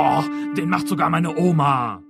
Oh, 0.00 0.22
den 0.56 0.68
macht 0.68 0.86
sogar 0.86 1.10
meine 1.10 1.36
Oma. 1.36 2.00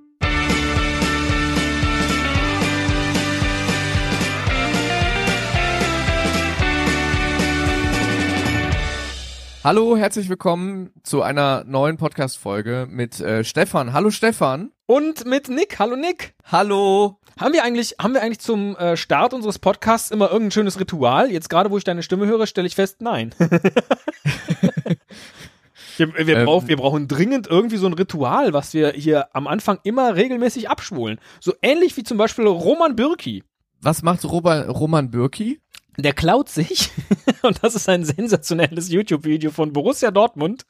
Hallo, 9.64 9.96
herzlich 9.96 10.28
willkommen 10.28 10.90
zu 11.02 11.22
einer 11.22 11.64
neuen 11.64 11.96
Podcast-Folge 11.96 12.86
mit 12.90 13.20
äh, 13.20 13.42
Stefan. 13.42 13.94
Hallo 13.94 14.10
Stefan. 14.10 14.70
Und 14.84 15.24
mit 15.24 15.48
Nick. 15.48 15.78
Hallo 15.78 15.96
Nick. 15.96 16.34
Hallo. 16.44 17.18
Haben 17.40 17.54
wir 17.54 17.64
eigentlich, 17.64 17.94
haben 17.98 18.12
wir 18.12 18.20
eigentlich 18.20 18.40
zum 18.40 18.76
äh, 18.76 18.98
Start 18.98 19.32
unseres 19.32 19.58
Podcasts 19.58 20.10
immer 20.10 20.26
irgendein 20.26 20.50
schönes 20.50 20.78
Ritual? 20.78 21.30
Jetzt 21.30 21.48
gerade, 21.48 21.70
wo 21.70 21.78
ich 21.78 21.84
deine 21.84 22.02
Stimme 22.02 22.26
höre, 22.26 22.46
stelle 22.46 22.66
ich 22.66 22.74
fest, 22.74 23.00
nein. 23.00 23.34
wir, 25.98 26.26
wir, 26.26 26.36
Ähm. 26.36 26.44
brauch, 26.46 26.68
wir 26.68 26.76
brauchen 26.76 27.08
dringend 27.08 27.46
irgendwie 27.46 27.76
so 27.76 27.86
ein 27.86 27.92
Ritual, 27.92 28.52
was 28.52 28.74
wir 28.74 28.92
hier 28.92 29.34
am 29.34 29.46
Anfang 29.46 29.78
immer 29.82 30.16
regelmäßig 30.16 30.70
abschwulen. 30.70 31.20
So 31.40 31.54
ähnlich 31.62 31.96
wie 31.96 32.04
zum 32.04 32.18
Beispiel 32.18 32.46
Roman 32.46 32.96
Bürki. 32.96 33.44
Was 33.80 34.02
macht 34.02 34.24
Roman, 34.24 34.68
Roman 34.68 35.10
Bürki? 35.10 35.60
Der 36.00 36.12
klaut 36.12 36.48
sich, 36.48 36.90
und 37.42 37.58
das 37.62 37.74
ist 37.74 37.88
ein 37.88 38.04
sensationelles 38.04 38.88
YouTube-Video 38.88 39.50
von 39.50 39.72
Borussia 39.72 40.12
Dortmund, 40.12 40.64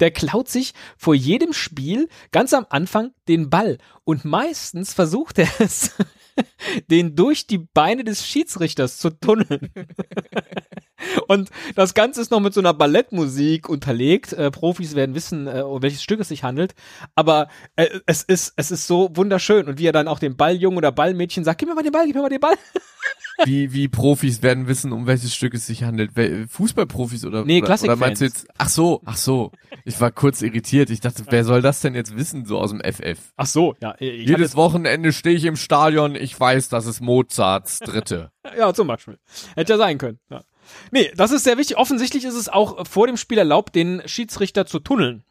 der 0.00 0.10
klaut 0.10 0.48
sich 0.48 0.72
vor 0.96 1.14
jedem 1.14 1.52
Spiel 1.52 2.08
ganz 2.32 2.54
am 2.54 2.64
Anfang 2.70 3.12
den 3.28 3.50
Ball. 3.50 3.76
Und 4.04 4.24
meistens 4.24 4.94
versucht 4.94 5.38
er 5.38 5.48
es, 5.58 5.94
den 6.90 7.14
durch 7.14 7.46
die 7.46 7.58
Beine 7.58 8.04
des 8.04 8.26
Schiedsrichters 8.26 8.98
zu 8.98 9.10
tunneln. 9.10 9.70
Und 11.28 11.50
das 11.74 11.94
Ganze 11.94 12.20
ist 12.20 12.30
noch 12.30 12.40
mit 12.40 12.54
so 12.54 12.60
einer 12.60 12.74
Ballettmusik 12.74 13.68
unterlegt. 13.68 14.32
Äh, 14.32 14.50
Profis 14.50 14.94
werden 14.94 15.14
wissen, 15.14 15.46
äh, 15.46 15.62
um 15.62 15.82
welches 15.82 16.02
Stück 16.02 16.20
es 16.20 16.28
sich 16.28 16.44
handelt. 16.44 16.74
Aber 17.14 17.48
äh, 17.76 17.88
es 18.06 18.22
ist 18.22 18.52
es 18.56 18.70
ist 18.70 18.86
so 18.86 19.10
wunderschön. 19.14 19.68
Und 19.68 19.78
wie 19.78 19.86
er 19.86 19.92
dann 19.92 20.08
auch 20.08 20.18
dem 20.18 20.36
Balljungen 20.36 20.78
oder 20.78 20.92
Ballmädchen 20.92 21.44
sagt, 21.44 21.58
gib 21.58 21.68
mir 21.68 21.74
mal 21.74 21.82
den 21.82 21.92
Ball, 21.92 22.06
gib 22.06 22.14
mir 22.14 22.22
mal 22.22 22.28
den 22.28 22.40
Ball. 22.40 22.56
Wie, 23.44 23.72
wie 23.72 23.88
Profis 23.88 24.42
werden 24.42 24.66
wissen, 24.66 24.92
um 24.92 25.06
welches 25.06 25.34
Stück 25.34 25.54
es 25.54 25.66
sich 25.66 25.82
handelt. 25.82 26.10
Fußballprofis 26.50 27.24
oder, 27.24 27.44
Nee, 27.44 27.62
oder 27.62 27.96
meinst 27.96 28.20
du 28.20 28.26
jetzt, 28.26 28.46
ach 28.58 28.68
so, 28.68 29.00
ach 29.06 29.16
so. 29.16 29.52
Ich 29.86 29.98
war 29.98 30.10
kurz 30.10 30.42
irritiert. 30.42 30.90
Ich 30.90 31.00
dachte, 31.00 31.24
wer 31.28 31.44
soll 31.44 31.62
das 31.62 31.80
denn 31.80 31.94
jetzt 31.94 32.16
wissen, 32.16 32.44
so 32.44 32.58
aus 32.58 32.70
dem 32.70 32.80
FF? 32.80 33.18
Ach 33.36 33.46
so, 33.46 33.74
ja. 33.80 33.94
Jedes 33.98 34.56
Wochenende 34.56 35.12
stehe 35.12 35.36
ich 35.36 35.44
im 35.44 35.56
Stadion, 35.56 36.16
ich 36.16 36.38
weiß, 36.38 36.68
das 36.68 36.84
ist 36.86 37.00
Mozarts 37.00 37.78
Dritte. 37.78 38.30
Ja, 38.56 38.72
zum 38.72 38.86
Beispiel. 38.86 39.18
Hätte 39.54 39.74
ja 39.74 39.78
sein 39.78 39.98
können. 39.98 40.18
Ja. 40.30 40.42
Nee, 40.90 41.12
das 41.16 41.30
ist 41.30 41.44
sehr 41.44 41.58
wichtig. 41.58 41.76
Offensichtlich 41.76 42.24
ist 42.24 42.34
es 42.34 42.48
auch 42.48 42.86
vor 42.86 43.06
dem 43.06 43.16
Spiel 43.16 43.38
erlaubt, 43.38 43.74
den 43.74 44.02
Schiedsrichter 44.06 44.66
zu 44.66 44.78
tunneln. 44.78 45.24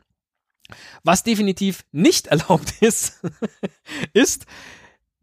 Was 1.03 1.23
definitiv 1.23 1.83
nicht 1.91 2.27
erlaubt 2.27 2.73
ist, 2.81 3.19
ist, 4.13 4.45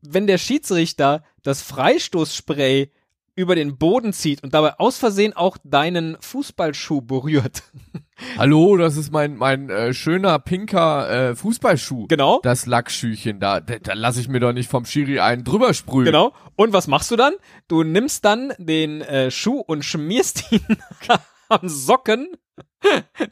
wenn 0.03 0.27
der 0.27 0.39
Schiedsrichter 0.39 1.25
das 1.42 1.62
Freistoßspray 1.62 2.91
über 3.36 3.54
den 3.54 3.76
Boden 3.76 4.12
zieht 4.14 4.42
und 4.42 4.54
dabei 4.54 4.78
aus 4.80 4.96
Versehen 4.98 5.34
auch 5.34 5.58
deinen 5.62 6.16
Fußballschuh 6.20 7.02
berührt. 7.02 7.62
Hallo, 8.38 8.78
das 8.78 8.96
ist 8.96 9.12
mein, 9.12 9.36
mein 9.36 9.68
äh, 9.68 9.92
schöner 9.92 10.38
pinker 10.38 11.10
äh, 11.10 11.36
Fußballschuh. 11.36 12.06
Genau. 12.08 12.40
Das 12.42 12.64
Lackschüchen 12.64 13.38
da. 13.38 13.60
Da, 13.60 13.78
da 13.78 13.92
lasse 13.92 14.20
ich 14.20 14.28
mir 14.28 14.40
doch 14.40 14.54
nicht 14.54 14.70
vom 14.70 14.86
Schiri 14.86 15.20
einen 15.20 15.44
drüber 15.44 15.74
sprühen. 15.74 16.06
Genau. 16.06 16.32
Und 16.56 16.72
was 16.72 16.86
machst 16.86 17.10
du 17.10 17.16
dann? 17.16 17.34
Du 17.68 17.82
nimmst 17.82 18.24
dann 18.24 18.54
den 18.56 19.02
äh, 19.02 19.30
Schuh 19.30 19.60
und 19.60 19.84
schmierst 19.84 20.50
ihn 20.50 20.64
am 21.50 21.68
Socken 21.68 22.28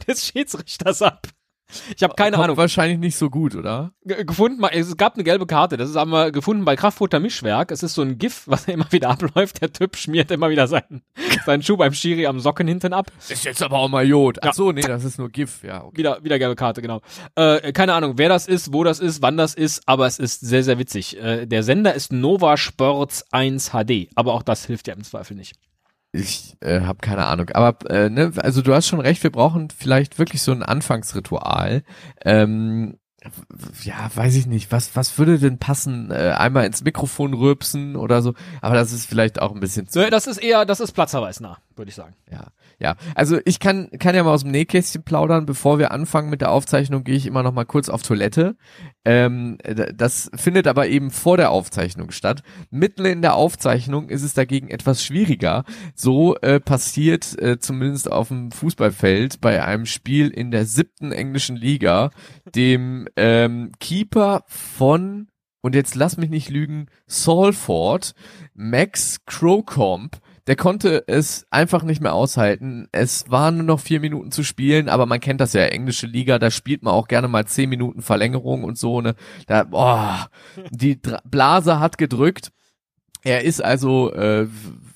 des 0.07 0.27
Schiedsrichters 0.27 1.01
ab. 1.01 1.29
Ich 1.97 2.03
habe 2.03 2.15
keine 2.15 2.33
Kommt 2.37 2.45
Ahnung. 2.45 2.57
wahrscheinlich 2.59 2.99
nicht 2.99 3.17
so 3.17 3.31
gut, 3.31 3.55
oder? 3.55 3.93
Ge- 4.05 4.25
gefunden, 4.25 4.63
es 4.73 4.97
gab 4.97 5.15
eine 5.15 5.25
gelbe 5.25 5.47
Karte, 5.47 5.77
das 5.77 5.91
ist, 5.91 5.97
haben 5.97 6.11
wir 6.13 6.31
gefunden 6.31 6.65
bei 6.65 6.77
Kraftfutter 6.77 7.21
Mischwerk. 7.21 7.71
Es 7.73 7.83
ist 7.83 7.95
so 7.95 8.03
ein 8.03 8.19
GIF, 8.19 8.43
was 8.47 8.69
immer 8.69 8.91
wieder 8.93 9.11
abläuft. 9.11 9.61
Der 9.63 9.73
Typ 9.73 9.97
schmiert 9.97 10.31
immer 10.31 10.51
wieder 10.51 10.69
seinen, 10.69 11.03
seinen 11.47 11.63
Schuh 11.63 11.77
beim 11.77 11.93
Schiri 11.93 12.27
am 12.27 12.39
Socken 12.39 12.69
hinten 12.69 12.93
ab. 12.93 13.11
Ist 13.29 13.45
jetzt 13.45 13.63
aber 13.63 13.79
auch 13.79 13.89
mal 13.89 14.07
Jod. 14.07 14.39
Ach 14.43 14.53
so, 14.55 14.73
nee, 14.73 14.83
das 14.83 15.05
ist 15.05 15.19
nur 15.19 15.31
GIF, 15.31 15.63
ja. 15.65 15.83
Okay. 15.85 15.97
Wieder, 15.97 16.23
wieder 16.23 16.39
gelbe 16.39 16.55
Karte, 16.55 16.83
genau. 16.83 17.01
Äh, 17.35 17.73
keine 17.73 17.95
Ahnung, 17.95 18.19
wer 18.19 18.29
das 18.29 18.47
ist, 18.47 18.73
wo 18.73 18.85
das 18.85 19.01
ist, 19.01 19.23
wann 19.23 19.37
das 19.37 19.55
ist, 19.55 19.83
aber 19.87 20.07
es 20.07 20.19
ist 20.19 20.41
sehr, 20.41 20.63
sehr 20.63 20.79
witzig. 20.79 21.17
Äh, 21.21 21.47
der 21.47 21.63
Sender 21.63 21.95
ist 21.95 22.13
Nova 22.13 22.57
Sports 22.57 23.25
1 23.33 23.71
HD, 23.71 24.09
aber 24.15 24.35
auch 24.35 24.43
das 24.43 24.67
hilft 24.67 24.87
ja 24.87 24.95
im 24.95 25.03
Zweifel 25.03 25.37
nicht. 25.37 25.55
Ich 26.15 26.57
äh, 26.61 26.83
habe 26.83 27.01
keine 27.01 27.27
Ahnung. 27.27 27.51
Aber 27.51 27.91
äh, 27.91 28.09
ne, 28.09 28.33
also 28.37 28.63
du 28.63 28.73
hast 28.73 28.87
schon 28.87 29.01
recht, 29.01 29.25
wir 29.25 29.33
brauchen 29.33 29.71
vielleicht 29.71 30.21
wirklich 30.21 30.43
so 30.43 30.53
ein 30.53 30.63
Anfangsritual. 30.63 31.83
Ähm, 32.25 32.99
ja, 33.83 34.11
weiß 34.15 34.37
ich 34.37 34.47
nicht. 34.47 34.71
Was, 34.71 34.95
was 34.95 35.19
würde 35.19 35.41
denn 35.41 35.59
passen? 35.59 36.13
Äh, 36.13 36.35
einmal 36.39 36.67
ins 36.67 36.85
Mikrofon 36.85 37.35
rülpsen 37.35 37.97
oder 37.97 38.23
so. 38.23 38.35
Aber 38.61 38.77
das 38.77 38.93
ist 38.93 39.07
vielleicht 39.07 39.43
auch 39.43 39.53
ein 39.53 39.61
bisschen 39.61 39.89
zu. 39.89 40.09
Das 40.09 40.29
ist 40.29 40.39
eher, 40.39 40.65
das 40.65 40.79
ist 40.79 40.93
platzverweisnah, 40.93 41.59
würde 41.75 41.89
ich 41.89 41.97
sagen. 41.97 42.15
Ja, 42.31 42.47
ja. 42.79 42.97
Also 43.15 43.39
ich 43.45 43.61
kann, 43.61 43.89
kann 43.99 44.15
ja 44.15 44.23
mal 44.23 44.33
aus 44.33 44.43
dem 44.43 44.51
Nähkästchen 44.51 45.03
plaudern. 45.03 45.47
Bevor 45.47 45.79
wir 45.79 45.91
anfangen 45.91 46.31
mit 46.31 46.41
der 46.41 46.51
Aufzeichnung, 46.51 47.05
gehe 47.05 47.17
ich 47.17 47.27
immer 47.27 47.43
noch 47.43 47.53
mal 47.53 47.65
kurz 47.65 47.89
auf 47.89 48.03
Toilette. 48.03 48.57
Ähm, 49.05 49.59
das 49.95 50.31
findet 50.35 50.67
aber 50.67 50.89
eben 50.89 51.11
vor 51.11 51.37
der 51.37 51.51
Aufzeichnung 51.51 52.11
statt. 52.11 52.43
Mitten 52.71 53.05
in 53.05 53.23
der 53.23 53.35
Aufzeichnung 53.35 54.09
ist 54.09 54.23
es 54.23 54.35
dagegen 54.35 54.69
etwas 54.69 55.05
schwieriger. 55.05 55.65
So 55.95 56.37
äh, 56.37 56.61
passiert 56.61 57.41
äh, 57.41 57.59
zumindest 57.59 58.11
auf 58.11 58.29
dem 58.29 58.51
Fußballfeld 58.51 59.41
bei 59.41 59.65
einem 59.65 59.87
Spiel 59.87 60.29
in 60.29 60.51
der 60.51 60.67
siebten 60.67 61.13
englischen 61.13 61.57
Liga 61.57 62.11
dem 62.55 63.09
ähm, 63.17 63.73
Keeper 63.81 64.45
von 64.47 65.29
und 65.65 65.75
jetzt 65.75 65.95
lass 65.95 66.19
mich 66.19 66.29
nicht 66.29 66.51
lügen, 66.51 66.89
Salford, 67.07 68.15
Max 68.53 69.25
Crowcomb, 69.25 70.21
der 70.47 70.57
konnte 70.57 71.05
es 71.07 71.47
einfach 71.51 71.83
nicht 71.83 72.03
mehr 72.03 72.13
aushalten. 72.13 72.89
Es 72.93 73.31
waren 73.31 73.57
nur 73.57 73.67
noch 73.67 73.81
vier 73.81 74.01
Minuten 74.01 74.31
zu 74.31 74.43
spielen, 74.43 74.89
aber 74.89 75.07
man 75.07 75.21
kennt 75.21 75.41
das 75.41 75.55
ja, 75.55 75.63
englische 75.63 76.07
Liga, 76.07 76.39
da 76.39 76.51
spielt 76.51 76.83
man 76.83 76.93
auch 76.93 77.09
gerne 77.09 77.29
mal 77.29 77.47
zehn 77.47 77.71
Minuten 77.71 78.03
Verlängerung 78.03 78.65
und 78.65 78.79
so, 78.79 79.01
ne. 79.01 79.15
Da, 79.47 79.65
boah, 79.65 80.29
die 80.71 81.01
Blase 81.25 81.81
hat 81.81 81.99
gedrückt. 81.99 82.51
Er 83.25 83.43
ist 83.43 83.65
also, 83.65 84.13
äh, 84.13 84.47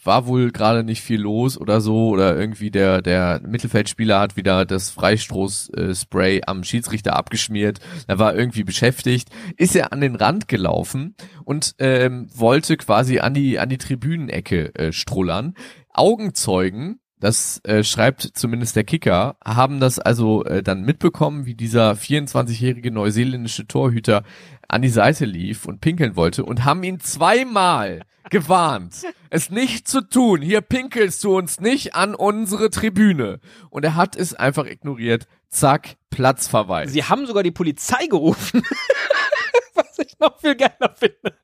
war 0.04 0.26
wohl 0.26 0.52
gerade 0.52 0.84
nicht 0.84 1.02
viel 1.02 1.20
los 1.20 1.58
oder 1.58 1.80
so, 1.80 2.08
oder 2.08 2.38
irgendwie 2.38 2.70
der, 2.70 3.02
der 3.02 3.40
Mittelfeldspieler 3.46 4.20
hat 4.20 4.36
wieder 4.36 4.64
das 4.64 4.90
Freistoß-Spray 4.90 6.42
am 6.46 6.62
Schiedsrichter 6.62 7.16
abgeschmiert. 7.16 7.80
Er 8.06 8.18
war 8.18 8.34
irgendwie 8.34 8.64
beschäftigt. 8.64 9.30
Ist 9.56 9.74
er 9.74 9.92
an 9.92 10.00
den 10.00 10.14
Rand 10.14 10.46
gelaufen 10.46 11.14
und 11.44 11.74
ähm, 11.78 12.28
wollte 12.34 12.76
quasi 12.76 13.18
an 13.18 13.34
die, 13.34 13.58
an 13.58 13.70
die 13.70 13.78
Tribünenecke 13.78 14.74
äh, 14.74 14.92
strullern. 14.92 15.54
Augenzeugen, 15.92 17.00
das 17.20 17.60
äh, 17.64 17.82
schreibt 17.82 18.22
zumindest 18.22 18.76
der 18.76 18.84
Kicker, 18.84 19.36
haben 19.44 19.80
das 19.80 19.98
also 19.98 20.44
äh, 20.44 20.62
dann 20.62 20.82
mitbekommen, 20.82 21.46
wie 21.46 21.54
dieser 21.54 21.92
24-jährige 21.92 22.90
neuseeländische 22.90 23.66
Torhüter 23.66 24.22
an 24.68 24.82
die 24.82 24.88
Seite 24.88 25.24
lief 25.24 25.66
und 25.66 25.80
pinkeln 25.80 26.16
wollte 26.16 26.44
und 26.44 26.64
haben 26.64 26.82
ihn 26.82 27.00
zweimal 27.00 28.02
gewarnt, 28.30 29.02
es 29.30 29.50
nicht 29.50 29.88
zu 29.88 30.02
tun. 30.02 30.42
Hier 30.42 30.60
pinkelst 30.60 31.24
du 31.24 31.36
uns 31.36 31.60
nicht 31.60 31.94
an 31.94 32.14
unsere 32.14 32.70
Tribüne. 32.70 33.40
Und 33.70 33.84
er 33.84 33.94
hat 33.94 34.16
es 34.16 34.34
einfach 34.34 34.66
ignoriert. 34.66 35.26
Zack, 35.48 35.96
Platzverweis. 36.10 36.92
Sie 36.92 37.04
haben 37.04 37.26
sogar 37.26 37.42
die 37.42 37.50
Polizei 37.50 38.06
gerufen. 38.06 38.62
Was 39.74 39.98
ich 39.98 40.18
noch 40.18 40.38
viel 40.38 40.54
geiler 40.54 40.94
finde. 40.94 41.38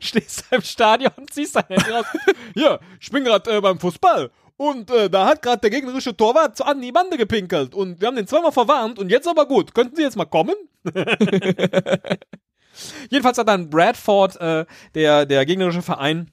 Stehst 0.00 0.44
du 0.50 0.56
im 0.56 0.62
Stadion 0.62 1.12
und 1.16 1.32
ziehst 1.32 1.56
dein 1.56 1.66
Handy 1.68 1.90
raus. 1.90 2.06
Ja, 2.54 2.78
ich 3.00 3.10
bin 3.10 3.24
gerade 3.24 3.50
äh, 3.50 3.60
beim 3.60 3.78
Fußball. 3.78 4.30
Und 4.58 4.90
äh, 4.90 5.08
da 5.08 5.26
hat 5.26 5.40
gerade 5.40 5.60
der 5.60 5.70
gegnerische 5.70 6.16
Torwart 6.16 6.60
an 6.60 6.82
die 6.82 6.90
Bande 6.90 7.16
gepinkelt. 7.16 7.76
Und 7.76 8.00
wir 8.00 8.08
haben 8.08 8.16
den 8.16 8.26
zweimal 8.26 8.50
verwarnt. 8.50 8.98
Und 8.98 9.08
jetzt 9.08 9.28
aber 9.28 9.46
gut. 9.46 9.72
Könnten 9.72 9.94
Sie 9.94 10.02
jetzt 10.02 10.16
mal 10.16 10.24
kommen? 10.24 10.56
Jedenfalls 13.08 13.38
hat 13.38 13.46
dann 13.46 13.70
Bradford, 13.70 14.40
äh, 14.40 14.66
der, 14.96 15.26
der 15.26 15.46
gegnerische 15.46 15.80
Verein, 15.80 16.32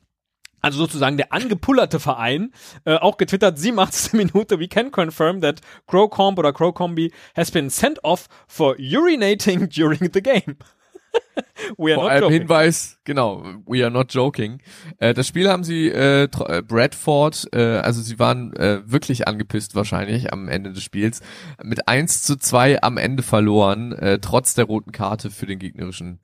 also 0.60 0.80
sozusagen 0.80 1.18
der 1.18 1.31
angepullerte 1.33 2.00
Verein, 2.00 2.51
äh, 2.86 2.95
auch 2.95 3.18
getwittert, 3.18 3.60
87. 3.60 4.13
Minute, 4.18 4.60
we 4.60 4.68
can 4.68 4.92
confirm 4.92 5.42
that 5.42 5.62
Crowcomb 5.86 6.39
oder 6.39 6.51
Crowcombi 6.51 7.13
has 7.36 7.51
been 7.51 7.69
sent 7.69 8.04
off 8.04 8.28
for 8.48 8.75
urinating 8.78 9.69
during 9.75 10.10
the 10.12 10.21
game. 10.24 10.57
We 11.78 11.92
are 11.92 11.96
Vor 11.96 12.04
not 12.04 12.12
allem 12.12 12.24
joking. 12.24 12.42
Hinweis, 12.42 12.98
genau, 13.04 13.44
we 13.66 13.84
are 13.84 13.92
not 13.92 14.14
joking. 14.14 14.60
Äh, 15.00 15.14
das 15.14 15.28
Spiel 15.28 15.50
haben 15.50 15.64
sie, 15.64 15.90
äh, 15.90 16.24
äh, 16.24 16.62
Bradford, 16.62 17.50
äh, 17.54 17.78
also 17.78 18.02
sie 18.02 18.20
waren 18.20 18.54
äh, 18.56 18.82
wirklich 18.86 19.28
angepisst 19.28 19.76
wahrscheinlich 19.76 20.32
am 20.32 20.48
Ende 20.48 20.72
des 20.74 20.84
Spiels, 20.84 21.22
mit 21.64 21.88
1 21.88 22.24
zu 22.24 22.38
2 22.38 22.84
am 22.84 22.98
Ende 22.98 23.24
verloren, 23.24 23.94
äh, 23.94 24.20
trotz 24.20 24.54
der 24.54 24.66
roten 24.66 24.92
Karte 24.92 25.32
für 25.32 25.46
den 25.46 25.60
gegnerischen 25.60 26.20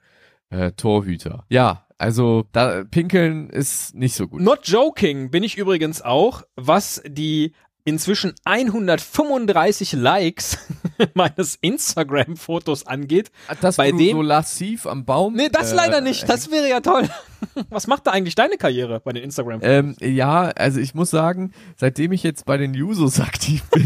äh, 0.49 0.71
Torhüter. 0.73 1.45
Ja, 1.49 1.85
also 1.97 2.45
da 2.51 2.83
Pinkeln 2.83 3.49
ist 3.49 3.95
nicht 3.95 4.15
so 4.15 4.27
gut. 4.27 4.41
Not 4.41 4.67
joking 4.67 5.31
bin 5.31 5.43
ich 5.43 5.57
übrigens 5.57 6.01
auch, 6.01 6.43
was 6.55 7.01
die 7.05 7.53
inzwischen 7.83 8.33
135 8.45 9.93
Likes 9.93 10.57
meines 11.13 11.57
Instagram-Fotos 11.61 12.87
angeht. 12.87 13.31
Das 13.61 13.77
bei 13.77 13.91
wo 13.91 13.97
dem 13.97 14.07
du 14.07 14.13
so 14.17 14.21
lassiv 14.21 14.85
am 14.87 15.05
Baum. 15.05 15.35
Nee, 15.35 15.49
das 15.49 15.71
äh, 15.71 15.75
leider 15.75 16.01
nicht. 16.01 16.27
Das 16.27 16.51
wäre 16.51 16.69
ja 16.69 16.81
toll. 16.81 17.09
Was 17.69 17.87
macht 17.87 18.07
da 18.07 18.11
eigentlich 18.11 18.35
deine 18.35 18.57
Karriere 18.57 18.99
bei 18.99 19.13
den 19.13 19.23
Instagram? 19.23 19.59
Ähm, 19.63 19.95
ja, 19.99 20.43
also 20.55 20.79
ich 20.79 20.93
muss 20.93 21.09
sagen, 21.09 21.51
seitdem 21.75 22.11
ich 22.11 22.23
jetzt 22.23 22.45
bei 22.45 22.57
den 22.57 22.73
Jusos 22.73 23.19
aktiv 23.19 23.63
bin, 23.71 23.85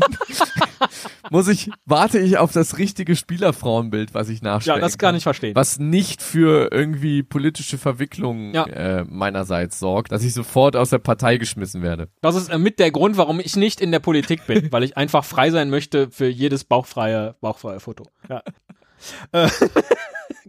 muss 1.31 1.47
ich, 1.47 1.69
warte 1.85 2.19
ich 2.19 2.37
auf 2.37 2.51
das 2.51 2.77
richtige 2.77 3.15
Spielerfrauenbild, 3.15 4.13
was 4.13 4.29
ich 4.29 4.41
nachstellen 4.41 4.77
ja, 4.79 4.81
das 4.85 4.97
kann 4.97 5.15
ich 5.15 5.23
verstehen. 5.23 5.55
Was 5.55 5.79
nicht 5.79 6.21
für 6.21 6.69
irgendwie 6.71 7.23
politische 7.23 7.77
Verwicklungen 7.77 8.53
Ja. 8.53 8.65
äh, 8.65 9.03
meinerseits 9.05 9.79
sorgt, 9.79 10.11
dass 10.11 10.23
ich 10.23 10.33
sofort 10.33 10.75
aus 10.75 10.89
der 10.89 10.99
Partei 10.99 11.37
geschmissen 11.37 11.81
werde. 11.81 12.09
Das 12.21 12.35
ist 12.35 12.49
äh, 12.49 12.57
mit 12.57 12.79
der 12.79 12.91
Grund, 12.91 13.17
warum 13.17 13.39
ich 13.39 13.55
nicht 13.55 13.81
in 13.81 13.91
der 13.91 13.99
Politik 13.99 14.45
bin, 14.47 14.67
weil 14.71 14.83
ich 14.83 14.97
einfach 14.97 15.23
frei 15.25 15.49
sein 15.51 15.69
möchte 15.69 16.09
für 16.11 16.27
jedes 16.27 16.63
bauchfreie, 16.63 17.35
bauchfreie 17.41 17.79
Foto. 17.79 18.05
Ja. 18.29 18.43
Äh, 19.31 19.49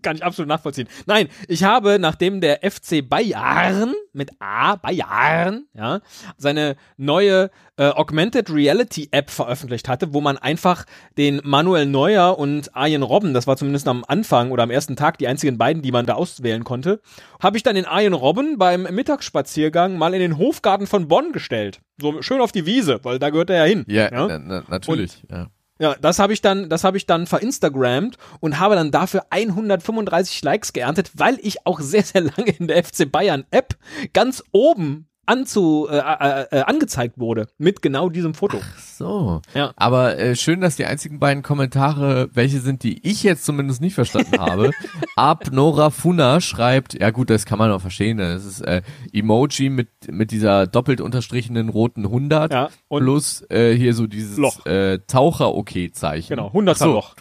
Kann 0.06 0.14
ich 0.14 0.24
absolut 0.24 0.48
nachvollziehen. 0.48 0.86
Nein, 1.06 1.26
ich 1.48 1.64
habe, 1.64 1.98
nachdem 1.98 2.40
der 2.40 2.60
FC 2.62 3.02
Bayern 3.08 3.92
mit 4.12 4.30
A, 4.38 4.76
Bayern, 4.76 5.64
ja, 5.74 5.98
seine 6.36 6.76
neue 6.96 7.50
äh, 7.76 7.88
Augmented 7.88 8.48
Reality 8.48 9.08
App 9.10 9.30
veröffentlicht 9.30 9.88
hatte, 9.88 10.14
wo 10.14 10.20
man 10.20 10.38
einfach 10.38 10.86
den 11.18 11.40
Manuel 11.42 11.86
Neuer 11.86 12.38
und 12.38 12.76
Arjen 12.76 13.02
Robben, 13.02 13.34
das 13.34 13.48
war 13.48 13.56
zumindest 13.56 13.88
am 13.88 14.04
Anfang 14.06 14.52
oder 14.52 14.62
am 14.62 14.70
ersten 14.70 14.94
Tag 14.94 15.18
die 15.18 15.26
einzigen 15.26 15.58
beiden, 15.58 15.82
die 15.82 15.90
man 15.90 16.06
da 16.06 16.14
auswählen 16.14 16.62
konnte, 16.62 17.00
habe 17.42 17.56
ich 17.56 17.64
dann 17.64 17.74
den 17.74 17.84
Arjen 17.84 18.12
Robben 18.12 18.58
beim 18.58 18.82
Mittagsspaziergang 18.82 19.98
mal 19.98 20.14
in 20.14 20.20
den 20.20 20.38
Hofgarten 20.38 20.86
von 20.86 21.08
Bonn 21.08 21.32
gestellt. 21.32 21.80
So 22.00 22.22
schön 22.22 22.40
auf 22.40 22.52
die 22.52 22.64
Wiese, 22.64 23.00
weil 23.02 23.18
da 23.18 23.30
gehört 23.30 23.50
er 23.50 23.56
ja 23.56 23.64
hin. 23.64 23.84
Ja, 23.88 24.12
ja? 24.12 24.28
na, 24.28 24.38
na, 24.38 24.62
natürlich. 24.68 25.24
ja. 25.28 25.48
Ja, 25.78 25.94
das 26.00 26.18
habe 26.18 26.32
ich 26.32 26.40
dann, 26.40 26.70
das 26.70 26.84
habe 26.84 26.96
ich 26.96 27.06
dann 27.06 27.26
verinstagrammt 27.26 28.16
und 28.40 28.58
habe 28.58 28.76
dann 28.76 28.90
dafür 28.90 29.26
135 29.28 30.42
Likes 30.42 30.72
geerntet, 30.72 31.10
weil 31.14 31.38
ich 31.42 31.66
auch 31.66 31.80
sehr, 31.80 32.02
sehr 32.02 32.22
lange 32.22 32.50
in 32.50 32.68
der 32.68 32.82
FC 32.82 33.10
Bayern 33.10 33.44
App 33.50 33.76
ganz 34.12 34.42
oben 34.52 35.08
anzu, 35.26 35.86
äh, 35.90 35.98
äh, 35.98 36.46
äh, 36.50 36.60
angezeigt 36.62 37.18
wurde 37.18 37.46
mit 37.58 37.82
genau 37.82 38.08
diesem 38.08 38.34
Foto. 38.34 38.60
So. 38.96 39.42
Ja. 39.54 39.72
Aber 39.76 40.16
äh, 40.18 40.34
schön, 40.36 40.60
dass 40.60 40.76
die 40.76 40.84
einzigen 40.86 41.18
beiden 41.18 41.42
Kommentare, 41.42 42.28
welche 42.32 42.60
sind, 42.60 42.82
die 42.82 43.06
ich 43.08 43.22
jetzt 43.22 43.44
zumindest 43.44 43.80
nicht 43.80 43.94
verstanden 43.94 44.38
habe. 44.40 44.70
Ab 45.16 45.50
Nora 45.52 45.90
Funa 45.90 46.40
schreibt, 46.40 46.94
ja 47.00 47.10
gut, 47.10 47.28
das 47.30 47.44
kann 47.44 47.58
man 47.58 47.70
auch 47.72 47.80
verstehen, 47.80 48.18
das 48.18 48.44
ist 48.44 48.60
äh, 48.62 48.82
Emoji 49.12 49.68
mit 49.70 49.88
mit 50.08 50.30
dieser 50.30 50.66
doppelt 50.66 51.00
unterstrichenen 51.00 51.68
roten 51.68 52.04
100 52.04 52.52
Ja, 52.52 52.68
plus 52.88 53.44
äh, 53.50 53.74
hier 53.74 53.92
so 53.94 54.06
dieses 54.06 54.36
Loch. 54.38 54.64
äh, 54.66 54.98
Taucher-Okay-Zeichen. 55.06 56.28
genau, 56.36 56.46
100 56.48 56.78
So. 56.78 56.92
Loch. 56.92 57.16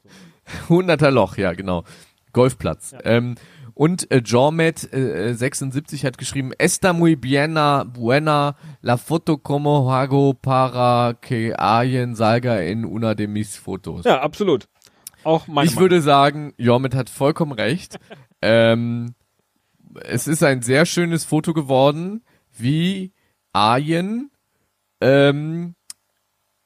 100er 0.68 1.10
Loch, 1.10 1.36
ja 1.36 1.52
genau. 1.52 1.84
Golfplatz. 2.32 2.94
Ähm, 3.04 3.34
und 3.80 4.10
äh, 4.10 4.18
Jormet 4.18 4.92
äh, 4.92 5.32
76 5.32 6.04
hat 6.04 6.18
geschrieben, 6.18 6.52
Esta 6.58 6.92
muy 6.92 7.16
biena, 7.16 7.84
buena, 7.84 8.54
la 8.82 8.98
foto 8.98 9.38
como 9.38 9.90
hago 9.90 10.34
para 10.34 11.14
que 11.18 11.54
alguien 11.54 12.14
salga 12.14 12.62
en 12.62 12.84
una 12.84 13.14
de 13.14 13.26
mis 13.26 13.56
fotos. 13.56 14.04
Ja, 14.04 14.20
absolut. 14.20 14.68
Auch 15.24 15.46
meine 15.48 15.66
ich 15.66 15.78
würde 15.78 16.02
sagen, 16.02 16.52
Jormet 16.58 16.94
hat 16.94 17.08
vollkommen 17.08 17.52
recht. 17.52 17.98
ähm, 18.42 19.14
es 20.04 20.28
ist 20.28 20.42
ein 20.42 20.60
sehr 20.60 20.84
schönes 20.84 21.24
Foto 21.24 21.54
geworden, 21.54 22.22
wie 22.54 23.14
Arjen, 23.54 24.30
ähm, 25.00 25.74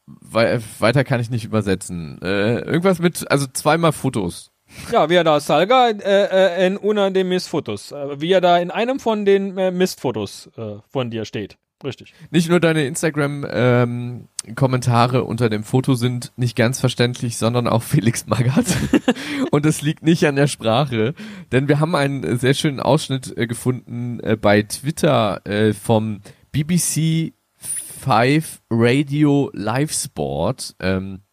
wei 0.07 0.59
weiter 0.81 1.05
kann 1.05 1.21
ich 1.21 1.31
nicht 1.31 1.45
übersetzen. 1.45 2.21
Äh, 2.23 2.59
irgendwas 2.59 2.99
mit, 2.99 3.31
also 3.31 3.47
zweimal 3.47 3.93
Fotos. 3.93 4.51
Ja, 4.93 5.09
wie 5.09 5.15
er 5.15 5.25
da 5.25 5.41
Salga 5.41 5.89
äh, 5.89 5.95
äh, 5.95 6.67
in 6.67 6.77
una 6.77 7.11
de 7.11 7.25
mis 7.25 7.47
Fotos. 7.47 7.93
Äh, 7.93 8.21
wie 8.21 8.33
er 8.33 8.41
da 8.41 8.59
in 8.59 8.71
einem 8.71 9.01
von 9.01 9.25
den 9.25 9.57
äh, 9.59 9.71
Mistfotos 9.71 10.51
äh, 10.57 10.77
von 10.91 11.11
dir 11.11 11.25
steht. 11.25 11.57
Richtig. 11.83 12.15
Nicht 12.31 12.49
nur 12.49 12.61
deine 12.61 12.87
Instagram-Kommentare 12.87 15.25
unter 15.25 15.51
dem 15.51 15.65
Foto 15.65 15.95
sind 15.95 16.33
nicht 16.37 16.57
ganz 16.57 16.79
verständlich, 16.81 17.37
sondern 17.37 17.69
auch 17.69 17.83
Felix 17.83 18.27
Magath. 18.27 18.75
Und 19.51 19.67
es 19.67 19.83
liegt 19.83 20.03
nicht 20.03 20.27
an 20.27 20.37
der 20.37 20.47
Sprache, 20.47 21.13
denn 21.53 21.69
wir 21.69 21.81
haben 21.81 21.95
einen 21.95 22.25
äh, 22.25 22.37
sehr 22.37 22.55
schönen 22.55 22.81
Ausschnitt 22.81 23.37
äh, 23.37 23.47
gefunden 23.47 24.19
äh, 24.21 24.39
bei 24.41 24.63
Twitter 24.63 25.47
äh, 25.47 25.75
vom 25.75 26.21
BBC 26.53 27.35
5 27.57 28.63
Radio 28.71 29.51
Live 29.53 29.93
Sport. 29.93 30.77
Ähm, 30.81 31.24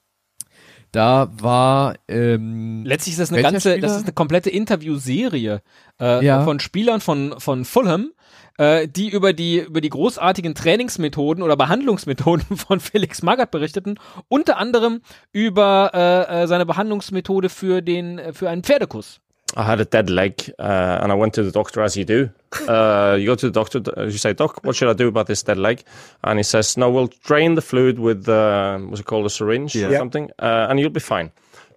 da 0.91 1.29
war 1.39 1.95
ähm, 2.07 2.83
Letztlich 2.85 3.13
ist 3.13 3.19
das 3.19 3.31
eine 3.31 3.41
ganze, 3.41 3.71
Spieler? 3.71 3.87
das 3.87 3.97
ist 3.97 4.03
eine 4.03 4.13
komplette 4.13 4.49
Interviewserie 4.49 5.61
äh, 5.99 6.25
Ja. 6.25 6.43
von 6.43 6.59
Spielern 6.59 7.01
von 7.01 7.35
von 7.39 7.65
Fulham, 7.65 8.11
äh, 8.57 8.87
die 8.87 9.09
über 9.09 9.33
die 9.33 9.59
über 9.59 9.81
die 9.81 9.89
großartigen 9.89 10.53
Trainingsmethoden 10.55 11.43
oder 11.43 11.55
Behandlungsmethoden 11.55 12.57
von 12.57 12.79
Felix 12.79 13.21
Magath 13.23 13.51
berichteten, 13.51 13.99
unter 14.27 14.57
anderem 14.57 15.01
über 15.31 15.91
äh, 15.93 16.43
äh, 16.43 16.47
seine 16.47 16.65
Behandlungsmethode 16.65 17.49
für 17.49 17.81
den 17.81 18.19
äh, 18.19 18.33
für 18.33 18.49
einen 18.49 18.63
Pferdekuss. 18.63 19.19
I 19.57 19.63
had 19.63 19.81
a 19.81 19.85
dead 19.85 20.09
leg, 20.09 20.51
uh, 20.59 20.99
and 21.01 21.11
I 21.11 21.15
went 21.15 21.33
to 21.33 21.43
the 21.43 21.51
doctor 21.51 21.81
as 21.81 21.97
you 21.97 22.05
do. 22.05 22.29
Uh, 22.67 23.15
you 23.17 23.25
go 23.25 23.35
to 23.35 23.49
the 23.49 23.51
doctor, 23.51 23.81
you 24.03 24.17
say, 24.17 24.33
"Doc, 24.33 24.59
what 24.63 24.75
should 24.75 24.89
I 24.89 24.93
do 24.93 25.07
about 25.07 25.27
this 25.27 25.41
dead 25.43 25.57
leg?" 25.57 25.83
And 26.23 26.37
he 26.37 26.43
says, 26.43 26.77
"No, 26.77 26.89
we'll 26.91 27.09
drain 27.23 27.55
the 27.55 27.61
fluid 27.61 27.97
with 27.97 28.27
uh, 28.27 28.77
what's 28.79 28.99
it 28.99 29.05
called, 29.05 29.25
a 29.25 29.29
syringe 29.29 29.75
or 29.75 29.91
something, 29.97 30.29
uh, 30.39 30.67
and 30.69 30.79
you'll 30.79 30.89
be 30.89 30.99
fine." 30.99 31.31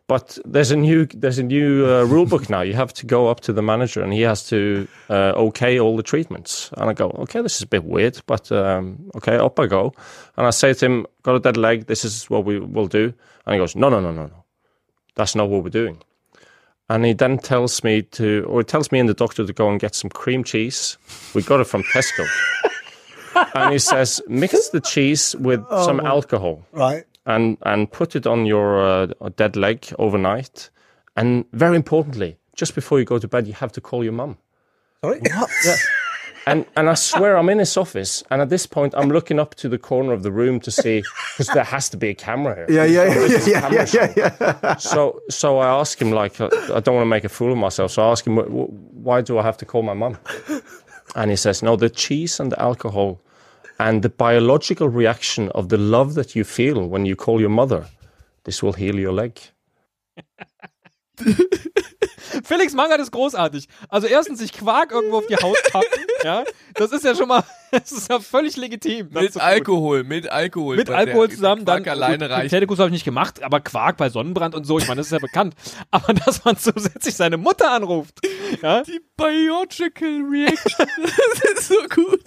But 0.06 0.36
there's 0.44 0.70
a 0.72 0.76
new 0.76 1.06
there's 1.06 1.38
a 1.38 1.42
new 1.42 1.86
uh, 1.86 2.04
rule 2.04 2.26
book 2.26 2.50
now. 2.50 2.60
You 2.60 2.74
have 2.74 2.92
to 2.94 3.06
go 3.06 3.28
up 3.28 3.40
to 3.40 3.52
the 3.52 3.62
manager, 3.62 4.02
and 4.02 4.12
he 4.12 4.20
has 4.22 4.46
to 4.48 4.86
uh, 5.08 5.32
okay 5.46 5.78
all 5.80 5.96
the 5.96 6.02
treatments. 6.02 6.70
And 6.76 6.90
I 6.90 6.92
go, 6.92 7.10
"Okay, 7.20 7.40
this 7.40 7.56
is 7.56 7.62
a 7.62 7.68
bit 7.68 7.84
weird, 7.84 8.20
but 8.26 8.50
um, 8.52 9.10
okay, 9.16 9.36
up 9.36 9.58
I 9.58 9.66
go." 9.66 9.94
And 10.36 10.46
I 10.46 10.50
say 10.50 10.74
to 10.74 10.84
him, 10.84 11.06
"Got 11.22 11.36
a 11.36 11.40
dead 11.40 11.56
leg. 11.56 11.86
This 11.86 12.04
is 12.04 12.28
what 12.28 12.44
we 12.44 12.58
will 12.58 12.88
do." 12.88 13.14
And 13.46 13.54
he 13.54 13.58
goes, 13.58 13.74
"No, 13.76 13.88
no, 13.88 14.00
no, 14.00 14.12
no, 14.12 14.26
no. 14.26 14.44
That's 15.14 15.34
not 15.34 15.48
what 15.48 15.62
we're 15.62 15.70
doing." 15.70 16.02
And 16.90 17.04
he 17.04 17.12
then 17.14 17.38
tells 17.38 17.82
me 17.82 18.02
to, 18.02 18.44
or 18.48 18.60
he 18.60 18.64
tells 18.64 18.92
me 18.92 18.98
and 19.00 19.08
the 19.08 19.14
doctor 19.14 19.46
to 19.46 19.52
go 19.52 19.70
and 19.70 19.80
get 19.80 19.94
some 19.94 20.10
cream 20.10 20.44
cheese. 20.44 20.98
We 21.34 21.42
got 21.42 21.60
it 21.60 21.64
from 21.64 21.82
Tesco. 21.84 22.26
and 23.54 23.72
he 23.72 23.78
says, 23.78 24.20
mix 24.28 24.68
the 24.68 24.80
cheese 24.80 25.34
with 25.36 25.66
some 25.68 26.00
alcohol 26.00 26.62
Right. 26.72 27.04
and, 27.26 27.56
and 27.62 27.90
put 27.90 28.14
it 28.16 28.26
on 28.26 28.44
your 28.46 28.84
uh, 28.84 29.06
dead 29.36 29.56
leg 29.56 29.86
overnight. 29.98 30.68
And 31.16 31.44
very 31.52 31.76
importantly, 31.76 32.36
just 32.54 32.74
before 32.74 32.98
you 32.98 33.04
go 33.06 33.18
to 33.18 33.28
bed, 33.28 33.46
you 33.46 33.54
have 33.54 33.72
to 33.72 33.80
call 33.80 34.04
your 34.04 34.12
mum. 34.12 34.36
Sorry. 35.02 35.20
What? 35.20 35.50
And 36.46 36.66
and 36.76 36.90
I 36.90 36.94
swear 36.94 37.36
I'm 37.38 37.48
in 37.48 37.58
his 37.58 37.76
office, 37.76 38.22
and 38.30 38.42
at 38.42 38.48
this 38.50 38.66
point 38.66 38.94
I'm 38.96 39.08
looking 39.10 39.38
up 39.40 39.54
to 39.56 39.68
the 39.68 39.78
corner 39.78 40.12
of 40.12 40.22
the 40.22 40.32
room 40.32 40.60
to 40.60 40.70
see 40.70 41.02
because 41.32 41.48
there 41.54 41.64
has 41.64 41.88
to 41.90 41.96
be 41.96 42.08
a 42.10 42.14
camera 42.14 42.54
here. 42.54 42.66
Yeah, 42.70 42.84
yeah, 42.84 43.04
yeah, 43.14 43.28
This 43.28 43.48
yeah, 43.48 43.68
yeah, 43.72 43.86
yeah, 43.94 44.12
yeah. 44.16 44.76
So 44.76 45.20
so 45.30 45.58
I 45.58 45.68
ask 45.80 46.00
him 46.00 46.10
like 46.12 46.40
uh, 46.40 46.50
I 46.74 46.80
don't 46.80 46.94
want 46.96 47.06
to 47.06 47.10
make 47.10 47.24
a 47.24 47.28
fool 47.30 47.52
of 47.52 47.58
myself. 47.58 47.92
So 47.92 48.02
I 48.02 48.10
ask 48.12 48.26
him 48.26 48.36
"Wh- 48.36 48.48
wh- 48.48 48.70
why 49.06 49.22
do 49.22 49.38
I 49.38 49.42
have 49.42 49.56
to 49.58 49.64
call 49.66 49.82
my 49.82 49.94
mum? 49.94 50.18
And 51.16 51.30
he 51.30 51.36
says 51.36 51.62
no, 51.62 51.76
the 51.76 51.90
cheese 51.90 52.40
and 52.40 52.52
the 52.52 52.60
alcohol, 52.60 53.20
and 53.78 54.02
the 54.02 54.10
biological 54.10 54.88
reaction 54.88 55.48
of 55.50 55.68
the 55.68 55.78
love 55.78 56.14
that 56.14 56.34
you 56.36 56.44
feel 56.44 56.86
when 56.88 57.06
you 57.06 57.16
call 57.16 57.40
your 57.40 57.50
mother, 57.50 57.86
this 58.44 58.62
will 58.62 58.74
heal 58.74 58.98
your 58.98 59.12
leg. 59.12 59.40
Felix 62.44 62.72
Magath 62.74 63.00
ist 63.00 63.10
großartig. 63.12 63.68
Also 63.88 64.06
erstens 64.06 64.38
sich 64.40 64.52
Quark 64.52 64.92
irgendwo 64.92 65.18
auf 65.18 65.26
die 65.26 65.36
Haut 65.36 65.56
packen, 65.72 66.00
ja, 66.24 66.44
das 66.74 66.92
ist 66.92 67.04
ja 67.04 67.14
schon 67.14 67.28
mal, 67.28 67.44
das 67.70 67.92
ist 67.92 68.08
ja 68.10 68.20
völlig 68.20 68.56
legitim. 68.56 69.08
Mit. 69.12 69.36
Alkohol, 69.36 70.04
mit 70.04 70.28
Alkohol. 70.28 70.76
mit 70.76 70.90
Alkohol 70.90 71.28
der- 71.28 71.36
zusammen, 71.36 71.64
dann 71.64 71.82
Quark 71.82 71.96
alleine 71.96 72.26
gut, 72.28 72.36
reicht. 72.36 72.50
Pferdekuss 72.50 72.78
habe 72.78 72.88
ich 72.88 72.92
nicht 72.94 73.04
gemacht, 73.04 73.42
aber 73.42 73.60
Quark 73.60 73.96
bei 73.96 74.08
Sonnenbrand 74.08 74.54
und 74.54 74.64
so, 74.64 74.78
ich 74.78 74.86
meine, 74.88 74.98
das 75.00 75.06
ist 75.06 75.12
ja 75.12 75.18
bekannt. 75.18 75.54
Aber 75.90 76.12
dass 76.14 76.44
man 76.44 76.56
zusätzlich 76.56 77.14
seine 77.14 77.36
Mutter 77.36 77.70
anruft, 77.70 78.20
ja, 78.62 78.82
Die 78.82 79.00
Biological 79.16 80.22
Reaction. 80.30 80.86
das 81.02 81.52
ist 81.52 81.68
so 81.68 81.76
gut. 81.94 82.22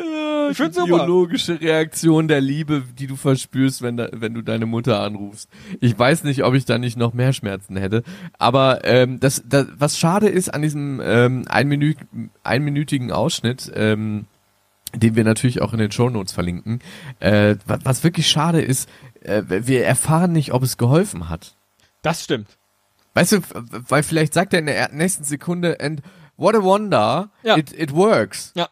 Ja, 0.00 0.50
Ich 0.50 0.56
find's 0.56 0.76
die 0.76 0.80
super. 0.82 1.04
biologische 1.04 1.60
Reaktion 1.60 2.28
der 2.28 2.40
Liebe, 2.40 2.82
die 2.98 3.06
du 3.06 3.16
verspürst, 3.16 3.82
wenn, 3.82 3.96
da, 3.96 4.08
wenn 4.12 4.34
du 4.34 4.42
deine 4.42 4.66
Mutter 4.66 5.00
anrufst. 5.00 5.48
Ich 5.80 5.98
weiß 5.98 6.24
nicht, 6.24 6.44
ob 6.44 6.54
ich 6.54 6.64
da 6.64 6.78
nicht 6.78 6.96
noch 6.96 7.14
mehr 7.14 7.32
Schmerzen 7.32 7.76
hätte. 7.76 8.02
Aber 8.38 8.84
ähm, 8.84 9.18
das, 9.20 9.42
das, 9.48 9.66
was 9.76 9.98
schade 9.98 10.28
ist 10.28 10.54
an 10.54 10.62
diesem 10.62 11.00
ähm, 11.04 11.44
einminü 11.48 11.94
einminütigen 12.44 13.10
Ausschnitt, 13.12 13.70
ähm, 13.74 14.26
den 14.94 15.16
wir 15.16 15.24
natürlich 15.24 15.60
auch 15.60 15.72
in 15.72 15.78
den 15.80 15.92
Shownotes 15.92 16.32
verlinken, 16.32 16.80
äh, 17.20 17.56
wa- 17.66 17.78
was 17.84 18.04
wirklich 18.04 18.28
schade 18.28 18.60
ist, 18.62 18.88
äh, 19.22 19.42
wir 19.48 19.84
erfahren 19.84 20.32
nicht, 20.32 20.52
ob 20.54 20.62
es 20.62 20.76
geholfen 20.78 21.28
hat. 21.28 21.54
das 22.02 22.24
stimmt. 22.24 22.48
Weißt 23.14 23.32
du, 23.32 23.38
weil 23.88 24.02
vielleicht 24.04 24.32
sagt 24.32 24.52
er 24.52 24.60
in 24.60 24.66
der 24.66 24.76
er- 24.76 24.92
nächsten 24.94 25.24
Sekunde, 25.24 25.78
and 25.80 26.02
what 26.36 26.54
a 26.54 26.62
wonder, 26.62 27.30
Ja. 27.42 27.56
it, 27.56 27.72
it 27.76 27.92
works. 27.92 28.52
Ja. 28.54 28.68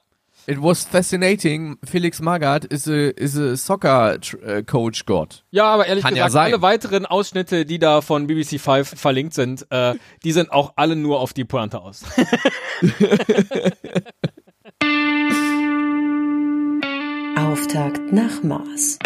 It 0.49 0.63
was 0.63 0.85
fascinating. 0.85 1.77
Felix 1.85 2.21
Magath 2.21 2.65
is 2.73 2.87
a, 2.87 3.11
is 3.19 3.37
a 3.37 3.57
soccer 3.57 4.17
äh, 4.45 4.63
coach 4.63 5.05
god. 5.05 5.43
Ja, 5.51 5.65
aber 5.65 5.87
ehrlich 5.87 6.05
Kann 6.05 6.15
ja 6.15 6.27
gesagt, 6.27 6.45
sein. 6.45 6.53
alle 6.53 6.63
weiteren 6.63 7.05
Ausschnitte, 7.05 7.65
die 7.65 7.81
da 7.81 8.01
von 8.01 8.29
BBC 8.29 8.61
5 8.61 8.95
verlinkt 8.97 9.35
sind, 9.35 9.67
äh, 9.71 9.95
die 10.25 10.31
sind 10.31 10.53
auch 10.53 10.75
alle 10.77 10.95
nur 10.95 11.19
auf 11.19 11.33
die 11.33 11.45
Pointe 11.45 11.81
aus. 11.81 12.05
Auftakt 17.37 18.13
nach 18.13 18.43
Mars. 18.43 18.99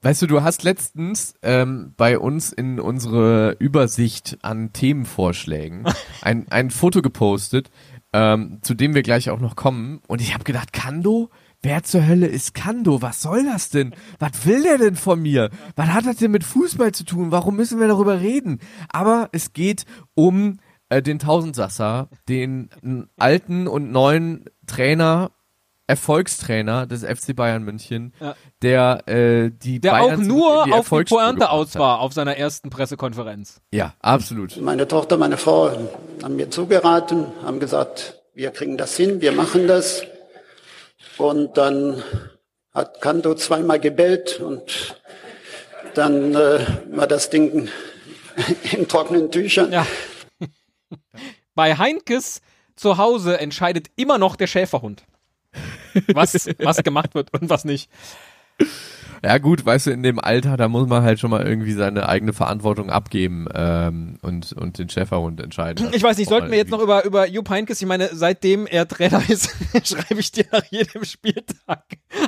Weißt 0.00 0.22
du, 0.22 0.26
du 0.28 0.42
hast 0.42 0.62
letztens 0.62 1.34
ähm, 1.42 1.92
bei 1.96 2.20
uns 2.20 2.52
in 2.52 2.78
unsere 2.78 3.56
Übersicht 3.58 4.38
an 4.42 4.72
Themenvorschlägen 4.72 5.86
ein, 6.22 6.46
ein 6.50 6.70
Foto 6.70 7.02
gepostet, 7.02 7.70
ähm, 8.12 8.58
zu 8.62 8.74
dem 8.74 8.94
wir 8.94 9.02
gleich 9.02 9.28
auch 9.30 9.40
noch 9.40 9.56
kommen. 9.56 10.00
Und 10.06 10.20
ich 10.20 10.34
habe 10.34 10.44
gedacht, 10.44 10.72
Kando? 10.72 11.30
Wer 11.60 11.82
zur 11.82 12.06
Hölle 12.06 12.28
ist 12.28 12.54
Kando? 12.54 13.02
Was 13.02 13.20
soll 13.20 13.44
das 13.44 13.70
denn? 13.70 13.92
Was 14.20 14.46
will 14.46 14.62
der 14.62 14.78
denn 14.78 14.94
von 14.94 15.20
mir? 15.20 15.50
Was 15.74 15.88
hat 15.88 16.06
das 16.06 16.16
denn 16.16 16.30
mit 16.30 16.44
Fußball 16.44 16.92
zu 16.92 17.04
tun? 17.04 17.32
Warum 17.32 17.56
müssen 17.56 17.80
wir 17.80 17.88
darüber 17.88 18.20
reden? 18.20 18.60
Aber 18.88 19.28
es 19.32 19.52
geht 19.52 19.84
um 20.14 20.60
äh, 20.88 21.02
den 21.02 21.18
Tausendsasser, 21.18 22.08
den 22.28 22.70
alten 23.16 23.66
und 23.66 23.90
neuen 23.90 24.44
Trainer, 24.66 25.32
Erfolgstrainer 25.88 26.86
des 26.86 27.02
FC 27.02 27.34
Bayern 27.34 27.64
München, 27.64 28.12
Ja. 28.20 28.36
der 28.62 29.08
äh, 29.08 29.50
die 29.50 29.80
Der 29.80 29.92
Bayern 29.92 30.20
auch 30.20 30.24
nur 30.24 30.64
die 30.66 30.72
auf 30.72 30.88
die 30.90 31.04
Pointe 31.04 31.50
aus 31.50 31.74
war 31.76 31.98
auf 32.00 32.12
seiner 32.12 32.36
ersten 32.36 32.70
Pressekonferenz. 32.70 33.60
Ja, 33.72 33.94
absolut. 34.00 34.56
Meine 34.58 34.86
Tochter, 34.86 35.16
meine 35.16 35.38
Frau 35.38 35.70
haben 36.22 36.36
mir 36.36 36.50
zugeraten, 36.50 37.26
haben 37.42 37.58
gesagt, 37.58 38.22
wir 38.34 38.50
kriegen 38.50 38.76
das 38.76 38.96
hin, 38.96 39.20
wir 39.22 39.32
machen 39.32 39.66
das. 39.66 40.04
Und 41.16 41.56
dann 41.56 42.02
hat 42.72 43.00
Kanto 43.00 43.34
zweimal 43.34 43.80
gebellt 43.80 44.38
und 44.40 44.96
dann 45.94 46.34
äh, 46.34 46.60
war 46.90 47.06
das 47.06 47.30
Ding 47.30 47.68
in 48.72 48.86
trockenen 48.86 49.30
Tüchern. 49.30 49.72
Ja. 49.72 49.86
Bei 51.54 51.76
Heinkes 51.76 52.40
zu 52.76 52.98
Hause 52.98 53.40
entscheidet 53.40 53.88
immer 53.96 54.18
noch 54.18 54.36
der 54.36 54.46
Schäferhund. 54.46 55.02
Was, 56.12 56.34
was 56.58 56.76
gemacht 56.82 57.14
wird 57.14 57.32
und 57.32 57.50
was 57.50 57.64
nicht. 57.64 57.90
Ja 59.24 59.38
gut, 59.38 59.64
weißt 59.66 59.86
du, 59.86 59.90
in 59.90 60.02
dem 60.02 60.18
Alter, 60.18 60.56
da 60.56 60.68
muss 60.68 60.88
man 60.88 61.02
halt 61.02 61.18
schon 61.18 61.30
mal 61.30 61.46
irgendwie 61.46 61.72
seine 61.72 62.08
eigene 62.08 62.32
Verantwortung 62.32 62.90
abgeben 62.90 63.46
ähm, 63.54 64.18
und, 64.22 64.52
und 64.52 64.78
den 64.78 64.88
Schäferhund 64.88 65.40
entscheiden. 65.40 65.88
Ich 65.92 66.02
weiß 66.02 66.18
nicht, 66.18 66.28
sollten 66.28 66.50
wir 66.50 66.58
jetzt 66.58 66.70
noch 66.70 66.80
über, 66.80 67.04
über 67.04 67.28
Jupp 67.28 67.50
Heynckes, 67.50 67.80
ich 67.80 67.88
meine, 67.88 68.10
seitdem 68.12 68.66
er 68.66 68.86
Trainer 68.86 69.22
ist, 69.28 69.50
schreibe 69.84 70.20
ich 70.20 70.32
dir 70.32 70.44
nach 70.52 70.64
jedem 70.70 71.04
Spieltag, 71.04 71.84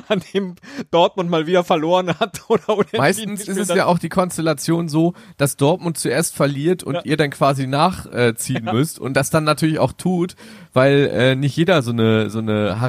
an 0.07 0.21
dem 0.33 0.55
Dortmund 0.91 1.29
mal 1.29 1.47
wieder 1.47 1.63
verloren 1.63 2.09
hat 2.19 2.41
oder 2.49 2.69
unentschieden 2.69 2.99
Meistens 3.01 3.47
ist 3.47 3.57
es 3.57 3.69
ja 3.69 3.85
auch 3.85 3.99
die 3.99 4.09
Konstellation 4.09 4.89
so, 4.89 5.13
dass 5.37 5.57
Dortmund 5.57 5.97
zuerst 5.97 6.35
verliert 6.35 6.83
und 6.83 6.95
Ja. 6.95 7.01
ihr 7.05 7.17
dann 7.17 7.29
quasi 7.29 7.67
nachziehen 7.67 8.65
müsst 8.71 8.99
und 8.99 9.13
das 9.15 9.29
dann 9.29 9.43
natürlich 9.43 9.79
auch 9.79 9.93
tut, 9.93 10.35
weil 10.73 11.09
äh, 11.13 11.35
nicht 11.35 11.55
jeder 11.55 11.81
so 11.81 11.91
eine 11.91 12.29
so 12.29 12.39
eine 12.39 12.79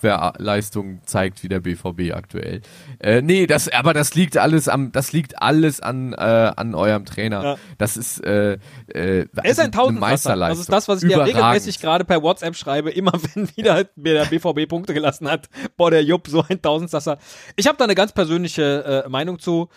Harakiri-Abwehrleistung 0.00 1.00
zeigt 1.04 1.42
wie 1.42 1.48
der 1.48 1.60
BVB 1.60 2.12
aktuell. 2.14 2.62
Äh, 2.98 3.19
nee, 3.22 3.46
das 3.46 3.68
aber 3.68 3.94
das 3.94 4.14
liegt 4.14 4.36
alles 4.36 4.68
am 4.68 4.92
das 4.92 5.12
liegt 5.12 5.40
alles 5.42 5.80
an 5.80 6.12
äh, 6.12 6.16
an 6.16 6.74
eurem 6.74 7.04
Trainer. 7.04 7.42
Ja. 7.42 7.56
Das 7.78 7.96
ist 7.96 8.24
äh, 8.24 8.58
äh, 8.88 9.26
Er 9.34 9.44
ist 9.44 9.60
ein 9.60 9.72
Tausendwasser. 9.72 10.10
Meisterleistung. 10.10 10.52
Das 10.52 10.60
ist 10.60 10.72
das, 10.72 10.88
was 10.88 11.02
ich 11.02 11.08
dir 11.08 11.24
regelmäßig 11.24 11.80
gerade 11.80 12.04
per 12.04 12.22
WhatsApp 12.22 12.56
schreibe, 12.56 12.90
immer 12.90 13.12
wenn 13.34 13.48
wieder 13.56 13.84
der 13.96 14.24
BVB 14.26 14.68
Punkte 14.68 14.94
gelassen 14.94 15.28
hat. 15.28 15.48
Boah, 15.76 15.90
der 15.90 16.02
Jupp, 16.02 16.28
so 16.28 16.44
ein 16.48 16.60
Tausendsasser. 16.60 17.18
Ich 17.56 17.66
habe 17.66 17.78
da 17.78 17.84
eine 17.84 17.94
ganz 17.94 18.12
persönliche 18.12 19.04
äh, 19.04 19.08
Meinung 19.08 19.38
zu. 19.38 19.68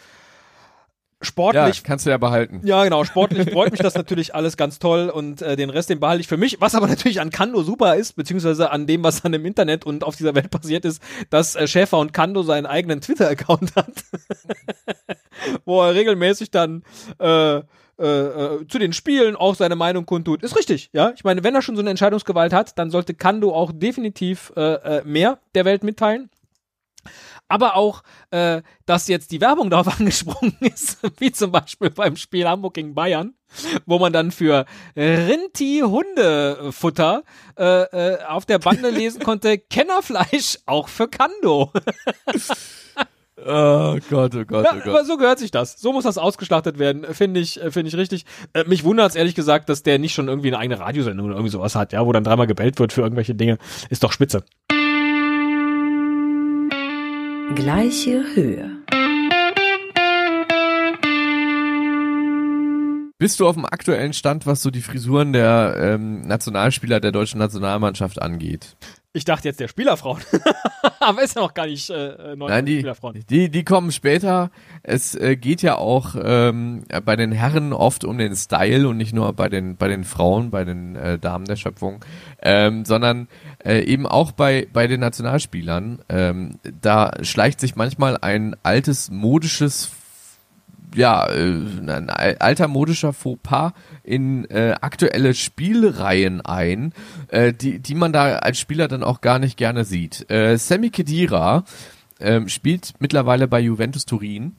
Ja, 1.24 1.28
Sportlich 1.28 1.84
kannst 1.84 2.06
du 2.06 2.10
ja 2.10 2.18
behalten. 2.18 2.62
Ja, 2.64 2.84
genau. 2.84 3.04
Sportlich 3.04 3.50
freut 3.54 3.72
mich 3.72 3.80
das 3.80 3.96
natürlich 3.96 4.36
alles 4.36 4.58
ganz 4.58 4.80
toll 4.80 5.10
und 5.10 5.42
äh, 5.42 5.56
den 5.56 5.70
Rest, 5.70 5.90
den 5.90 6.00
behalte 6.00 6.22
ich 6.22 6.28
für 6.28 6.38
mich. 6.38 6.62
Was 6.62 6.76
aber 6.76 6.88
natürlich 6.88 7.22
an 7.22 7.30
Kando 7.30 7.64
super 7.64 7.96
ist, 7.96 8.16
beziehungsweise 8.16 8.72
an 8.72 8.88
dem, 8.88 9.04
was 9.04 9.22
dann 9.22 9.34
im 9.34 9.46
Internet 9.46 9.86
und 9.86 10.04
auf 10.04 10.16
dieser 10.16 10.36
Welt 10.36 10.52
passiert 10.52 10.86
ist, 10.86 11.02
dass 11.30 11.56
äh, 11.56 11.68
Schäfer 11.68 12.00
und 12.00 12.14
Kando 12.14 12.44
seinen 12.44 12.66
eigenen 12.66 13.02
Twitter-Account 13.02 13.76
hat, 13.76 13.94
wo 15.66 15.82
er 15.82 15.94
regelmäßig 15.96 16.52
dann 16.52 16.84
äh, 17.20 17.62
äh, 18.00 18.06
äh, 18.06 18.68
zu 18.68 18.80
den 18.80 18.92
Spielen 18.92 19.36
auch 19.36 19.54
seine 19.54 19.76
Meinung 19.76 20.08
kundtut. 20.08 20.42
Ist 20.42 20.58
richtig, 20.58 20.90
ja. 20.94 21.14
Ich 21.16 21.24
meine, 21.24 21.44
wenn 21.44 21.54
er 21.54 21.62
schon 21.62 21.76
so 21.76 21.82
eine 21.82 21.92
Entscheidungsgewalt 21.92 22.52
hat, 22.52 22.78
dann 22.80 22.90
sollte 22.90 23.14
Kando 23.14 23.54
auch 23.54 23.72
definitiv 23.72 24.52
äh, 24.56 24.62
äh, 24.74 25.04
mehr 25.06 25.38
der 25.54 25.64
Welt 25.66 25.84
mitteilen 25.84 26.30
aber 27.54 27.76
auch, 27.76 28.02
äh, 28.32 28.64
dass 28.88 29.08
jetzt 29.08 29.32
die 29.32 29.40
Werbung 29.40 29.70
darauf 29.70 29.88
angesprungen 30.00 30.58
ist, 30.60 30.98
wie 31.20 31.32
zum 31.32 31.52
Beispiel 31.52 31.92
beim 31.92 32.16
Spiel 32.16 32.48
Hamburg 32.48 32.74
gegen 32.74 32.96
Bayern, 32.96 33.36
wo 33.86 34.00
man 34.00 34.12
dann 34.12 34.32
für 34.32 34.66
Rinti 34.98 35.84
Hundefutter 35.86 37.24
äh, 37.58 37.64
äh, 37.84 38.24
auf 38.26 38.48
der 38.48 38.58
Bande 38.58 38.90
lesen 38.90 39.22
konnte, 39.22 39.60
Kennerfleisch 39.60 40.58
auch 40.66 40.88
für 40.88 41.08
Kando. 41.08 41.72
Oh 43.46 43.98
Gott, 44.10 44.36
oh 44.36 44.46
Gott, 44.46 44.64
Ja, 44.64 44.72
oh 44.74 44.82
aber 44.82 44.84
Gott. 45.00 45.06
so 45.08 45.18
gehört 45.18 45.40
sich 45.40 45.52
das. 45.52 45.78
So 45.82 45.92
muss 45.92 46.04
das 46.06 46.18
ausgeschlachtet 46.18 46.78
werden, 46.80 47.04
finde 47.14 47.40
ich, 47.40 47.62
äh, 47.62 47.72
finde 47.72 47.90
ich 47.90 47.98
richtig. 47.98 48.26
Äh, 48.54 48.64
mich 48.66 48.84
wundert 48.86 49.10
es 49.10 49.16
ehrlich 49.16 49.36
gesagt, 49.36 49.68
dass 49.70 49.84
der 49.84 50.00
nicht 50.00 50.14
schon 50.14 50.28
irgendwie 50.30 50.48
eine 50.50 50.60
eigene 50.60 50.80
Radiosendung 50.80 51.26
oder 51.26 51.36
irgendwie 51.36 51.52
sowas 51.52 51.76
hat, 51.76 51.92
ja, 51.94 52.06
wo 52.06 52.12
dann 52.14 52.24
dreimal 52.24 52.48
gebellt 52.48 52.80
wird 52.80 52.94
für 52.94 53.02
irgendwelche 53.02 53.36
Dinge. 53.36 53.58
Ist 53.90 54.04
doch 54.04 54.14
spitze. 54.14 54.46
Gleiche 57.52 58.24
Höhe. 58.34 58.72
Bist 63.20 63.40
du 63.40 63.48
auf 63.48 63.56
dem 63.56 63.66
aktuellen 63.66 64.14
Stand, 64.14 64.48
was 64.48 64.64
so 64.64 64.72
die 64.72 64.82
Frisuren 64.82 65.34
der 65.34 65.76
ähm, 65.78 66.22
Nationalspieler 66.22 67.00
der 67.00 67.12
deutschen 67.12 67.38
Nationalmannschaft 67.38 68.22
angeht? 68.22 68.76
Ich 69.16 69.26
dachte 69.26 69.48
jetzt 69.48 69.60
der 69.60 69.68
Spielerfrauen. 69.68 70.22
aber 71.00 71.22
ist 71.22 71.36
ja 71.36 71.44
noch 71.44 71.54
gar 71.54 71.68
nicht 71.68 71.88
äh, 71.92 72.36
neu 72.36 72.48
Nein, 72.48 72.66
die, 72.66 72.80
Spielerfrauen. 72.80 73.24
die, 73.30 73.50
die 73.50 73.64
kommen 73.64 73.92
später. 73.92 74.50
Es 74.82 75.14
äh, 75.14 75.36
geht 75.36 75.62
ja 75.62 75.78
auch 75.78 76.16
ähm, 76.20 76.86
bei 77.06 77.16
den 77.16 77.32
Herren 77.32 77.74
oft 77.74 78.06
um 78.06 78.18
den 78.18 78.36
Style 78.36 78.88
und 78.88 78.98
nicht 78.98 79.14
nur 79.14 79.32
bei 79.34 79.50
den 79.50 79.78
bei 79.78 79.88
den 79.88 80.04
Frauen, 80.04 80.50
bei 80.50 80.66
den 80.66 80.96
äh, 80.96 81.20
Damen 81.20 81.46
der 81.46 81.58
Schöpfung, 81.58 82.04
ähm, 82.42 82.86
sondern 82.86 83.28
äh, 83.64 83.84
eben 83.84 84.08
auch 84.08 84.32
bei 84.32 84.68
bei 84.74 84.88
den 84.88 85.02
Nationalspielern. 85.02 86.00
Ähm, 86.10 86.58
da 86.82 87.12
schleicht 87.22 87.60
sich 87.60 87.76
manchmal 87.76 88.18
ein 88.18 88.56
altes 88.64 89.12
modisches 89.12 89.92
ja, 90.96 91.28
äh, 91.28 91.42
ein 91.42 92.10
al- 92.10 92.38
alter 92.40 92.68
modischer 92.68 93.14
Fauxpas 93.14 93.74
in 94.04 94.46
äh, 94.50 94.76
aktuelle 94.82 95.34
Spielreihen 95.34 96.42
ein, 96.42 96.94
äh, 97.30 97.54
die, 97.54 97.80
die 97.80 97.96
man 97.96 98.14
da 98.14 98.38
als 98.38 98.60
Spieler 98.60 98.88
dann 98.88 99.04
auch 99.04 99.22
gar 99.22 99.40
nicht 99.40 99.58
gerne 99.58 99.86
sieht. 99.86 100.30
Äh, 100.32 100.58
Sammy 100.58 100.90
Khedira 100.90 101.64
ähm, 102.20 102.48
spielt 102.50 102.94
mittlerweile 103.00 103.48
bei 103.48 103.60
Juventus 103.60 104.06
Turin 104.06 104.56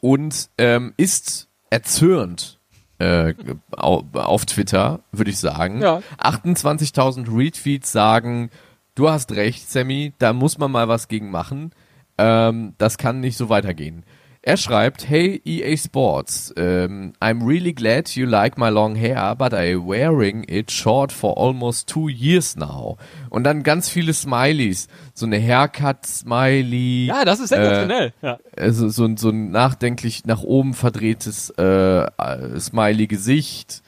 und 0.00 0.48
ähm, 0.58 0.92
ist 0.96 1.48
erzürnt 1.70 2.58
äh, 2.98 3.34
au- 3.76 4.04
auf 4.12 4.44
Twitter, 4.46 5.00
würde 5.12 5.30
ich 5.30 5.38
sagen. 5.38 5.80
Ja. 5.82 6.00
28.000 6.22 7.34
Retweets 7.36 7.90
sagen, 7.90 8.50
du 8.94 9.08
hast 9.10 9.32
recht, 9.32 9.68
Sammy, 9.70 10.12
da 10.18 10.32
muss 10.32 10.58
man 10.58 10.70
mal 10.70 10.88
was 10.88 11.08
gegen 11.08 11.30
machen. 11.30 11.72
Ähm, 12.18 12.74
das 12.78 12.98
kann 12.98 13.20
nicht 13.20 13.36
so 13.36 13.48
weitergehen. 13.48 14.04
Er 14.46 14.58
schreibt, 14.58 15.08
Hey 15.08 15.40
EA 15.46 15.74
Sports, 15.78 16.52
um, 16.58 17.14
I'm 17.18 17.46
really 17.46 17.72
glad 17.72 18.10
you 18.10 18.26
like 18.26 18.58
my 18.58 18.68
long 18.68 18.94
hair, 18.94 19.34
but 19.36 19.54
I'm 19.54 19.86
wearing 19.86 20.44
it 20.46 20.70
short 20.70 21.12
for 21.12 21.38
almost 21.38 21.88
two 21.88 22.10
years 22.10 22.54
now. 22.54 22.98
Und 23.30 23.44
dann 23.44 23.62
ganz 23.62 23.88
viele 23.88 24.12
Smileys. 24.12 24.88
So 25.14 25.24
eine 25.24 25.38
Haircut-Smiley. 25.40 27.06
Ja, 27.06 27.24
das 27.24 27.40
ist 27.40 27.48
sensationell. 27.48 28.12
ja. 28.22 28.38
Also 28.56 28.88
so, 28.88 29.04
ein- 29.04 29.16
so 29.16 29.30
ein 29.30 29.50
nachdenklich 29.50 30.24
nach 30.26 30.42
oben 30.42 30.74
verdrehtes 30.74 31.50
äh, 31.56 32.02
äh, 32.04 32.60
Smiley-Gesicht. 32.60 33.82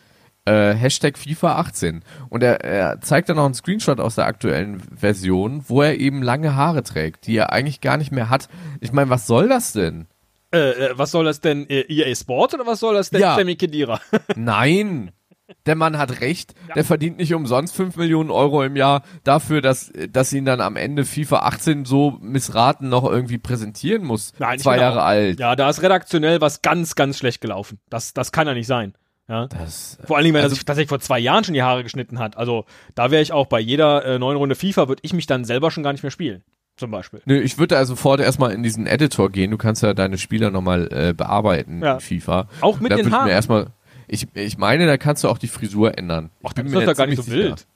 Äh, 0.46 0.74
Hashtag 0.74 1.18
FIFA 1.18 1.56
18. 1.56 2.02
Und 2.28 2.42
er, 2.44 2.64
er 2.64 3.00
zeigt 3.00 3.28
dann 3.28 3.36
noch 3.36 3.44
einen 3.46 3.54
Screenshot 3.54 3.98
aus 3.98 4.14
der 4.14 4.26
aktuellen 4.26 4.80
Version, 4.94 5.64
wo 5.66 5.82
er 5.82 5.98
eben 5.98 6.22
lange 6.22 6.54
Haare 6.54 6.84
trägt, 6.84 7.26
die 7.26 7.36
er 7.36 7.52
eigentlich 7.52 7.80
gar 7.80 7.96
nicht 7.96 8.12
mehr 8.12 8.30
hat. 8.30 8.48
Ich 8.80 8.92
meine, 8.92 9.10
was 9.10 9.26
soll 9.26 9.48
das 9.48 9.72
denn? 9.72 10.06
Äh, 10.54 10.58
äh, 10.58 10.90
was 10.98 11.10
soll 11.10 11.24
das 11.24 11.40
denn? 11.40 11.68
Äh, 11.68 11.80
EA 11.88 12.14
Sport 12.14 12.54
oder 12.54 12.66
was 12.66 12.80
soll 12.80 12.94
das 12.94 13.10
denn? 13.10 13.20
Ja. 13.20 13.36
Sammy 13.36 13.56
Kedira. 13.56 14.00
Nein. 14.36 15.12
Der 15.64 15.76
Mann 15.76 15.96
hat 15.96 16.20
recht. 16.20 16.54
Der 16.74 16.84
verdient 16.84 17.18
nicht 17.18 17.32
umsonst 17.32 17.74
5 17.76 17.94
Millionen 17.96 18.32
Euro 18.32 18.64
im 18.64 18.74
Jahr 18.74 19.02
dafür, 19.22 19.60
dass, 19.60 19.92
dass 20.10 20.32
ihn 20.32 20.44
dann 20.44 20.60
am 20.60 20.74
Ende 20.74 21.04
FIFA 21.04 21.38
18 21.40 21.84
so 21.84 22.18
missraten 22.20 22.88
noch 22.88 23.04
irgendwie 23.04 23.38
präsentieren 23.38 24.02
muss. 24.04 24.32
Nein, 24.40 24.58
Zwei 24.58 24.78
Jahre 24.78 25.02
auch- 25.02 25.06
alt. 25.06 25.38
Ja, 25.38 25.54
da 25.54 25.70
ist 25.70 25.82
redaktionell 25.82 26.40
was 26.40 26.62
ganz, 26.62 26.96
ganz 26.96 27.18
schlecht 27.18 27.40
gelaufen. 27.40 27.78
Das, 27.90 28.12
das 28.12 28.32
kann 28.32 28.48
ja 28.48 28.54
nicht 28.54 28.66
sein. 28.66 28.94
Ja. 29.28 29.46
Das, 29.46 29.98
Vor 30.04 30.16
allen 30.16 30.24
Dingen, 30.24 30.34
wenn 30.34 30.42
Also- 30.42 30.54
er 30.54 30.56
sich 30.56 30.64
tatsächlich 30.64 30.88
vor 30.88 31.00
zwei 31.00 31.18
Jahren 31.20 31.44
schon 31.44 31.54
die 31.54 31.62
Haare 31.62 31.84
geschnitten 31.84 32.18
hat. 32.18 32.36
Also 32.36 32.64
da 32.96 33.12
wäre 33.12 33.22
ich 33.22 33.32
auch 33.32 33.46
bei 33.46 33.60
jeder 33.60 34.04
äh, 34.04 34.18
neuen 34.18 34.36
Runde 34.38 34.56
FIFA, 34.56 34.88
würde 34.88 35.02
ich 35.04 35.12
mich 35.12 35.26
dann 35.26 35.44
selber 35.44 35.70
schon 35.70 35.84
gar 35.84 35.92
nicht 35.92 36.02
mehr 36.02 36.10
spielen. 36.12 36.42
Zum 36.76 36.90
Beispiel. 36.90 37.22
Nö, 37.24 37.38
ich 37.40 37.58
würde 37.58 37.76
also 37.78 37.94
sofort 37.94 38.20
erstmal 38.20 38.52
in 38.52 38.62
diesen 38.62 38.86
Editor 38.86 39.30
gehen. 39.30 39.50
Du 39.50 39.56
kannst 39.56 39.82
ja 39.82 39.94
deine 39.94 40.18
Spieler 40.18 40.50
nochmal 40.50 40.88
äh, 40.92 41.14
bearbeiten 41.14 41.82
Ja. 41.82 41.94
in 41.94 42.00
FIFA. 42.00 42.48
Auch 42.60 42.80
mit 42.80 42.92
da 42.92 42.96
den 42.96 43.10
Haaren. 43.12 43.26
mir 43.26 43.32
erstmal, 43.32 43.68
ich, 44.08 44.28
ich 44.34 44.58
meine, 44.58 44.86
da 44.86 44.98
kannst 44.98 45.24
du 45.24 45.28
auch 45.28 45.38
die 45.38 45.48
Frisur 45.48 45.96
ändern. 45.96 46.30
Ach, 46.44 46.50
Ich 46.50 46.54
dann 46.54 46.64
bin 46.66 46.74
ist 46.74 46.78
mir 46.80 46.80
das 46.80 46.84
doch 46.84 46.90
jetzt 46.90 46.98
gar 46.98 47.06
nicht 47.06 47.22
so 47.24 47.30
wild. 47.32 47.58
sicher. 47.60 47.70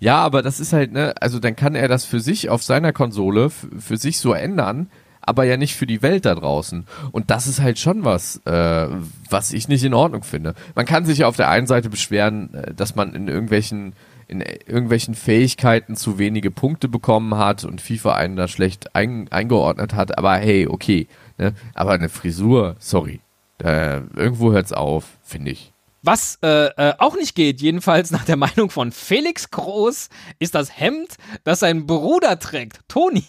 Ja, 0.00 0.16
aber 0.18 0.42
das 0.42 0.60
ist 0.60 0.72
halt, 0.72 0.92
ne, 0.92 1.14
also 1.20 1.38
dann 1.38 1.56
kann 1.56 1.74
er 1.74 1.88
das 1.88 2.04
für 2.04 2.20
sich 2.20 2.48
auf 2.50 2.62
seiner 2.62 2.92
Konsole 2.92 3.50
für 3.50 3.96
sich 3.96 4.18
so 4.18 4.32
ändern, 4.32 4.88
aber 5.20 5.44
ja 5.44 5.56
nicht 5.56 5.74
für 5.74 5.86
die 5.86 6.02
Welt 6.02 6.24
da 6.26 6.34
draußen. 6.34 6.86
Und 7.12 7.30
das 7.30 7.46
ist 7.46 7.60
halt 7.62 7.78
schon 7.78 8.04
was, 8.04 8.42
äh, 8.46 8.88
was 9.30 9.52
ich 9.54 9.68
nicht 9.68 9.84
in 9.84 9.94
Ordnung 9.94 10.22
finde. 10.22 10.54
Man 10.74 10.84
kann 10.86 11.06
sich 11.06 11.18
ja 11.18 11.26
auf 11.28 11.36
der 11.36 11.48
einen 11.50 11.66
Seite 11.66 11.88
beschweren, 11.90 12.52
äh, 12.54 12.74
dass 12.74 12.94
man 12.94 13.14
in 13.14 13.28
irgendwelchen 13.28 13.94
in 14.28 14.40
irgendwelchen 14.40 15.14
Fähigkeiten 15.14 15.96
zu 15.96 16.18
wenige 16.18 16.50
Punkte 16.50 16.88
bekommen 16.88 17.36
hat 17.36 17.64
und 17.64 17.80
FIFA 17.80 18.14
einen 18.14 18.36
da 18.36 18.48
schlecht 18.48 18.94
ein, 18.94 19.30
eingeordnet 19.30 19.94
hat, 19.94 20.18
aber 20.18 20.36
hey, 20.36 20.66
okay, 20.66 21.08
ne? 21.38 21.54
Aber 21.74 21.92
eine 21.92 22.08
Frisur, 22.08 22.76
sorry. 22.78 23.20
Äh, 23.62 24.00
irgendwo 24.16 24.52
hört's 24.52 24.72
auf, 24.72 25.04
finde 25.22 25.52
ich. 25.52 25.72
Was 26.06 26.38
äh, 26.42 26.66
äh, 26.66 26.92
auch 26.98 27.16
nicht 27.16 27.34
geht, 27.34 27.62
jedenfalls 27.62 28.10
nach 28.10 28.26
der 28.26 28.36
Meinung 28.36 28.68
von 28.68 28.92
Felix 28.92 29.50
Groß, 29.50 30.10
ist 30.38 30.54
das 30.54 30.78
Hemd, 30.78 31.16
das 31.44 31.60
sein 31.60 31.86
Bruder 31.86 32.38
trägt, 32.38 32.80
Toni, 32.88 33.24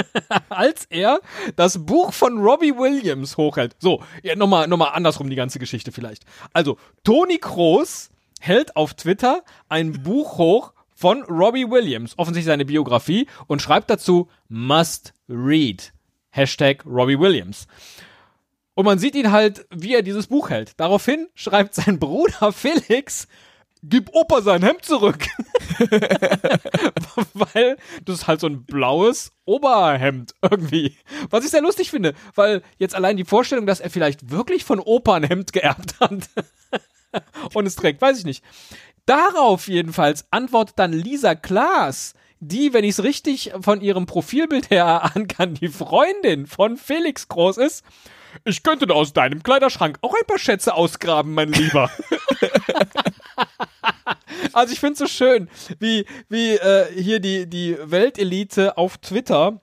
als 0.48 0.86
er 0.88 1.18
das 1.56 1.84
Buch 1.84 2.12
von 2.12 2.38
Robbie 2.38 2.76
Williams 2.76 3.36
hochhält. 3.36 3.74
So, 3.80 4.04
ja, 4.22 4.36
nochmal 4.36 4.68
noch 4.68 4.76
mal 4.76 4.90
andersrum 4.90 5.30
die 5.30 5.36
ganze 5.36 5.58
Geschichte 5.58 5.90
vielleicht. 5.90 6.24
Also, 6.52 6.78
Toni 7.02 7.38
Groß 7.38 8.11
hält 8.42 8.76
auf 8.76 8.94
Twitter 8.94 9.44
ein 9.68 10.02
Buch 10.02 10.36
hoch 10.36 10.72
von 10.94 11.22
Robbie 11.22 11.70
Williams, 11.70 12.18
offensichtlich 12.18 12.50
seine 12.50 12.64
Biografie, 12.64 13.28
und 13.46 13.62
schreibt 13.62 13.88
dazu 13.88 14.28
Must 14.48 15.14
Read. 15.28 15.92
Hashtag 16.30 16.84
Robbie 16.84 17.18
Williams. 17.18 17.66
Und 18.74 18.84
man 18.84 18.98
sieht 18.98 19.14
ihn 19.14 19.30
halt, 19.30 19.66
wie 19.70 19.94
er 19.94 20.02
dieses 20.02 20.26
Buch 20.26 20.50
hält. 20.50 20.72
Daraufhin 20.78 21.28
schreibt 21.34 21.74
sein 21.74 22.00
Bruder 22.00 22.52
Felix, 22.52 23.28
gib 23.82 24.10
Opa 24.12 24.42
sein 24.42 24.62
Hemd 24.62 24.84
zurück. 24.84 25.24
weil 27.34 27.76
das 28.04 28.16
ist 28.16 28.26
halt 28.26 28.40
so 28.40 28.48
ein 28.48 28.64
blaues 28.64 29.32
Oberhemd 29.44 30.34
irgendwie. 30.42 30.96
Was 31.30 31.44
ich 31.44 31.50
sehr 31.50 31.62
lustig 31.62 31.90
finde, 31.90 32.14
weil 32.34 32.62
jetzt 32.78 32.94
allein 32.94 33.16
die 33.16 33.24
Vorstellung, 33.24 33.66
dass 33.66 33.80
er 33.80 33.90
vielleicht 33.90 34.30
wirklich 34.30 34.64
von 34.64 34.80
Opa 34.80 35.14
ein 35.14 35.24
Hemd 35.24 35.52
geerbt 35.52 36.00
hat 36.00 36.28
und 37.54 37.66
es 37.66 37.76
trägt, 37.76 38.00
weiß 38.00 38.18
ich 38.18 38.24
nicht. 38.24 38.44
Darauf 39.06 39.68
jedenfalls 39.68 40.26
antwortet 40.30 40.78
dann 40.78 40.92
Lisa 40.92 41.34
Klaas, 41.34 42.14
die, 42.40 42.72
wenn 42.72 42.84
ich 42.84 42.90
es 42.90 43.04
richtig 43.04 43.52
von 43.60 43.80
ihrem 43.80 44.06
Profilbild 44.06 44.70
her 44.70 44.84
erahnen 44.84 45.28
kann, 45.28 45.54
die 45.54 45.68
Freundin 45.68 46.46
von 46.46 46.76
Felix 46.76 47.28
Groß 47.28 47.58
ist. 47.58 47.84
Ich 48.44 48.62
könnte 48.62 48.86
da 48.86 48.94
aus 48.94 49.12
deinem 49.12 49.42
Kleiderschrank 49.42 49.98
auch 50.00 50.14
ein 50.14 50.26
paar 50.26 50.38
Schätze 50.38 50.74
ausgraben, 50.74 51.34
mein 51.34 51.52
Lieber. 51.52 51.90
also 54.52 54.72
ich 54.72 54.80
finde 54.80 54.94
es 54.94 54.98
so 55.00 55.06
schön, 55.06 55.48
wie, 55.78 56.06
wie 56.28 56.54
äh, 56.54 56.86
hier 56.94 57.20
die, 57.20 57.46
die 57.46 57.76
Weltelite 57.82 58.78
auf 58.78 58.98
Twitter 58.98 59.60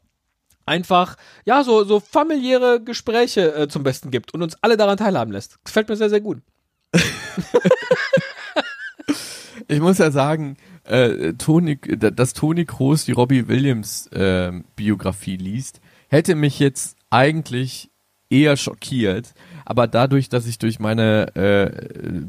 einfach, 0.65 1.17
ja, 1.45 1.63
so, 1.63 1.83
so 1.83 1.99
familiäre 1.99 2.81
Gespräche 2.81 3.53
äh, 3.55 3.67
zum 3.67 3.83
Besten 3.83 4.11
gibt 4.11 4.33
und 4.33 4.43
uns 4.43 4.55
alle 4.61 4.77
daran 4.77 4.97
teilhaben 4.97 5.33
lässt. 5.33 5.63
Gefällt 5.65 5.89
mir 5.89 5.95
sehr, 5.95 6.09
sehr 6.09 6.21
gut. 6.21 6.41
Ich 9.71 9.79
muss 9.79 9.99
ja 9.99 10.09
sagen, 10.09 10.57
äh, 10.83 11.33
Toni, 11.33 11.77
dass 11.77 12.33
Toni 12.33 12.65
Kroos 12.65 13.05
die 13.05 13.11
Robbie 13.11 13.47
Williams 13.47 14.07
äh, 14.07 14.51
Biografie 14.75 15.37
liest, 15.37 15.79
hätte 16.07 16.33
mich 16.33 16.57
jetzt 16.59 16.97
eigentlich 17.11 17.91
eher 18.31 18.57
schockiert. 18.57 19.33
Aber 19.65 19.85
dadurch, 19.85 20.27
dass 20.27 20.47
ich 20.47 20.57
durch 20.57 20.79
meine 20.79 21.35
äh, 21.35 21.71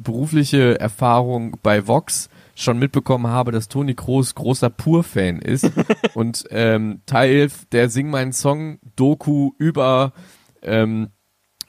berufliche 0.03 0.79
Erfahrung 0.79 1.57
bei 1.63 1.87
Vox 1.87 2.29
schon 2.55 2.79
mitbekommen 2.79 3.29
habe, 3.29 3.53
dass 3.53 3.69
Toni 3.69 3.95
Kroos 3.95 4.35
großer 4.35 4.69
Pur-Fan 4.69 5.41
ist 5.41 5.71
und 6.15 6.45
ähm, 6.51 7.01
Teil 7.07 7.51
der 7.73 7.89
Sing 7.89 8.11
meinen 8.11 8.35
Song 8.35 8.79
Doku 8.97 9.53
über 9.57 10.13
ähm, 10.63 11.09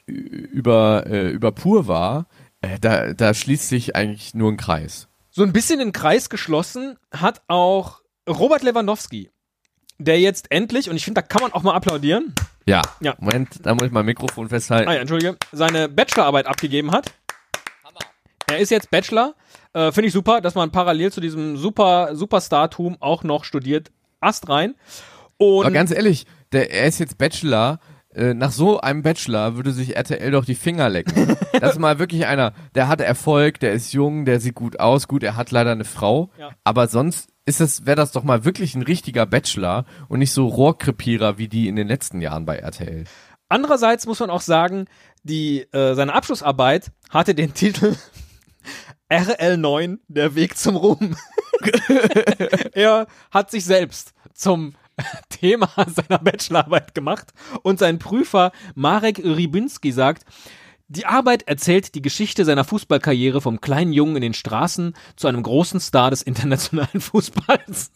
über 0.06 1.06
äh, 1.08 1.30
über 1.30 1.54
Pur 1.54 1.88
war, 1.88 2.28
da 2.80 3.14
da 3.14 3.34
schließt 3.34 3.70
sich 3.70 3.96
eigentlich 3.96 4.34
nur 4.34 4.52
ein 4.52 4.58
Kreis. 4.58 5.08
So 5.30 5.44
ein 5.44 5.54
bisschen 5.54 5.80
den 5.80 5.92
Kreis 5.92 6.30
geschlossen 6.30 6.98
hat 7.12 7.42
auch 7.48 8.02
Robert 8.28 8.64
Lewandowski, 8.64 9.30
der 9.98 10.20
jetzt 10.20 10.52
endlich, 10.52 10.90
und 10.90 10.96
ich 10.96 11.06
finde, 11.06 11.22
da 11.22 11.28
kann 11.28 11.42
man 11.42 11.54
auch 11.54 11.64
mal 11.64 11.74
applaudieren, 11.74 12.34
Ja. 12.66 12.82
Ja. 13.00 13.16
Moment, 13.20 13.66
da 13.66 13.74
muss 13.74 13.86
ich 13.86 13.92
mein 13.92 14.06
Mikrofon 14.06 14.50
festhalten. 14.50 14.90
ah 14.90 14.94
ja, 14.94 15.00
entschuldige, 15.02 15.38
seine 15.52 15.90
Bachelorarbeit 15.90 16.46
abgegeben 16.48 16.92
hat. 16.92 17.12
Er 18.48 18.58
ist 18.60 18.70
jetzt 18.70 18.92
Bachelor. 18.92 19.36
Äh, 19.74 19.92
finde 19.94 20.08
ich 20.08 20.14
super, 20.14 20.42
dass 20.42 20.56
man 20.56 20.72
parallel 20.72 21.12
zu 21.14 21.22
diesem 21.22 21.56
super 21.56 22.16
Superstartum 22.16 22.98
auch 23.00 23.24
noch 23.24 23.46
studiert. 23.46 23.92
Ast 24.20 24.50
rein. 24.50 24.76
Und 25.38 25.66
Aber 25.66 25.72
ganz 25.74 25.92
ehrlich, 25.92 26.26
der, 26.52 26.70
er 26.72 26.88
ist 26.88 27.00
jetzt 27.00 27.18
Bachelor. 27.18 27.80
Äh, 28.14 28.34
nach 28.34 28.52
so 28.52 28.80
einem 28.82 29.04
Bachelor 29.04 29.56
würde 29.56 29.72
sich 29.72 29.96
RTL 29.96 30.32
doch 30.32 30.46
die 30.46 30.56
Finger 30.56 30.90
lecken. 30.90 31.38
das 31.60 31.74
ist 31.74 31.80
mal 31.80 32.00
wirklich 32.00 32.26
einer, 32.26 32.54
der 32.76 32.88
hat 32.88 33.02
Erfolg, 33.02 33.60
der 33.60 33.74
ist 33.74 33.94
jung, 33.94 34.26
der 34.26 34.40
sieht 34.40 34.56
gut 34.56 34.80
aus. 34.80 35.08
Gut, 35.08 35.24
er 35.24 35.36
hat 35.36 35.52
leider 35.52 35.72
eine 35.72 35.86
Frau. 35.86 36.30
Ja. 36.38 36.52
Aber 36.64 36.88
sonst 36.88 37.30
ist 37.46 37.62
das, 37.62 37.86
wäre 37.86 37.96
das 37.96 38.12
doch 38.12 38.24
mal 38.24 38.46
wirklich 38.46 38.76
ein 38.76 38.82
richtiger 38.82 39.26
Bachelor 39.26 39.86
und 40.10 40.20
nicht 40.20 40.34
so 40.34 40.48
Rohrkrepierer 40.48 41.38
wie 41.38 41.48
die 41.48 41.68
in 41.68 41.76
den 41.76 41.88
letzten 41.88 42.22
Jahren 42.22 42.46
bei 42.46 42.58
RTL. 42.58 43.06
Andererseits 43.50 44.06
muss 44.06 44.20
man 44.20 44.30
auch 44.30 44.42
sagen, 44.42 44.86
die, 45.24 45.62
äh, 45.74 45.94
seine 45.94 46.14
Abschlussarbeit 46.14 46.92
hatte 47.10 47.36
den 47.36 47.54
Titel 47.54 47.96
RL9, 49.10 50.00
der 50.08 50.36
Weg 50.36 50.58
zum 50.58 50.76
Ruhm. 50.78 51.16
er 52.74 53.08
hat 53.30 53.52
sich 53.52 53.66
selbst 53.66 54.14
zum 54.34 54.74
Thema 55.30 55.70
seiner 55.88 56.20
Bachelorarbeit 56.20 56.94
gemacht 56.96 57.34
und 57.64 57.80
sein 57.80 58.00
Prüfer 58.00 58.52
Marek 58.76 59.20
Rybinski 59.20 59.92
sagt, 59.92 60.26
die 60.92 61.06
Arbeit 61.06 61.44
erzählt 61.44 61.96
die 61.96 62.02
Geschichte 62.02 62.44
seiner 62.44 62.66
Fußballkarriere 62.66 63.40
vom 63.40 63.62
kleinen 63.62 63.94
Jungen 63.94 64.18
in 64.18 64.22
den 64.24 64.34
Straßen 64.34 64.94
zu 65.16 65.30
einem 65.30 65.42
großen 65.42 65.80
Star 65.80 66.10
des 66.10 66.22
internationalen 66.22 67.00
Fußballs. 67.00 67.92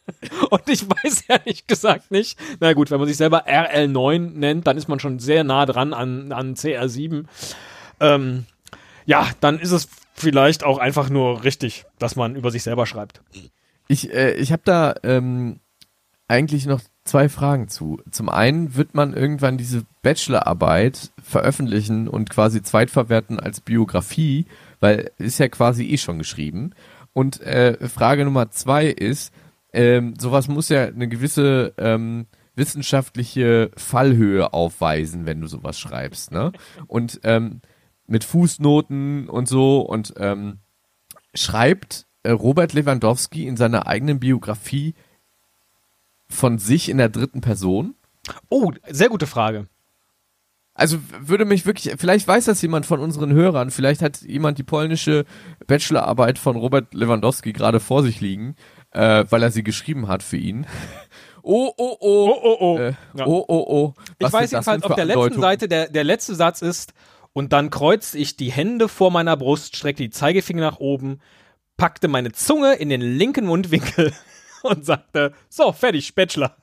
Und 0.50 0.62
ich 0.66 0.88
weiß 0.88 1.24
ehrlich 1.28 1.66
gesagt 1.66 2.10
nicht, 2.10 2.38
na 2.58 2.72
gut, 2.72 2.90
wenn 2.90 3.00
man 3.00 3.06
sich 3.06 3.18
selber 3.18 3.46
RL9 3.46 4.18
nennt, 4.18 4.66
dann 4.66 4.78
ist 4.78 4.88
man 4.88 4.98
schon 4.98 5.18
sehr 5.18 5.44
nah 5.44 5.66
dran 5.66 5.92
an, 5.92 6.32
an 6.32 6.54
CR7. 6.54 7.24
Ähm, 8.00 8.46
ja, 9.04 9.28
dann 9.40 9.58
ist 9.58 9.72
es 9.72 9.88
vielleicht 10.14 10.64
auch 10.64 10.78
einfach 10.78 11.10
nur 11.10 11.44
richtig, 11.44 11.84
dass 11.98 12.16
man 12.16 12.34
über 12.34 12.50
sich 12.50 12.62
selber 12.62 12.86
schreibt. 12.86 13.20
Ich, 13.88 14.10
äh, 14.12 14.32
ich 14.34 14.52
habe 14.52 14.62
da 14.64 14.94
ähm, 15.02 15.60
eigentlich 16.28 16.66
noch 16.66 16.80
zwei 17.04 17.28
Fragen 17.28 17.68
zu. 17.68 18.00
Zum 18.10 18.28
einen 18.28 18.76
wird 18.76 18.94
man 18.94 19.14
irgendwann 19.14 19.56
diese 19.56 19.84
Bachelorarbeit 20.02 21.10
veröffentlichen 21.22 22.06
und 22.06 22.28
quasi 22.30 22.62
zweitverwerten 22.62 23.40
als 23.40 23.60
Biografie, 23.60 24.46
weil 24.78 25.10
ist 25.16 25.38
ja 25.38 25.48
quasi 25.48 25.84
eh 25.86 25.96
schon 25.96 26.18
geschrieben. 26.18 26.72
Und 27.14 27.40
äh, 27.40 27.88
Frage 27.88 28.24
Nummer 28.24 28.50
zwei 28.50 28.86
ist, 28.86 29.32
ähm, 29.72 30.14
sowas 30.18 30.48
muss 30.48 30.68
ja 30.68 30.84
eine 30.84 31.08
gewisse 31.08 31.74
ähm, 31.78 32.26
wissenschaftliche 32.54 33.70
Fallhöhe 33.76 34.52
aufweisen, 34.52 35.24
wenn 35.26 35.40
du 35.40 35.46
sowas 35.46 35.78
schreibst, 35.78 36.32
ne? 36.32 36.52
Und 36.86 37.20
ähm, 37.24 37.60
mit 38.06 38.24
Fußnoten 38.24 39.28
und 39.28 39.48
so 39.48 39.80
und 39.80 40.14
ähm, 40.18 40.58
schreibt 41.34 42.06
äh, 42.22 42.30
Robert 42.30 42.72
Lewandowski 42.72 43.46
in 43.46 43.56
seiner 43.56 43.86
eigenen 43.86 44.18
Biografie 44.18 44.94
von 46.30 46.58
sich 46.58 46.88
in 46.88 46.98
der 46.98 47.08
dritten 47.08 47.40
Person? 47.40 47.94
Oh, 48.48 48.72
sehr 48.88 49.08
gute 49.08 49.26
Frage. 49.26 49.66
Also 50.74 50.98
würde 51.20 51.44
mich 51.44 51.66
wirklich, 51.66 51.94
vielleicht 51.98 52.28
weiß 52.28 52.44
das 52.44 52.62
jemand 52.62 52.86
von 52.86 53.00
unseren 53.00 53.32
Hörern, 53.32 53.72
vielleicht 53.72 54.00
hat 54.00 54.20
jemand 54.22 54.58
die 54.58 54.62
polnische 54.62 55.24
Bachelorarbeit 55.66 56.38
von 56.38 56.56
Robert 56.56 56.94
Lewandowski 56.94 57.52
gerade 57.52 57.80
vor 57.80 58.04
sich 58.04 58.20
liegen, 58.20 58.54
äh, 58.92 59.24
weil 59.28 59.42
er 59.42 59.50
sie 59.50 59.64
geschrieben 59.64 60.06
hat 60.08 60.22
für 60.22 60.36
ihn. 60.36 60.66
Oh, 61.50 61.72
oh, 61.78 61.96
oh. 62.00 62.28
Oh, 62.28 62.40
oh, 62.42 62.56
oh. 62.60 62.78
Äh, 62.78 62.92
Ja. 63.14 63.26
oh, 63.26 63.42
oh, 63.48 63.64
oh. 63.66 63.94
Ich 64.18 64.26
Was 64.26 64.32
weiß 64.34 64.50
sind 64.50 64.58
das 64.58 64.66
jedenfalls, 64.66 64.82
auf 64.82 64.96
der 64.96 65.04
letzten? 65.06 65.40
Seite, 65.40 65.66
der, 65.66 65.88
der 65.88 66.04
letzte 66.04 66.34
Satz 66.34 66.60
ist, 66.60 66.92
und 67.32 67.54
dann 67.54 67.70
kreuzte 67.70 68.18
ich 68.18 68.36
die 68.36 68.52
Hände 68.52 68.86
vor 68.86 69.10
meiner 69.10 69.34
Brust, 69.34 69.74
streckte 69.74 70.02
die 70.02 70.10
Zeigefinger 70.10 70.60
nach 70.60 70.78
oben, 70.78 71.20
packte 71.78 72.08
meine 72.08 72.32
Zunge 72.32 72.74
in 72.74 72.90
den 72.90 73.00
linken 73.00 73.46
Mundwinkel 73.46 74.12
und 74.62 74.84
sagte, 74.84 75.32
so, 75.48 75.72
fertig, 75.72 76.14
Bachelor. 76.14 76.54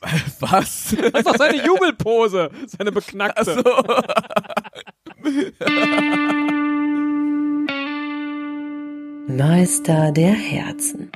Was? 0.40 0.94
Das 0.96 1.20
ist 1.20 1.26
doch 1.26 1.36
seine 1.36 1.64
Jubelpose, 1.64 2.50
seine 2.66 2.92
beknackte. 2.92 3.64
Meister 9.26 10.12
der 10.12 10.32
Herzen. 10.32 11.10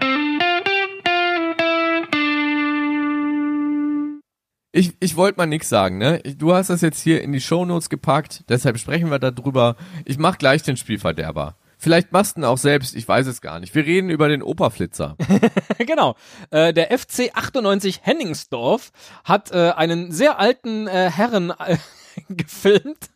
Ich, 4.73 4.93
ich 5.01 5.17
wollte 5.17 5.39
mal 5.39 5.47
nix 5.47 5.69
sagen, 5.69 5.99
ne? 5.99 6.21
Du 6.37 6.55
hast 6.55 6.71
das 6.71 6.83
jetzt 6.83 7.01
hier 7.01 7.23
in 7.23 7.33
die 7.33 7.41
Shownotes 7.41 7.91
gepackt, 7.91 8.45
deshalb 8.49 8.79
sprechen 8.79 9.11
wir 9.11 9.19
darüber. 9.19 9.77
Ich 10.05 10.19
mach 10.19 10.39
gleich 10.39 10.63
den 10.63 10.77
Spielverderber. 10.77 11.57
Vielleicht 11.79 12.13
machst 12.13 12.37
du 12.37 12.41
ihn 12.41 12.45
auch 12.45 12.59
selbst, 12.59 12.97
ich 12.97 13.07
weiß 13.07 13.27
es 13.29 13.41
gar 13.41 13.61
nicht. 13.61 13.75
Wir 13.75 13.87
reden 13.87 14.11
über 14.11 14.29
den 14.29 14.43
Operflitzer. 14.43 15.17
genau. 15.79 16.17
Äh, 16.51 16.75
der 16.75 16.97
FC 16.97 17.31
98 17.33 18.01
Henningsdorf 18.03 18.91
hat 19.25 19.53
äh, 19.53 19.71
einen 19.71 20.11
sehr 20.11 20.41
alten 20.41 20.89
äh, 20.89 21.11
Herren 21.11 21.51
äh, 21.51 21.77
gefilmt, 22.29 23.11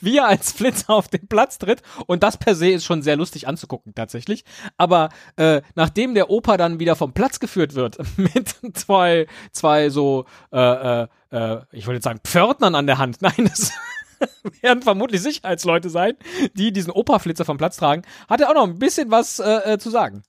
wie 0.00 0.18
er 0.18 0.26
als 0.26 0.50
Flitzer 0.50 0.92
auf 0.92 1.06
den 1.06 1.28
Platz 1.28 1.58
tritt. 1.58 1.82
Und 2.06 2.24
das 2.24 2.36
per 2.36 2.56
se 2.56 2.70
ist 2.70 2.84
schon 2.84 3.02
sehr 3.02 3.16
lustig 3.16 3.46
anzugucken, 3.46 3.94
tatsächlich. 3.94 4.44
Aber 4.76 5.10
äh, 5.36 5.62
nachdem 5.76 6.14
der 6.14 6.30
Opa 6.30 6.56
dann 6.56 6.80
wieder 6.80 6.96
vom 6.96 7.12
Platz 7.12 7.38
geführt 7.38 7.76
wird, 7.76 7.98
mit 8.16 8.56
zwei, 8.76 9.28
zwei 9.52 9.88
so, 9.88 10.26
äh, 10.52 10.58
äh, 11.02 11.06
äh, 11.30 11.60
ich 11.70 11.86
wollte 11.86 11.98
jetzt 11.98 12.04
sagen, 12.04 12.20
Pförtnern 12.24 12.74
an 12.74 12.88
der 12.88 12.98
Hand. 12.98 13.22
Nein, 13.22 13.48
das 13.48 13.72
werden 14.62 14.82
vermutlich 14.82 15.22
Sicherheitsleute 15.22 15.90
sein, 15.90 16.14
die 16.54 16.72
diesen 16.72 16.92
Opa-Flitzer 16.92 17.44
vom 17.44 17.58
Platz 17.58 17.76
tragen, 17.76 18.02
hat 18.28 18.40
er 18.40 18.50
auch 18.50 18.54
noch 18.54 18.64
ein 18.64 18.78
bisschen 18.78 19.10
was 19.10 19.38
äh, 19.38 19.74
äh, 19.74 19.78
zu 19.78 19.90
sagen. 19.90 20.22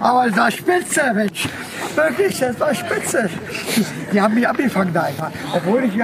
Aber 0.00 0.26
es 0.26 0.36
war 0.36 0.50
spitze, 0.50 1.12
Mensch. 1.12 1.48
Wirklich, 1.94 2.38
das 2.38 2.60
war 2.60 2.74
spitze. 2.74 3.28
Die 4.12 4.20
haben 4.20 4.34
mich 4.34 4.46
abgefangen 4.46 4.92
da 4.94 5.02
einfach. 5.02 5.32
Obwohl 5.52 5.84
ich 5.84 6.00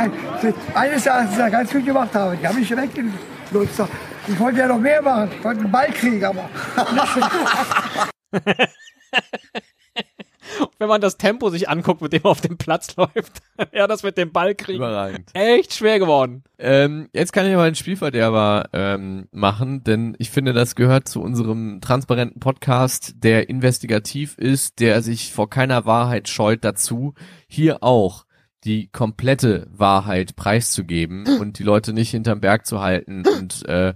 eines 0.74 1.06
Erachtens 1.06 1.38
ja 1.38 1.48
ganz 1.48 1.70
gut 1.70 1.84
gemacht 1.84 2.12
habe. 2.14 2.36
Die 2.36 2.46
haben 2.46 2.58
mich 2.58 2.70
weggelotst. 2.70 3.82
Ich 4.26 4.38
wollte 4.40 4.58
ja 4.58 4.66
noch 4.66 4.78
mehr 4.78 5.00
machen. 5.02 5.30
Ich 5.38 5.44
wollte 5.44 5.60
einen 5.60 5.70
Ball 5.70 5.92
kriegen, 5.92 6.24
aber 6.24 6.50
wenn 10.78 10.88
man 10.88 11.00
das 11.00 11.16
Tempo 11.16 11.50
sich 11.50 11.68
anguckt, 11.68 12.00
mit 12.02 12.12
dem 12.12 12.22
er 12.24 12.30
auf 12.30 12.40
dem 12.40 12.56
Platz 12.56 12.96
läuft. 12.96 13.42
ja, 13.72 13.86
das 13.86 14.02
mit 14.02 14.18
dem 14.18 14.32
Ball 14.32 14.54
kriegen. 14.54 14.78
Überragend. 14.78 15.30
Echt 15.34 15.74
schwer 15.74 15.98
geworden. 15.98 16.42
Ähm, 16.58 17.08
jetzt 17.12 17.32
kann 17.32 17.46
ich 17.46 17.54
aber 17.54 17.64
einen 17.64 17.74
Spielverderber 17.74 18.68
ähm, 18.72 19.28
machen, 19.30 19.84
denn 19.84 20.16
ich 20.18 20.30
finde, 20.30 20.52
das 20.52 20.74
gehört 20.74 21.08
zu 21.08 21.20
unserem 21.20 21.80
transparenten 21.80 22.40
Podcast, 22.40 23.14
der 23.16 23.48
investigativ 23.48 24.38
ist, 24.38 24.80
der 24.80 25.02
sich 25.02 25.32
vor 25.32 25.50
keiner 25.50 25.86
Wahrheit 25.86 26.28
scheut 26.28 26.64
dazu, 26.64 27.14
hier 27.46 27.82
auch 27.82 28.26
die 28.64 28.88
komplette 28.88 29.68
Wahrheit 29.70 30.34
preiszugeben 30.36 31.38
und 31.40 31.58
die 31.58 31.62
Leute 31.62 31.92
nicht 31.92 32.10
hinterm 32.10 32.40
Berg 32.40 32.66
zu 32.66 32.80
halten 32.80 33.24
und 33.26 33.66
äh, 33.68 33.94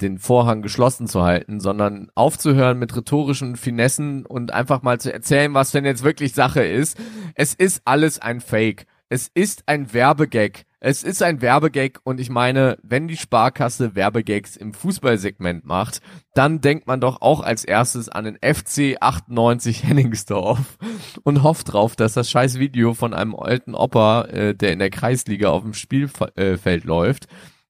den 0.00 0.18
Vorhang 0.18 0.62
geschlossen 0.62 1.06
zu 1.06 1.22
halten, 1.22 1.60
sondern 1.60 2.10
aufzuhören 2.14 2.78
mit 2.78 2.94
rhetorischen 2.96 3.56
Finessen 3.56 4.24
und 4.26 4.52
einfach 4.52 4.82
mal 4.82 5.00
zu 5.00 5.12
erzählen, 5.12 5.54
was 5.54 5.72
denn 5.72 5.84
jetzt 5.84 6.04
wirklich 6.04 6.34
Sache 6.34 6.62
ist. 6.62 6.98
Es 7.34 7.54
ist 7.54 7.82
alles 7.84 8.18
ein 8.20 8.40
Fake. 8.40 8.86
Es 9.08 9.28
ist 9.32 9.64
ein 9.66 9.92
Werbegag. 9.92 10.66
Es 10.80 11.02
ist 11.02 11.24
ein 11.24 11.40
Werbegag 11.40 11.98
und 12.04 12.20
ich 12.20 12.30
meine, 12.30 12.78
wenn 12.82 13.08
die 13.08 13.16
Sparkasse 13.16 13.96
Werbegags 13.96 14.54
im 14.54 14.72
Fußballsegment 14.72 15.64
macht, 15.64 16.00
dann 16.34 16.60
denkt 16.60 16.86
man 16.86 17.00
doch 17.00 17.20
auch 17.20 17.40
als 17.40 17.64
erstes 17.64 18.08
an 18.08 18.26
den 18.26 18.36
FC 18.36 18.96
98 19.00 19.82
Henningsdorf 19.82 20.78
und 21.24 21.42
hofft 21.42 21.72
drauf, 21.72 21.96
dass 21.96 22.12
das 22.12 22.30
scheiß 22.30 22.60
Video 22.60 22.94
von 22.94 23.12
einem 23.12 23.34
alten 23.34 23.74
Opa, 23.74 24.26
äh, 24.26 24.54
der 24.54 24.72
in 24.72 24.78
der 24.78 24.90
Kreisliga 24.90 25.48
auf 25.48 25.62
dem 25.62 25.74
Spielfeld 25.74 26.84
läuft, 26.84 27.26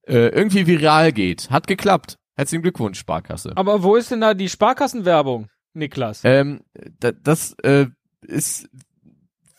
äh, 0.09 0.29
irgendwie 0.29 0.67
viral 0.67 1.13
geht. 1.13 1.51
Hat 1.51 1.67
geklappt. 1.67 2.19
Herzlichen 2.37 2.63
Glückwunsch, 2.63 2.99
Sparkasse. 2.99 3.53
Aber 3.57 3.83
wo 3.83 3.97
ist 3.97 4.11
denn 4.11 4.21
da 4.21 4.35
die 4.35 4.49
Sparkassenwerbung, 4.49 5.49
Niklas? 5.75 6.21
Ähm, 6.25 6.61
da, 7.01 7.13
das 7.13 7.55
äh, 7.63 7.87
ist 8.23 8.69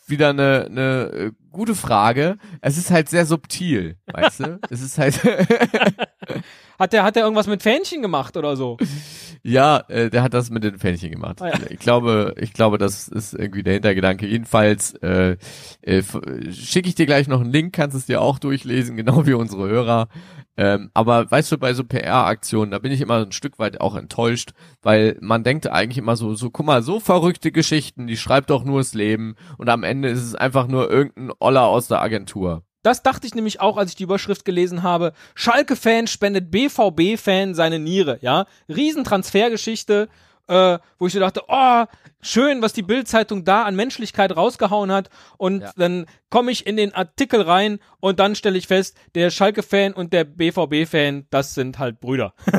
wieder 0.06 0.30
eine, 0.30 0.66
eine 0.66 1.02
äh, 1.12 1.32
gute 1.50 1.74
Frage. 1.74 2.36
Es 2.60 2.78
ist 2.78 2.90
halt 2.90 3.08
sehr 3.08 3.26
subtil, 3.26 3.96
weißt 4.12 4.40
du? 4.40 4.60
Es 4.70 4.82
ist 4.82 4.98
halt 4.98 5.20
Hat 6.80 6.94
der, 6.94 7.04
hat 7.04 7.14
der 7.14 7.24
irgendwas 7.24 7.46
mit 7.46 7.62
Fähnchen 7.62 8.00
gemacht 8.00 8.38
oder 8.38 8.56
so? 8.56 8.78
ja, 9.42 9.84
äh, 9.88 10.08
der 10.08 10.22
hat 10.22 10.32
das 10.32 10.48
mit 10.48 10.64
den 10.64 10.78
Fähnchen 10.78 11.10
gemacht. 11.10 11.42
Ah, 11.42 11.48
ja. 11.48 11.58
Ich 11.68 11.78
glaube, 11.78 12.34
ich 12.38 12.54
glaube, 12.54 12.78
das 12.78 13.06
ist 13.06 13.34
irgendwie 13.34 13.62
der 13.62 13.74
Hintergedanke. 13.74 14.26
Jedenfalls 14.26 14.94
äh, 15.02 15.36
äh, 15.82 16.02
schicke 16.50 16.88
ich 16.88 16.94
dir 16.94 17.04
gleich 17.04 17.28
noch 17.28 17.42
einen 17.42 17.52
Link, 17.52 17.74
kannst 17.74 17.94
es 17.94 18.06
dir 18.06 18.22
auch 18.22 18.38
durchlesen, 18.38 18.96
genau 18.96 19.26
wie 19.26 19.34
unsere 19.34 19.68
Hörer. 19.68 20.08
Ähm, 20.56 20.90
aber 20.94 21.30
weißt 21.30 21.52
du, 21.52 21.58
bei 21.58 21.74
so 21.74 21.84
PR-Aktionen, 21.84 22.70
da 22.70 22.78
bin 22.78 22.92
ich 22.92 23.02
immer 23.02 23.26
ein 23.26 23.32
Stück 23.32 23.58
weit 23.58 23.82
auch 23.82 23.94
enttäuscht, 23.94 24.52
weil 24.80 25.18
man 25.20 25.44
denkt 25.44 25.66
eigentlich 25.66 25.98
immer 25.98 26.16
so, 26.16 26.34
so, 26.34 26.48
guck 26.48 26.64
mal, 26.64 26.82
so 26.82 26.98
verrückte 26.98 27.52
Geschichten, 27.52 28.06
die 28.06 28.16
schreibt 28.16 28.48
doch 28.48 28.64
nur 28.64 28.80
das 28.80 28.94
Leben 28.94 29.36
und 29.58 29.68
am 29.68 29.82
Ende 29.82 30.08
ist 30.08 30.22
es 30.22 30.34
einfach 30.34 30.66
nur 30.66 30.90
irgendein 30.90 31.30
Oller 31.40 31.66
aus 31.66 31.88
der 31.88 32.00
Agentur. 32.00 32.62
Das 32.82 33.02
dachte 33.02 33.26
ich 33.26 33.34
nämlich 33.34 33.60
auch, 33.60 33.76
als 33.76 33.90
ich 33.90 33.96
die 33.96 34.04
Überschrift 34.04 34.44
gelesen 34.44 34.82
habe. 34.82 35.12
Schalke-Fan 35.34 36.06
spendet 36.06 36.50
BVB-Fan 36.50 37.54
seine 37.54 37.78
Niere, 37.78 38.18
ja? 38.22 38.46
Riesentransfergeschichte, 38.68 40.08
äh, 40.48 40.78
wo 40.98 41.06
ich 41.06 41.12
so 41.12 41.20
dachte, 41.20 41.42
oh, 41.48 41.84
schön, 42.22 42.62
was 42.62 42.72
die 42.72 42.82
Bild-Zeitung 42.82 43.44
da 43.44 43.64
an 43.64 43.76
Menschlichkeit 43.76 44.34
rausgehauen 44.36 44.90
hat. 44.92 45.10
Und 45.36 45.60
Ja. 45.62 45.72
dann 45.76 46.06
komme 46.30 46.50
ich 46.52 46.66
in 46.66 46.76
den 46.76 46.94
Artikel 46.94 47.42
rein 47.42 47.78
und 48.00 48.18
dann 48.18 48.34
stelle 48.34 48.56
ich 48.58 48.66
fest, 48.66 48.96
der 49.14 49.30
Schalke-Fan 49.30 49.92
und 49.92 50.12
der 50.12 50.24
BVB-Fan, 50.24 51.26
das 51.30 51.54
sind 51.54 51.78
halt 51.78 52.00
Brüder. 52.00 52.34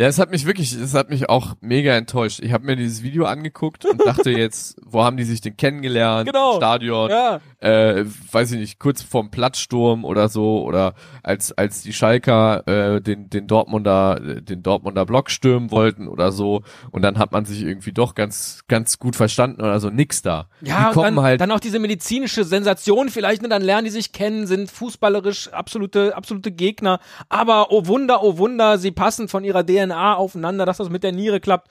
Ja, 0.00 0.06
es 0.06 0.18
hat 0.18 0.30
mich 0.30 0.46
wirklich, 0.46 0.72
es 0.72 0.94
hat 0.94 1.10
mich 1.10 1.28
auch 1.28 1.56
mega 1.60 1.94
enttäuscht. 1.94 2.40
Ich 2.40 2.54
habe 2.54 2.64
mir 2.64 2.74
dieses 2.74 3.02
Video 3.02 3.26
angeguckt 3.26 3.84
und 3.84 4.00
dachte 4.06 4.30
jetzt, 4.30 4.80
wo 4.82 5.04
haben 5.04 5.18
die 5.18 5.24
sich 5.24 5.42
denn 5.42 5.58
kennengelernt? 5.58 6.26
Genau. 6.26 6.56
Stadion, 6.56 7.10
Ja. 7.10 7.42
Äh, 7.60 8.04
weiß 8.32 8.52
ich 8.52 8.58
nicht, 8.58 8.78
kurz 8.78 9.02
vorm 9.02 9.30
Platzsturm 9.30 10.04
oder 10.04 10.28
so 10.28 10.62
oder 10.64 10.94
als 11.22 11.52
als 11.52 11.82
die 11.82 11.92
Schalker 11.92 12.66
äh, 12.66 13.00
den 13.00 13.28
den 13.28 13.46
Dortmunder 13.46 14.18
den 14.18 14.62
Dortmunder 14.62 15.04
Block 15.04 15.30
stürmen 15.30 15.70
wollten 15.70 16.08
oder 16.08 16.32
so 16.32 16.62
und 16.90 17.02
dann 17.02 17.18
hat 17.18 17.32
man 17.32 17.44
sich 17.44 17.62
irgendwie 17.62 17.92
doch 17.92 18.14
ganz 18.14 18.62
ganz 18.66 18.98
gut 18.98 19.14
verstanden 19.14 19.60
oder 19.60 19.78
so 19.78 19.90
nix 19.90 20.22
da. 20.22 20.48
Ja, 20.62 20.80
die 20.80 20.86
und 20.86 20.92
kommen 20.94 21.16
dann, 21.16 21.24
halt 21.24 21.40
dann 21.40 21.50
auch 21.50 21.60
diese 21.60 21.78
medizinische 21.78 22.44
Sensation 22.44 23.10
vielleicht, 23.10 23.42
ne, 23.42 23.48
dann 23.48 23.62
lernen 23.62 23.84
die 23.84 23.90
sich 23.90 24.12
kennen, 24.12 24.46
sind 24.46 24.70
fußballerisch 24.70 25.52
absolute, 25.52 26.16
absolute 26.16 26.52
Gegner, 26.52 26.98
aber 27.28 27.70
oh 27.70 27.86
Wunder, 27.86 28.22
oh 28.22 28.38
Wunder, 28.38 28.78
sie 28.78 28.90
passen 28.90 29.28
von 29.28 29.44
ihrer 29.44 29.64
DNA 29.64 30.14
aufeinander, 30.14 30.64
dass 30.64 30.78
das 30.78 30.88
mit 30.88 31.02
der 31.02 31.12
Niere 31.12 31.40
klappt. 31.40 31.68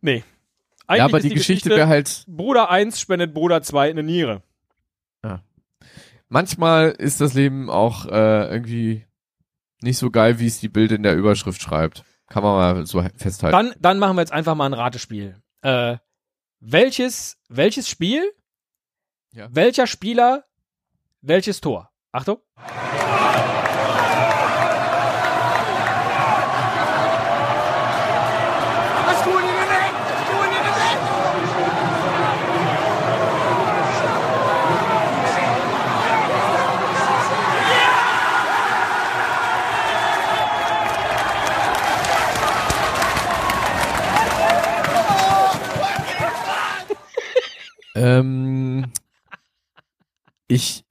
Nee. 0.00 0.24
Eigentlich 0.86 0.98
ja, 0.98 1.04
aber 1.04 1.18
ist 1.18 1.24
die, 1.24 1.34
Geschichte 1.34 1.70
wäre 1.70 1.88
halt 1.88 2.24
Bruder 2.26 2.70
1 2.70 2.98
spendet 2.98 3.34
Bruder 3.34 3.62
2 3.62 3.90
eine 3.90 4.02
Niere. 4.02 4.42
Manchmal 6.30 6.90
ist 6.92 7.20
das 7.20 7.34
Leben 7.34 7.68
auch 7.68 8.06
äh, 8.06 8.50
irgendwie 8.50 9.04
nicht 9.82 9.98
so 9.98 10.10
geil, 10.10 10.38
wie 10.38 10.46
es 10.46 10.60
die 10.60 10.68
Bild 10.70 10.92
in 10.92 11.02
der 11.02 11.16
Überschrift 11.16 11.60
schreibt. 11.60 12.04
Kann 12.28 12.42
man 12.42 12.56
mal 12.56 12.86
so 12.86 13.02
festhalten. 13.16 13.56
Dann, 13.56 13.74
dann 13.78 13.98
machen 13.98 14.16
wir 14.16 14.22
jetzt 14.22 14.32
einfach 14.32 14.54
mal 14.54 14.66
ein 14.66 14.72
Ratespiel. 14.72 15.36
Äh, 15.62 15.98
welches, 16.60 17.36
welches 17.48 17.88
Spiel? 17.88 18.32
Ja. 19.32 19.48
Welcher 19.50 19.86
Spieler? 19.86 20.44
Welches 21.20 21.60
Tor? 21.60 21.90
Achtung. 22.12 22.38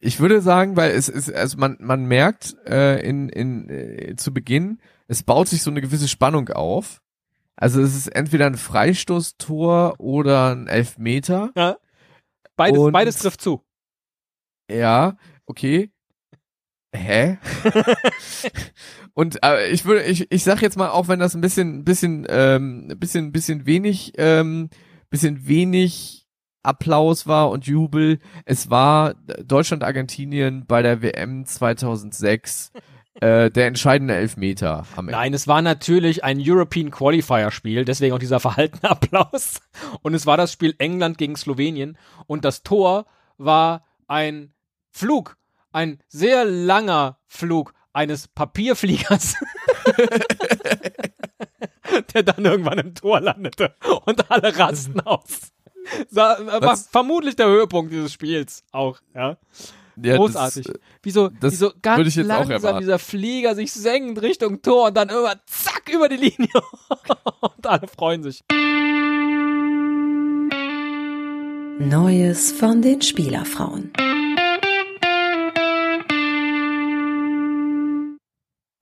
Ich, 0.10 0.19
würde 0.19 0.41
sagen, 0.41 0.76
weil 0.76 0.91
es 0.91 1.10
ist, 1.10 1.34
also 1.34 1.58
man, 1.58 1.78
man 1.80 2.06
merkt 2.06 2.56
äh, 2.67 3.00
in, 3.08 3.30
in, 3.30 3.69
äh, 3.69 4.15
zu 4.15 4.34
Beginn, 4.34 4.80
es 5.08 5.24
baut 5.24 5.48
sich 5.48 5.62
so 5.62 5.72
eine 5.72 5.82
gewisse 5.82 6.08
Spannung 6.08 6.50
auf. 6.50 7.02
Also 7.56 7.82
es 7.82 7.95
ist 7.95 8.08
entweder 8.08 8.45
ein 8.45 8.58
Freistoßtor 8.58 10.00
oder 10.00 10.52
ein 10.56 10.67
Elfmeter. 10.67 11.52
Ja. 11.56 11.78
Beides, 12.56 12.80
Und- 12.80 12.91
beides 12.93 13.17
trifft 13.19 13.41
zu. 13.41 13.63
Ja, 14.72 15.17
okay. 15.45 15.91
Hä? 16.95 17.38
Und 19.13 19.43
äh, 19.43 19.69
ich 19.69 19.86
würde, 19.86 20.04
ich, 20.04 20.32
ich 20.32 20.43
sag 20.43 20.62
jetzt 20.62 20.78
mal, 20.78 20.89
auch 20.89 21.08
wenn 21.08 21.19
das 21.19 21.36
ein 21.36 21.41
bisschen, 21.41 21.84
bisschen, 21.84 22.26
ähm, 22.30 22.88
bisschen, 22.98 23.32
bisschen 23.32 23.65
wenig, 23.65 24.13
ähm, 24.17 24.69
bisschen 25.10 25.48
wenig 25.48 26.28
Applaus 26.63 27.28
war 27.28 27.50
und 27.50 27.65
Jubel. 27.65 28.19
Es 28.45 28.69
war 28.69 29.15
Deutschland-Argentinien 29.43 30.65
bei 30.65 30.82
der 30.82 31.02
WM 31.02 31.45
2006 31.45 32.72
äh, 33.22 33.50
der 33.50 33.67
entscheidende 33.67 34.15
Elfmeter 34.15 34.86
am 34.95 35.08
Ende. 35.08 35.12
Nein, 35.12 35.34
es 35.34 35.48
war 35.48 35.62
natürlich 35.62 36.24
ein 36.24 36.39
European 36.41 36.91
Qualifier 36.91 37.52
Spiel, 37.52 37.86
deswegen 37.86 38.13
auch 38.13 38.19
dieser 38.19 38.39
verhaltene 38.39 38.84
Applaus. 38.89 39.62
Und 40.02 40.13
es 40.13 40.26
war 40.26 40.38
das 40.38 40.54
Spiel 40.54 40.76
England 40.78 41.17
gegen 41.17 41.36
Slowenien 41.36 41.98
und 42.28 42.45
das 42.45 42.63
Tor 42.63 43.06
war 43.38 43.86
ein 44.08 44.54
Flug, 44.89 45.38
ein 45.72 46.00
sehr 46.08 46.45
langer 46.45 47.19
Flug 47.26 47.74
eines 47.93 48.28
Papierfliegers. 48.28 49.36
der 52.13 52.24
dann 52.24 52.45
irgendwann 52.45 52.80
im 52.80 52.95
Tor 52.95 53.19
landete 53.19 53.76
und 54.06 54.32
alle 54.32 54.58
rasten 54.58 55.02
aus. 55.02 55.52
Sa 56.10 56.38
war 56.62 56.78
vermutlich 56.78 57.36
der 57.36 57.47
Höhepunkt 57.47 57.91
dieses 57.91 58.13
Spiels 58.13 58.63
auch, 58.71 58.99
ja. 59.15 59.38
Ja, 60.02 60.15
Großartig. 60.15 60.65
Das, 60.65 60.75
wie 61.04 61.12
so, 61.12 61.30
wie 61.41 61.56
so 61.56 61.71
ganz 61.82 61.97
würde 61.97 62.10
ich 62.10 62.15
jetzt 62.15 62.32
auch 62.32 62.47
langsam 62.47 62.80
dieser 62.80 62.99
Flieger 62.99 63.54
sich 63.56 63.73
senkt 63.73 64.21
Richtung 64.21 64.62
Tor 64.62 64.88
und 64.88 64.97
dann 64.97 65.10
immer 65.10 65.36
zack 65.45 65.89
über 65.93 66.08
die 66.08 66.15
Linie. 66.15 66.47
und 67.41 67.67
alle 67.67 67.88
freuen 67.88 68.23
sich. 68.23 68.41
Neues 71.80 72.52
von 72.52 72.82
den 72.82 73.02
Spielerfrauen. 73.02 73.91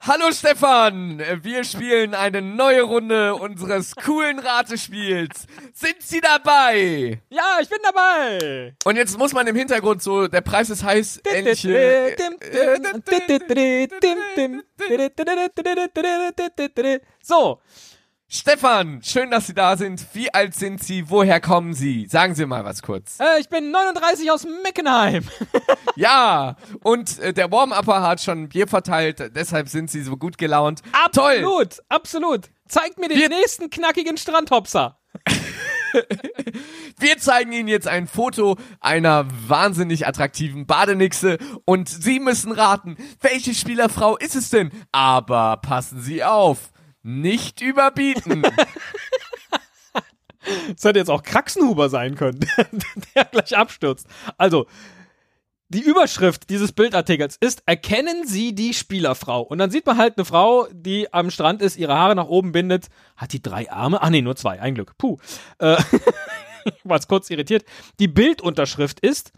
Hallo 0.07 0.31
Stefan, 0.31 1.21
wir 1.41 1.65
spielen 1.65 2.15
eine 2.15 2.41
neue 2.41 2.83
Runde 2.83 3.35
unseres 3.35 3.93
coolen 3.93 4.39
Ratespiels. 4.39 5.47
Sind 5.73 5.97
Sie 5.99 6.21
dabei? 6.21 7.19
Ja, 7.29 7.57
ich 7.61 7.67
bin 7.67 7.79
dabei. 7.83 8.73
Und 8.85 8.95
jetzt 8.95 9.17
muss 9.17 9.33
man 9.33 9.45
im 9.47 9.55
Hintergrund 9.57 10.01
so, 10.01 10.29
der 10.29 10.39
Preis 10.39 10.69
ist 10.69 10.85
heiß, 10.85 11.17
Entchen. 11.25 11.75
So, 17.21 17.59
Stefan, 18.29 19.01
schön, 19.03 19.31
dass 19.31 19.47
Sie 19.47 19.53
da 19.53 19.77
sind. 19.77 20.05
Wie 20.13 20.33
alt 20.33 20.53
sind 20.53 20.83
Sie? 20.83 21.09
Woher 21.09 21.39
kommen 21.39 21.73
Sie? 21.73 22.07
Sagen 22.07 22.35
Sie 22.35 22.45
mal 22.45 22.65
was 22.65 22.81
kurz. 22.81 23.19
äh, 23.21 23.39
ich 23.39 23.47
bin 23.47 23.71
39 23.71 24.29
aus 24.31 24.45
Meckenheim. 24.63 25.23
Ja, 25.95 26.57
und 26.83 27.17
äh, 27.17 27.33
der 27.33 27.51
Warm-Upper 27.51 28.03
hat 28.03 28.21
schon 28.21 28.49
Bier 28.49 28.67
verteilt, 28.67 29.31
deshalb 29.35 29.67
sind 29.67 29.89
Sie 29.89 30.03
so 30.03 30.15
gut 30.15 30.37
gelaunt. 30.37 30.83
Toll! 31.11 31.37
Absolut, 31.37 31.79
absolut. 31.89 32.49
Zeigt 32.67 32.99
mir 32.99 33.07
den 33.09 33.17
Wir- 33.17 33.29
nächsten 33.29 33.71
knackigen 33.71 34.15
Strandhopser. 34.17 34.99
Wir 36.99 37.17
zeigen 37.17 37.51
Ihnen 37.51 37.67
jetzt 37.67 37.87
ein 37.87 38.05
Foto 38.07 38.57
einer 38.79 39.25
wahnsinnig 39.47 40.05
attraktiven 40.05 40.67
Badenixe 40.67 41.39
und 41.65 41.89
Sie 41.89 42.19
müssen 42.19 42.51
raten, 42.51 42.95
welche 43.21 43.55
Spielerfrau 43.55 44.17
ist 44.17 44.35
es 44.35 44.51
denn? 44.51 44.69
Aber 44.91 45.57
passen 45.57 45.99
Sie 45.99 46.23
auf, 46.23 46.69
nicht 47.07 47.61
überbieten. 47.61 48.43
Das 50.69 50.85
hätte 50.85 50.99
jetzt 50.99 51.09
auch 51.09 51.23
Kraxenhuber 51.23 51.89
sein 51.89 52.15
können, 52.15 52.39
der 53.15 53.25
gleich 53.25 53.57
abstürzt. 53.57 54.07
Also, 54.37 54.65
die 55.67 55.81
Überschrift 55.81 56.49
dieses 56.49 56.71
Bildartikels 56.71 57.35
ist, 57.35 57.63
erkennen 57.65 58.25
Sie 58.25 58.55
die 58.55 58.73
Spielerfrau. 58.73 59.41
Und 59.41 59.57
dann 59.57 59.71
sieht 59.71 59.85
man 59.85 59.97
halt 59.97 60.17
eine 60.17 60.23
Frau, 60.23 60.69
die 60.71 61.13
am 61.13 61.31
Strand 61.31 61.61
ist, 61.61 61.75
ihre 61.75 61.95
Haare 61.95 62.15
nach 62.15 62.27
oben 62.27 62.53
bindet. 62.53 62.87
Hat 63.17 63.33
die 63.33 63.41
drei 63.41 63.69
Arme? 63.69 64.01
Ah 64.01 64.09
nee, 64.09 64.21
nur 64.21 64.37
zwei, 64.37 64.61
ein 64.61 64.73
Glück. 64.73 64.97
Puh. 64.97 65.17
Äh, 65.59 65.75
war 66.85 66.99
kurz 67.01 67.29
irritiert. 67.29 67.65
Die 67.99 68.07
Bildunterschrift 68.07 69.01
ist, 69.01 69.33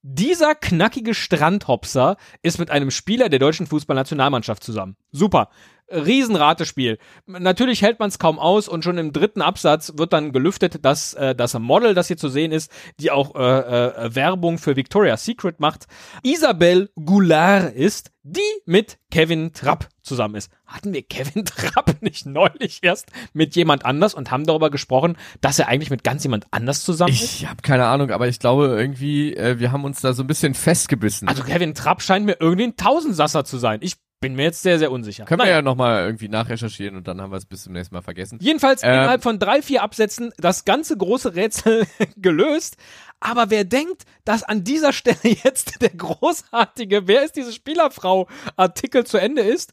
dieser 0.00 0.54
knackige 0.54 1.12
Strandhopser 1.14 2.16
ist 2.40 2.58
mit 2.58 2.70
einem 2.70 2.90
Spieler 2.90 3.28
der 3.28 3.40
deutschen 3.40 3.66
Fußballnationalmannschaft 3.66 4.62
zusammen. 4.62 4.96
Super. 5.12 5.50
Riesenratespiel. 5.88 6.98
Natürlich 7.26 7.82
hält 7.82 8.00
man 8.00 8.08
es 8.08 8.18
kaum 8.18 8.38
aus 8.38 8.68
und 8.68 8.82
schon 8.82 8.98
im 8.98 9.12
dritten 9.12 9.42
Absatz 9.42 9.92
wird 9.96 10.12
dann 10.12 10.32
gelüftet, 10.32 10.84
dass 10.84 11.14
äh, 11.14 11.34
das 11.34 11.54
Model, 11.58 11.94
das 11.94 12.08
hier 12.08 12.16
zu 12.16 12.28
sehen 12.28 12.52
ist, 12.52 12.70
die 12.98 13.10
auch 13.10 13.34
äh, 13.34 13.40
äh, 13.40 14.14
Werbung 14.14 14.58
für 14.58 14.76
Victoria's 14.76 15.24
Secret 15.24 15.60
macht, 15.60 15.86
Isabelle 16.22 16.90
Goulart 16.96 17.74
ist, 17.74 18.10
die 18.24 18.40
mit 18.64 18.98
Kevin 19.12 19.52
Trapp 19.52 19.88
zusammen 20.02 20.34
ist. 20.34 20.50
Hatten 20.66 20.92
wir 20.92 21.02
Kevin 21.02 21.44
Trapp 21.44 22.02
nicht 22.02 22.26
neulich 22.26 22.80
erst 22.82 23.12
mit 23.32 23.54
jemand 23.54 23.84
anders 23.84 24.14
und 24.14 24.32
haben 24.32 24.44
darüber 24.44 24.70
gesprochen, 24.70 25.16
dass 25.40 25.60
er 25.60 25.68
eigentlich 25.68 25.90
mit 25.90 26.02
ganz 26.02 26.24
jemand 26.24 26.46
anders 26.50 26.82
zusammen 26.82 27.12
ist? 27.12 27.22
Ich 27.22 27.46
habe 27.48 27.62
keine 27.62 27.86
Ahnung, 27.86 28.10
aber 28.10 28.26
ich 28.26 28.40
glaube 28.40 28.66
irgendwie, 28.66 29.36
äh, 29.36 29.60
wir 29.60 29.70
haben 29.70 29.84
uns 29.84 30.00
da 30.00 30.12
so 30.12 30.24
ein 30.24 30.26
bisschen 30.26 30.54
festgebissen. 30.54 31.28
Also 31.28 31.44
Kevin 31.44 31.74
Trapp 31.74 32.02
scheint 32.02 32.26
mir 32.26 32.36
irgendwie 32.40 32.64
ein 32.64 32.76
Tausendsasser 32.76 33.44
zu 33.44 33.58
sein. 33.58 33.78
Ich 33.82 33.96
bin 34.20 34.34
mir 34.34 34.44
jetzt 34.44 34.62
sehr, 34.62 34.78
sehr 34.78 34.90
unsicher. 34.90 35.24
Können 35.24 35.40
wir 35.40 35.44
Naja. 35.44 35.56
ja 35.56 35.62
nochmal 35.62 36.04
irgendwie 36.04 36.28
nachrecherchieren 36.28 36.96
und 36.96 37.06
dann 37.06 37.20
haben 37.20 37.30
wir 37.30 37.36
es 37.36 37.46
bis 37.46 37.64
zum 37.64 37.74
nächsten 37.74 37.94
Mal 37.94 38.02
vergessen. 38.02 38.38
Jedenfalls 38.40 38.82
Ähm. 38.82 38.90
innerhalb 38.94 39.22
von 39.22 39.38
drei, 39.38 39.62
vier 39.62 39.82
Absätzen 39.82 40.32
das 40.38 40.64
ganze 40.64 40.96
große 40.96 41.34
Rätsel 41.34 41.86
gelöst. 42.16 42.76
Aber 43.20 43.50
wer 43.50 43.64
denkt, 43.64 44.04
dass 44.24 44.42
an 44.42 44.64
dieser 44.64 44.92
Stelle 44.92 45.18
jetzt 45.22 45.80
der 45.82 45.90
großartige 45.90 47.06
Wer 47.06 47.24
ist 47.24 47.36
diese 47.36 47.52
Spielerfrau 47.52 48.28
Artikel 48.56 49.04
zu 49.04 49.18
Ende 49.18 49.42
ist, 49.42 49.72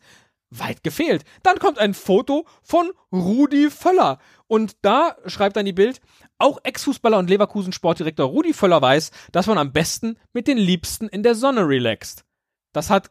weit 0.49 0.83
gefehlt. 0.83 1.23
Dann 1.41 1.57
kommt 1.57 1.79
ein 1.79 1.93
Foto 1.93 2.45
von 2.61 2.91
Rudi 3.11 3.69
Völler. 3.71 4.19
Und 4.47 4.75
da 4.83 5.15
schreibt 5.25 5.55
dann 5.55 5.65
die 5.65 5.73
Bild, 5.73 5.99
auch 6.37 6.59
Ex-Fußballer 6.63 7.17
und 7.17 7.29
Leverkusen-Sportdirektor 7.29 8.27
Rudi 8.27 8.53
Völler 8.53 8.81
weiß, 8.81 9.11
dass 9.31 9.47
man 9.47 9.57
am 9.57 9.71
besten 9.71 10.17
mit 10.33 10.47
den 10.47 10.57
Liebsten 10.57 11.07
in 11.07 11.23
der 11.23 11.33
Sonne 11.33 11.67
relaxt. 11.67 12.23
Das 12.71 12.89
hat 12.91 13.09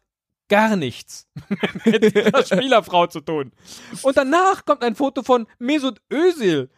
gar 0.52 0.76
nichts 0.76 1.26
mit 1.86 2.14
dieser 2.14 2.44
Spielerfrau 2.44 3.06
zu 3.06 3.20
tun. 3.20 3.52
Und 4.02 4.16
danach 4.18 4.66
kommt 4.66 4.84
ein 4.84 4.94
Foto 4.94 5.22
von 5.22 5.46
Mesut 5.58 6.02
Özil 6.12 6.68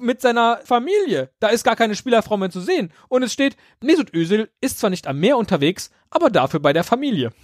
mit 0.00 0.20
seiner 0.20 0.58
Familie. 0.64 1.30
Da 1.38 1.48
ist 1.48 1.62
gar 1.62 1.76
keine 1.76 1.94
Spielerfrau 1.94 2.36
mehr 2.36 2.50
zu 2.50 2.60
sehen. 2.60 2.92
Und 3.08 3.22
es 3.22 3.32
steht, 3.32 3.56
Mesut 3.80 4.12
Özil 4.12 4.50
ist 4.60 4.80
zwar 4.80 4.90
nicht 4.90 5.06
am 5.06 5.20
Meer 5.20 5.36
unterwegs, 5.36 5.90
aber 6.10 6.28
dafür 6.28 6.58
bei 6.58 6.72
der 6.72 6.82
Familie. 6.82 7.30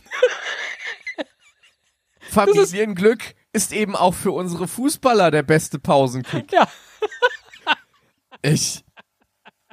Familienglück 2.20 3.36
ist 3.52 3.72
eben 3.72 3.94
auch 3.94 4.14
für 4.14 4.32
unsere 4.32 4.66
Fußballer 4.66 5.30
der 5.30 5.44
beste 5.44 5.78
Pausenkick. 5.78 6.50
Ja. 6.50 6.66
Ich, 8.42 8.84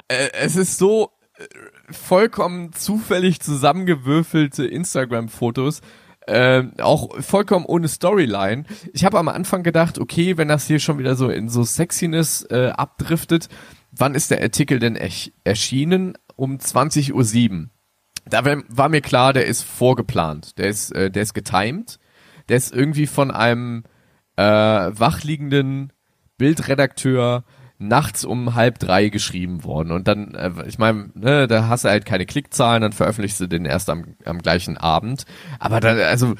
äh, 0.10 0.30
es 0.34 0.58
ist 0.58 0.78
so 0.78 1.12
äh, 1.38 1.48
vollkommen 1.92 2.72
zufällig 2.72 3.40
zusammengewürfelte 3.40 4.68
Instagram-Fotos, 4.68 5.82
äh, 6.28 6.64
auch 6.80 7.22
vollkommen 7.22 7.66
ohne 7.66 7.88
Storyline. 7.88 8.64
Ich 8.94 9.06
habe 9.06 9.20
am 9.20 9.28
Anfang 9.28 9.64
gedacht, 9.64 10.00
okay, 10.00 10.38
wenn 10.38 10.48
das 10.48 10.68
hier 10.68 10.80
schon 10.80 10.98
wieder 10.98 11.16
so 11.16 11.30
in 11.30 11.50
so 11.50 11.64
Sexiness 11.64 12.44
äh, 12.50 12.72
abdriftet, 12.76 13.50
wann 13.92 14.16
ist 14.16 14.32
der 14.32 14.42
Artikel 14.42 14.80
denn 14.80 14.96
ersch 14.96 15.32
erschienen? 15.44 16.18
Um 16.36 16.58
20.07 16.58 17.14
Uhr. 17.52 17.70
Da 18.26 18.44
war 18.44 18.90
mir 18.90 19.02
klar, 19.02 19.34
der 19.34 19.46
ist 19.46 19.64
vorgeplant, 19.64 20.58
der 20.58 20.70
ist, 20.70 20.92
äh, 20.92 21.12
der 21.12 21.24
ist 21.24 21.34
getimed, 21.34 22.00
der 22.50 22.58
ist 22.58 22.74
irgendwie 22.74 23.06
von 23.06 23.32
einem 23.32 23.84
äh, 24.36 24.44
wachliegenden 24.44 25.94
Bildredakteur 26.38 27.44
nachts 27.88 28.26
um 28.26 28.56
halb 28.56 28.80
drei 28.80 29.10
geschrieben 29.10 29.64
worden. 29.64 29.92
Und 29.92 30.08
dann, 30.08 30.34
äh, 30.36 30.52
ich 30.68 30.78
meine, 30.78 31.10
ne, 31.14 31.48
da 31.48 31.68
hast 31.68 31.86
du 31.86 31.90
halt 31.90 32.06
keine 32.06 32.26
Klickzahlen, 32.26 32.82
dann 32.82 32.94
veröffentlichst 32.94 33.40
du 33.40 33.48
den 33.48 33.66
erst 33.66 33.90
am, 33.90 34.16
am 34.26 34.40
gleichen 34.40 34.78
Abend. 34.78 35.26
Aber 35.60 35.80
dann, 35.80 36.00
also, 36.00 36.36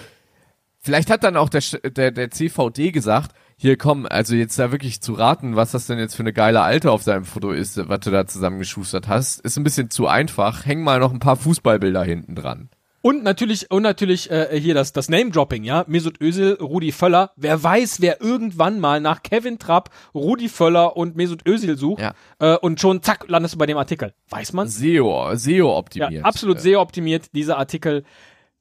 vielleicht 0.80 1.10
hat 1.10 1.24
dann 1.24 1.38
auch 1.38 1.50
der, 1.50 1.62
der, 1.90 2.12
der 2.12 2.32
CVD 2.32 2.92
gesagt, 2.92 3.36
hier 3.56 3.78
komm, 3.78 4.06
also 4.10 4.36
jetzt 4.36 4.58
da 4.60 4.72
wirklich 4.72 5.02
zu 5.02 5.14
raten, 5.14 5.56
was 5.56 5.72
das 5.72 5.88
denn 5.88 6.00
jetzt 6.00 6.16
für 6.16 6.24
eine 6.24 6.34
geile 6.34 6.62
Alte 6.62 6.92
auf 6.92 7.04
seinem 7.04 7.26
Foto 7.26 7.52
ist, 7.52 7.78
was 7.88 8.00
du 8.02 8.12
da 8.12 8.26
zusammengeschustert 8.26 9.08
hast, 9.08 9.40
ist 9.42 9.58
ein 9.58 9.64
bisschen 9.64 9.90
zu 9.90 10.08
einfach. 10.08 10.66
Häng 10.66 10.84
mal 10.84 11.00
noch 11.00 11.14
ein 11.14 11.20
paar 11.20 11.38
Fußballbilder 11.38 12.04
hinten 12.04 12.36
dran. 12.36 12.70
Und 13.06 13.22
natürlich, 13.22 13.70
und 13.70 13.84
natürlich 13.84 14.32
äh, 14.32 14.58
hier 14.58 14.74
das, 14.74 14.94
das 14.94 15.10
Name-Dropping, 15.10 15.66
ja. 15.66 15.84
Mesut 15.88 16.22
Özil, 16.22 16.54
Rudi 16.54 16.94
Völler. 16.94 17.32
Wer 17.36 17.62
weiß, 17.62 18.00
wer 18.00 18.22
irgendwann 18.22 18.80
mal 18.80 19.02
nach 19.02 19.24
Kevin 19.24 19.60
Trapp, 19.60 19.90
Rudi 20.16 20.48
Völler 20.48 20.96
und 20.96 21.18
Mesut 21.18 21.46
Özil 21.46 21.78
sucht. 21.78 22.02
Ja. 22.02 22.14
Äh, 22.40 22.56
und 22.60 22.80
schon 22.80 23.04
zack, 23.04 23.26
landest 23.28 23.56
du 23.56 23.58
bei 23.58 23.66
dem 23.66 23.78
Artikel. 23.78 24.14
Weiß 24.30 24.54
man? 24.54 24.70
SEO, 24.70 25.36
SEO 25.36 25.78
optimiert. 25.78 26.12
Ja, 26.14 26.22
absolut 26.22 26.60
Äh, 26.60 26.62
sehr 26.62 26.80
optimiert, 26.80 27.26
dieser 27.36 27.58
Artikel 27.58 28.06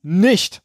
nicht. 0.02 0.60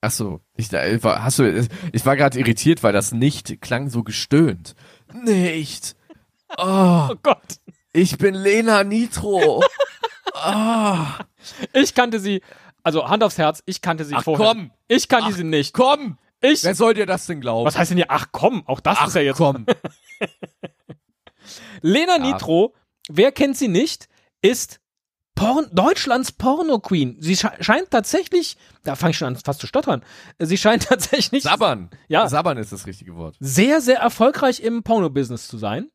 Ach 0.00 0.10
so, 0.10 0.40
ich, 0.56 0.68
hast 0.72 1.38
du, 1.38 1.68
ich 1.92 2.06
war 2.06 2.16
gerade 2.16 2.40
irritiert, 2.40 2.82
weil 2.82 2.92
das 2.92 3.12
nicht 3.12 3.60
klang 3.60 3.88
so 3.88 4.02
gestöhnt. 4.02 4.74
Nicht. 5.14 5.94
Oh, 6.58 7.08
Oh 7.10 7.14
Gott. 7.22 7.60
ich 7.92 8.18
bin 8.18 8.34
Lena 8.34 8.82
Nitro. 8.82 9.62
Ich 11.72 11.94
kannte 11.94 12.20
sie, 12.20 12.42
also 12.82 13.08
Hand 13.08 13.22
aufs 13.22 13.38
Herz, 13.38 13.62
ich 13.66 13.80
kannte 13.80 14.04
sie 14.04 14.14
Ach, 14.14 14.24
vorher. 14.24 14.46
komm. 14.48 14.70
Ich 14.88 15.08
kannte 15.08 15.30
Ach, 15.32 15.36
sie 15.36 15.44
nicht. 15.44 15.72
Komm, 15.74 16.18
Ich, 16.40 16.64
wer 16.64 16.74
soll 16.74 16.94
dir 16.94 17.06
das 17.06 17.26
denn 17.26 17.40
glauben? 17.40 17.66
was 17.66 17.76
heißt 17.78 17.90
denn 17.90 17.98
hier, 17.98 18.10
ach 18.10 18.26
komm, 18.32 18.66
auch 18.66 18.80
das 18.80 18.98
Ach 19.00 19.08
ist 19.08 19.14
ja 19.14 19.22
jetzt. 19.22 19.36
komm. 19.38 19.66
Lena 21.82 22.18
Nitro 22.18 22.74
wer 23.08 23.30
kennt 23.32 23.56
sie 23.56 23.68
nicht, 23.68 24.08
ist 24.42 24.80
Porn 25.36 25.68
Deutschlands 25.70 26.32
Porno-Queen. 26.32 27.18
Sie 27.20 27.36
sche 27.36 27.52
scheint 27.60 27.90
tatsächlich, 27.90 28.56
da 28.84 28.96
fange 28.96 29.10
ich 29.10 29.18
schon 29.18 29.28
an 29.28 29.36
fast 29.36 29.60
zu 29.60 29.66
stottern, 29.66 30.02
sie 30.38 30.56
scheint 30.56 30.84
tatsächlich 30.88 31.42
Sabbern. 31.42 31.90
Ja. 32.08 32.28
Sabbern 32.28 32.56
ist 32.58 32.72
das 32.72 32.86
richtige 32.86 33.14
Wort. 33.16 33.36
sehr, 33.38 33.80
sehr 33.80 33.98
erfolgreich 33.98 34.60
im 34.60 34.82
Porno-Business 34.82 35.46
zu 35.48 35.58
sein. 35.58 35.90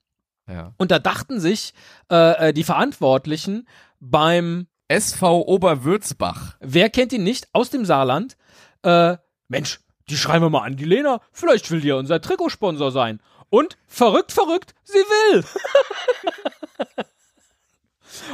Ja. 0.47 0.73
Und 0.77 0.91
da 0.91 0.99
dachten 0.99 1.39
sich 1.39 1.73
äh, 2.11 2.49
äh, 2.49 2.53
die 2.53 2.63
Verantwortlichen 2.63 3.67
beim, 4.01 4.67
SV 4.89 5.47
Oberwürzbach. 5.47 6.57
wer 6.59 6.89
kennt 6.89 7.13
ihn 7.13 7.23
nicht, 7.23 7.47
aus 7.53 7.69
dem 7.69 7.85
Saarland, 7.85 8.35
äh, 8.83 9.15
Mensch, 9.47 9.79
die 10.09 10.17
schreiben 10.17 10.43
wir 10.43 10.49
mal 10.49 10.63
an 10.63 10.75
die 10.75 10.83
Lena, 10.83 11.21
vielleicht 11.31 11.71
will 11.71 11.79
die 11.79 11.87
ja 11.87 11.95
unser 11.95 12.19
Trikotsponsor 12.19 12.91
sein. 12.91 13.21
Und 13.49 13.77
verrückt, 13.87 14.33
verrückt, 14.33 14.75
sie 14.83 14.95
will. 14.95 15.45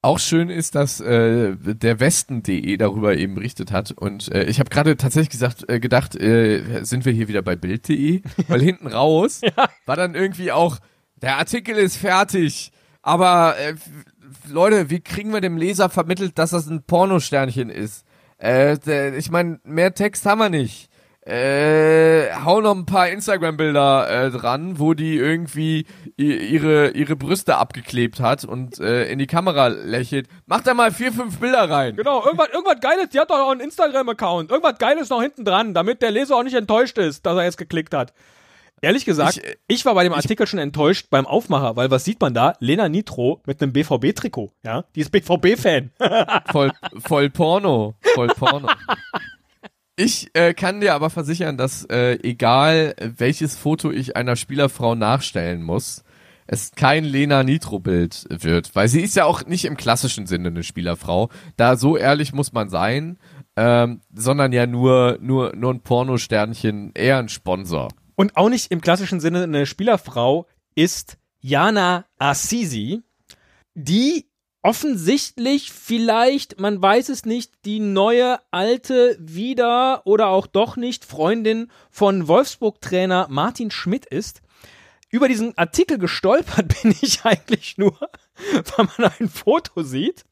Auch 0.00 0.20
schön 0.20 0.48
ist, 0.48 0.76
dass 0.76 1.00
äh, 1.00 1.57
der 1.57 1.98
Westen.de 1.98 2.76
darüber 2.76 3.16
eben 3.16 3.35
berichtet 3.35 3.72
hat. 3.72 3.90
Und 3.90 4.31
äh, 4.31 4.44
ich 4.44 4.61
habe 4.61 4.70
gerade 4.70 4.96
tatsächlich 4.96 5.31
gesagt, 5.31 5.68
äh, 5.68 5.81
gedacht, 5.81 6.14
äh, 6.14 6.85
sind 6.85 7.04
wir 7.04 7.12
hier 7.12 7.26
wieder 7.26 7.42
bei 7.42 7.57
Bild.de? 7.57 8.22
Weil 8.48 8.62
hinten 8.62 8.87
raus 8.87 9.40
war 9.87 9.96
dann 9.96 10.14
irgendwie 10.14 10.52
auch, 10.52 10.78
der 11.16 11.38
Artikel 11.38 11.76
ist 11.76 11.96
fertig, 11.96 12.70
aber 13.02 13.57
äh, 13.59 13.74
Leute, 14.48 14.88
wie 14.88 15.00
kriegen 15.00 15.33
wir 15.33 15.40
dem 15.40 15.57
Leser 15.57 15.88
vermittelt, 15.88 16.38
dass 16.38 16.50
das 16.50 16.68
ein 16.68 16.85
Pornosternchen 16.85 17.68
ist? 17.68 18.04
Äh, 18.40 19.16
ich 19.16 19.33
meine, 19.33 19.59
mehr 19.64 19.94
Text 19.94 20.24
haben 20.26 20.38
wir 20.38 20.48
nicht. 20.48 20.90
Äh, 21.28 22.32
hau 22.42 22.62
noch 22.62 22.74
ein 22.74 22.86
paar 22.86 23.10
Instagram-Bilder 23.10 24.26
äh, 24.26 24.30
dran, 24.30 24.78
wo 24.78 24.94
die 24.94 25.14
irgendwie 25.14 25.84
ihre 26.16 26.88
ihre 26.92 27.16
Brüste 27.16 27.56
abgeklebt 27.56 28.20
hat 28.20 28.46
und 28.46 28.80
äh, 28.80 29.10
in 29.10 29.18
die 29.18 29.26
Kamera 29.26 29.66
lächelt. 29.66 30.26
Mach 30.46 30.62
da 30.62 30.72
mal 30.72 30.90
vier, 30.90 31.12
fünf 31.12 31.38
Bilder 31.38 31.68
rein. 31.68 31.96
Genau, 31.96 32.24
irgendwas, 32.24 32.48
irgendwas 32.48 32.80
Geiles, 32.80 33.10
die 33.10 33.20
hat 33.20 33.28
doch 33.28 33.40
auch 33.40 33.50
einen 33.50 33.60
Instagram-Account. 33.60 34.50
Irgendwas 34.50 34.78
Geiles 34.78 35.10
noch 35.10 35.20
hinten 35.20 35.44
dran, 35.44 35.74
damit 35.74 36.00
der 36.00 36.12
Leser 36.12 36.34
auch 36.34 36.44
nicht 36.44 36.56
enttäuscht 36.56 36.96
ist, 36.96 37.26
dass 37.26 37.36
er 37.36 37.44
jetzt 37.44 37.58
geklickt 37.58 37.92
hat. 37.92 38.14
Ehrlich 38.80 39.04
gesagt, 39.04 39.36
ich, 39.36 39.58
Ich, 39.66 39.82
äh, 39.82 39.84
war 39.84 39.94
bei 39.94 40.04
dem 40.04 40.14
Artikel 40.14 40.46
schon 40.46 40.60
enttäuscht 40.60 41.08
beim 41.10 41.26
Aufmacher, 41.26 41.76
weil 41.76 41.90
was 41.90 42.06
sieht 42.06 42.22
man 42.22 42.32
da? 42.32 42.54
Lena 42.60 42.88
Nitro 42.88 43.42
mit 43.44 43.60
einem 43.60 43.74
BVB-Trikot, 43.74 44.52
ja? 44.64 44.84
Die 44.94 45.00
ist 45.00 45.10
BVB-Fan. 45.10 45.90
Voll, 46.50 46.72
voll 47.04 47.28
Porno. 47.28 47.96
Voll 48.14 48.28
Porno. 48.28 48.68
Ich 50.00 50.30
äh, 50.34 50.54
kann 50.54 50.80
dir 50.80 50.94
aber 50.94 51.11
versichern, 51.11 51.56
dass 51.56 51.84
äh, 51.87 52.20
egal 52.22 52.94
welches 53.00 53.56
Foto 53.56 53.90
ich 53.90 54.14
einer 54.14 54.37
Spielerfrau 54.37 54.94
nachstellen 54.94 55.61
muss, 55.61 56.04
es 56.46 56.70
kein 56.70 57.02
Lena 57.02 57.42
Nitro-Bild 57.42 58.26
wird, 58.30 58.76
weil 58.76 58.87
sie 58.87 59.00
ist 59.00 59.16
ja 59.16 59.24
auch 59.24 59.44
nicht 59.46 59.64
im 59.64 59.76
klassischen 59.76 60.26
Sinne 60.28 60.50
eine 60.50 60.62
Spielerfrau. 60.62 61.30
Da 61.56 61.74
so 61.74 61.96
ehrlich 61.96 62.32
muss 62.32 62.52
man 62.52 62.68
sein, 62.68 63.18
ähm, 63.56 64.00
sondern 64.14 64.52
ja 64.52 64.68
nur 64.68 65.18
nur 65.20 65.56
nur 65.56 65.74
ein 65.74 65.80
Pornosternchen, 65.80 66.92
eher 66.94 67.18
ein 67.18 67.28
Sponsor. 67.28 67.88
Und 68.14 68.37
auch 68.37 68.50
nicht 68.50 68.70
im 68.70 68.80
klassischen 68.80 69.18
Sinne 69.18 69.42
eine 69.42 69.66
Spielerfrau 69.66 70.46
ist 70.76 71.18
Jana 71.40 72.04
Assisi, 72.18 73.02
die 73.74 74.27
offensichtlich 74.68 75.72
vielleicht, 75.72 76.61
man 76.61 76.83
weiß 76.83 77.09
es 77.09 77.24
nicht, 77.24 77.64
die 77.64 77.81
neue 77.81 78.38
alte 78.50 79.16
wieder 79.18 80.02
oder 80.04 80.26
auch 80.26 80.46
doch 80.46 80.76
nicht 80.76 81.07
Freundin 81.07 81.70
von 81.90 82.28
Wolfsburg-Trainer 82.28 83.28
Martin 83.31 83.70
Schmidt 83.70 84.04
ist. 84.04 84.42
Über 85.09 85.26
diesen 85.26 85.57
Artikel 85.57 85.96
gestolpert 85.96 86.68
bin 86.83 86.94
ich 87.00 87.24
eigentlich 87.24 87.78
nur, 87.78 87.98
weil 87.98 88.88
man 88.98 89.11
ein 89.18 89.31
Foto 89.31 89.83
sieht, 89.83 90.26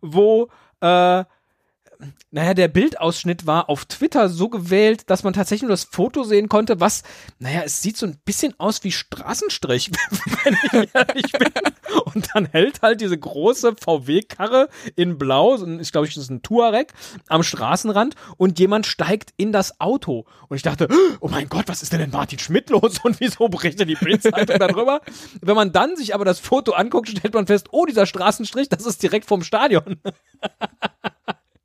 wo 0.00 0.50
äh, 0.80 1.24
naja, 2.30 2.54
der 2.54 2.68
Bildausschnitt 2.68 3.46
war 3.46 3.68
auf 3.68 3.84
Twitter 3.84 4.28
so 4.28 4.48
gewählt, 4.48 5.10
dass 5.10 5.22
man 5.22 5.32
tatsächlich 5.32 5.62
nur 5.62 5.70
das 5.70 5.84
Foto 5.84 6.22
sehen 6.22 6.48
konnte, 6.48 6.80
was, 6.80 7.02
naja, 7.38 7.62
es 7.64 7.82
sieht 7.82 7.96
so 7.96 8.06
ein 8.06 8.18
bisschen 8.24 8.54
aus 8.58 8.84
wie 8.84 8.92
Straßenstrich, 8.92 9.90
wenn 10.44 10.56
ich 10.62 10.94
ehrlich 10.94 11.32
bin. 11.32 11.52
Und 12.14 12.28
dann 12.34 12.46
hält 12.46 12.82
halt 12.82 13.00
diese 13.00 13.18
große 13.18 13.74
VW-Karre 13.76 14.68
in 14.96 15.18
Blau, 15.18 15.54
ich 15.80 15.92
glaube, 15.92 16.06
das 16.06 16.16
ist 16.16 16.30
ein 16.30 16.42
Touareg, 16.42 16.92
am 17.28 17.42
Straßenrand 17.42 18.14
und 18.36 18.58
jemand 18.58 18.86
steigt 18.86 19.32
in 19.36 19.52
das 19.52 19.80
Auto. 19.80 20.24
Und 20.48 20.56
ich 20.56 20.62
dachte, 20.62 20.88
oh 21.20 21.28
mein 21.28 21.48
Gott, 21.48 21.68
was 21.68 21.82
ist 21.82 21.92
denn 21.92 22.00
denn 22.00 22.10
Martin 22.10 22.38
Schmidt 22.38 22.70
los 22.70 22.98
und 23.02 23.20
wieso 23.20 23.48
berichtet 23.48 23.88
die 23.88 23.94
Bildzeitung 23.94 24.58
darüber? 24.58 25.00
Wenn 25.40 25.56
man 25.56 25.72
dann 25.72 25.96
sich 25.96 26.14
aber 26.14 26.24
das 26.24 26.40
Foto 26.40 26.72
anguckt, 26.72 27.08
stellt 27.08 27.34
man 27.34 27.46
fest, 27.46 27.68
oh, 27.72 27.86
dieser 27.86 28.06
Straßenstrich, 28.06 28.68
das 28.68 28.86
ist 28.86 29.02
direkt 29.02 29.26
vom 29.26 29.42
Stadion. 29.42 30.00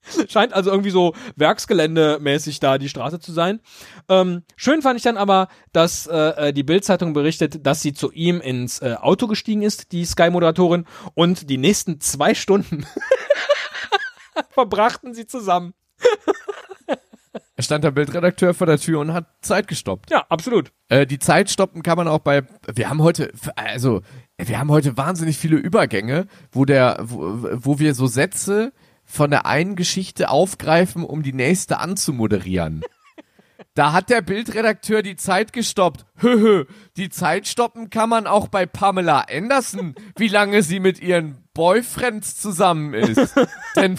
Scheint 0.30 0.54
also 0.54 0.72
irgendwie 0.72 0.92
so 0.92 1.14
Werksgeländemäßig 1.36 2.60
da 2.60 2.78
die 2.78 2.90
Straße 2.90 3.20
zu 3.20 3.32
sein. 3.32 3.60
Ähm, 4.10 4.44
schön 4.56 4.82
fand 4.82 4.98
ich 4.98 5.04
dann 5.04 5.18
aber, 5.18 5.48
dass 5.72 6.08
äh, 6.08 6.18
äh, 6.50 6.54
die 6.54 6.64
Bildzeitung 6.64 7.14
berichtet, 7.14 7.66
dass 7.66 7.82
sie 7.82 7.94
zu 7.94 8.12
ihm 8.12 8.42
ins 8.42 8.82
äh, 8.82 8.96
Auto 9.00 9.28
gestiegen 9.28 9.62
ist, 9.62 9.92
die 9.92 10.06
Sky-Moderatorin, 10.06 10.86
und 11.14 11.50
die 11.50 11.58
nächsten 11.58 12.00
zwei 12.02 12.34
Stunden 12.34 12.86
verbrachten 14.50 15.14
sie 15.14 15.28
zusammen. 15.28 15.74
Es 17.58 17.66
stand 17.66 17.86
der 17.86 17.92
Bildredakteur 17.92 18.54
vor 18.54 18.68
der 18.68 18.78
Tür 18.78 19.00
und 19.00 19.14
hat 19.14 19.28
Zeit 19.42 19.70
gestoppt. 19.70 20.12
Ja, 20.12 20.26
absolut. 20.28 20.74
Äh, 20.90 21.06
die 21.06 21.20
Zeit 21.20 21.50
stoppen 21.50 21.84
kann 21.84 21.98
man 21.98 22.08
auch 22.08 22.20
bei. 22.20 22.44
Wir 22.74 22.90
haben 22.90 23.02
heute, 23.02 23.32
also 23.56 24.02
wir 24.38 24.60
haben 24.60 24.70
heute 24.70 24.98
wahnsinnig 24.98 25.38
viele 25.38 25.56
Übergänge, 25.56 26.28
wo 26.52 26.66
der, 26.66 26.98
wo, 27.02 27.38
wo 27.54 27.80
wir 27.80 27.94
so 27.94 28.08
Sätze 28.08 28.74
von 29.06 29.30
der 29.32 29.46
einen 29.46 29.76
Geschichte 29.76 30.30
aufgreifen, 30.30 31.04
um 31.04 31.24
die 31.24 31.34
nächste 31.34 31.80
anzumoderieren. 31.80 32.84
Da 33.74 33.92
hat 33.92 34.10
der 34.10 34.22
Bildredakteur 34.22 35.02
die 35.02 35.18
Zeit 35.18 35.52
gestoppt. 35.52 36.06
Höhö, 36.18 36.66
die 36.96 37.10
Zeit 37.10 37.48
stoppen 37.48 37.90
kann 37.90 38.10
man 38.10 38.26
auch 38.26 38.48
bei 38.48 38.66
Pamela 38.66 39.26
Anderson, 39.30 39.96
wie 40.18 40.30
lange 40.30 40.64
sie 40.64 40.80
mit 40.80 41.02
ihren 41.02 41.38
Boyfriends 41.54 42.38
zusammen 42.38 42.94
ist. 42.94 43.36
Denn 43.76 43.98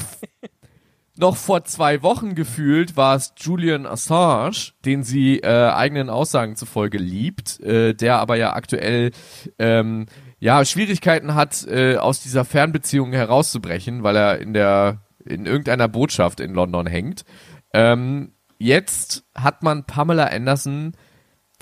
noch 1.19 1.37
vor 1.37 1.64
zwei 1.64 2.03
Wochen 2.03 2.35
gefühlt 2.35 2.97
war 2.97 3.16
es 3.16 3.33
Julian 3.37 3.87
Assange, 3.87 4.73
den 4.85 5.03
sie 5.03 5.40
äh, 5.40 5.71
eigenen 5.71 6.11
Aussagen 6.11 6.57
zufolge 6.57 6.99
liebt, 6.99 7.61
äh, 7.61 7.95
der 7.95 8.19
aber 8.19 8.37
ja 8.37 8.55
aktuell 8.55 9.12
ähm, 9.59 10.07
ja 10.38 10.64
Schwierigkeiten 10.64 11.35
hat, 11.35 11.66
äh, 11.66 11.96
aus 11.96 12.22
dieser 12.22 12.44
Fernbeziehung 12.44 13.12
herauszubrechen, 13.12 14.03
weil 14.03 14.16
er 14.16 14.38
in 14.38 14.53
der 14.53 15.03
in 15.25 15.46
irgendeiner 15.46 15.88
Botschaft 15.88 16.40
in 16.40 16.55
London 16.55 16.87
hängt. 16.87 17.25
Ähm, 17.75 18.33
jetzt 18.59 19.25
hat 19.35 19.62
man 19.62 19.85
Pamela 19.85 20.27
Anderson, 20.27 20.92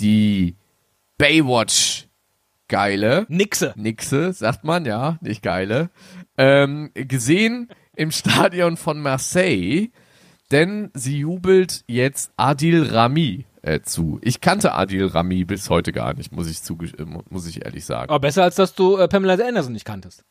die 0.01 0.57
Baywatch 1.17 2.09
geile, 2.69 3.27
Nixe. 3.29 3.73
Nixe, 3.77 4.33
sagt 4.33 4.65
man, 4.65 4.85
ja, 4.85 5.19
nicht 5.21 5.43
geile, 5.43 5.91
ähm, 6.37 6.91
gesehen 6.95 7.69
im 7.97 8.11
Stadion 8.11 8.77
von 8.77 9.01
Marseille, 9.01 9.89
denn 10.51 10.91
sie 10.95 11.21
jubelt 11.21 11.85
jetzt 11.87 12.33
Adil 12.37 12.83
Rami 12.91 13.47
äh, 13.65 13.81
zu. 13.81 14.19
Ich 14.23 14.41
kannte 14.41 14.73
Adil 14.75 15.07
Rami 15.07 15.45
bis 15.45 15.71
heute 15.71 15.93
gar 15.93 16.15
nicht, 16.15 16.33
muss 16.33 16.49
ich, 16.49 16.59
äh, 16.99 17.05
mu- 17.05 17.23
muss 17.31 17.47
ich 17.47 17.65
ehrlich 17.65 17.85
sagen. 17.85 18.11
Aber 18.11 18.21
besser, 18.21 18.43
als 18.45 18.57
dass 18.57 18.75
du 18.75 18.97
äh, 18.97 19.09
Pamela 19.09 19.35
Anderson 19.35 19.73
nicht 19.73 19.85
kanntest. 19.85 20.25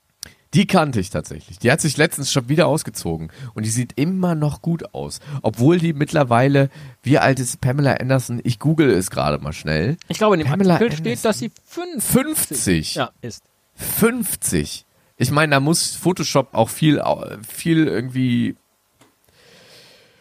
Die 0.53 0.67
kannte 0.67 0.99
ich 0.99 1.09
tatsächlich. 1.09 1.57
Die 1.57 1.71
hat 1.71 1.81
sich 1.81 1.97
letztens 1.97 2.31
schon 2.31 2.47
wieder 2.47 2.67
ausgezogen 2.67 3.31
und 3.55 3.65
die 3.65 3.71
sieht 3.71 3.93
immer 3.95 4.35
noch 4.35 4.61
gut 4.61 4.93
aus. 4.93 5.19
Obwohl 5.41 5.79
die 5.79 5.93
mittlerweile, 5.93 6.69
wie 7.01 7.17
alt 7.17 7.39
ist 7.39 7.59
Pamela 7.59 7.93
Anderson? 7.93 8.39
Ich 8.43 8.59
google 8.59 8.91
es 8.91 9.09
gerade 9.09 9.39
mal 9.43 9.51
schnell. 9.53 9.97
Ich 10.09 10.19
glaube, 10.19 10.35
in 10.35 10.41
dem 10.41 10.47
Pamela 10.47 10.75
Artikel 10.75 10.91
Anderson. 10.97 11.05
steht, 11.15 11.25
dass 11.25 11.39
sie 11.39 11.51
fünf 11.65 12.03
50. 12.05 12.93
ja, 12.95 13.09
ist. 13.21 13.43
50. 13.75 14.85
Ich 15.17 15.31
meine, 15.31 15.51
da 15.55 15.59
muss 15.59 15.95
Photoshop 15.95 16.49
auch 16.53 16.69
viel, 16.69 17.01
viel 17.47 17.87
irgendwie 17.87 18.55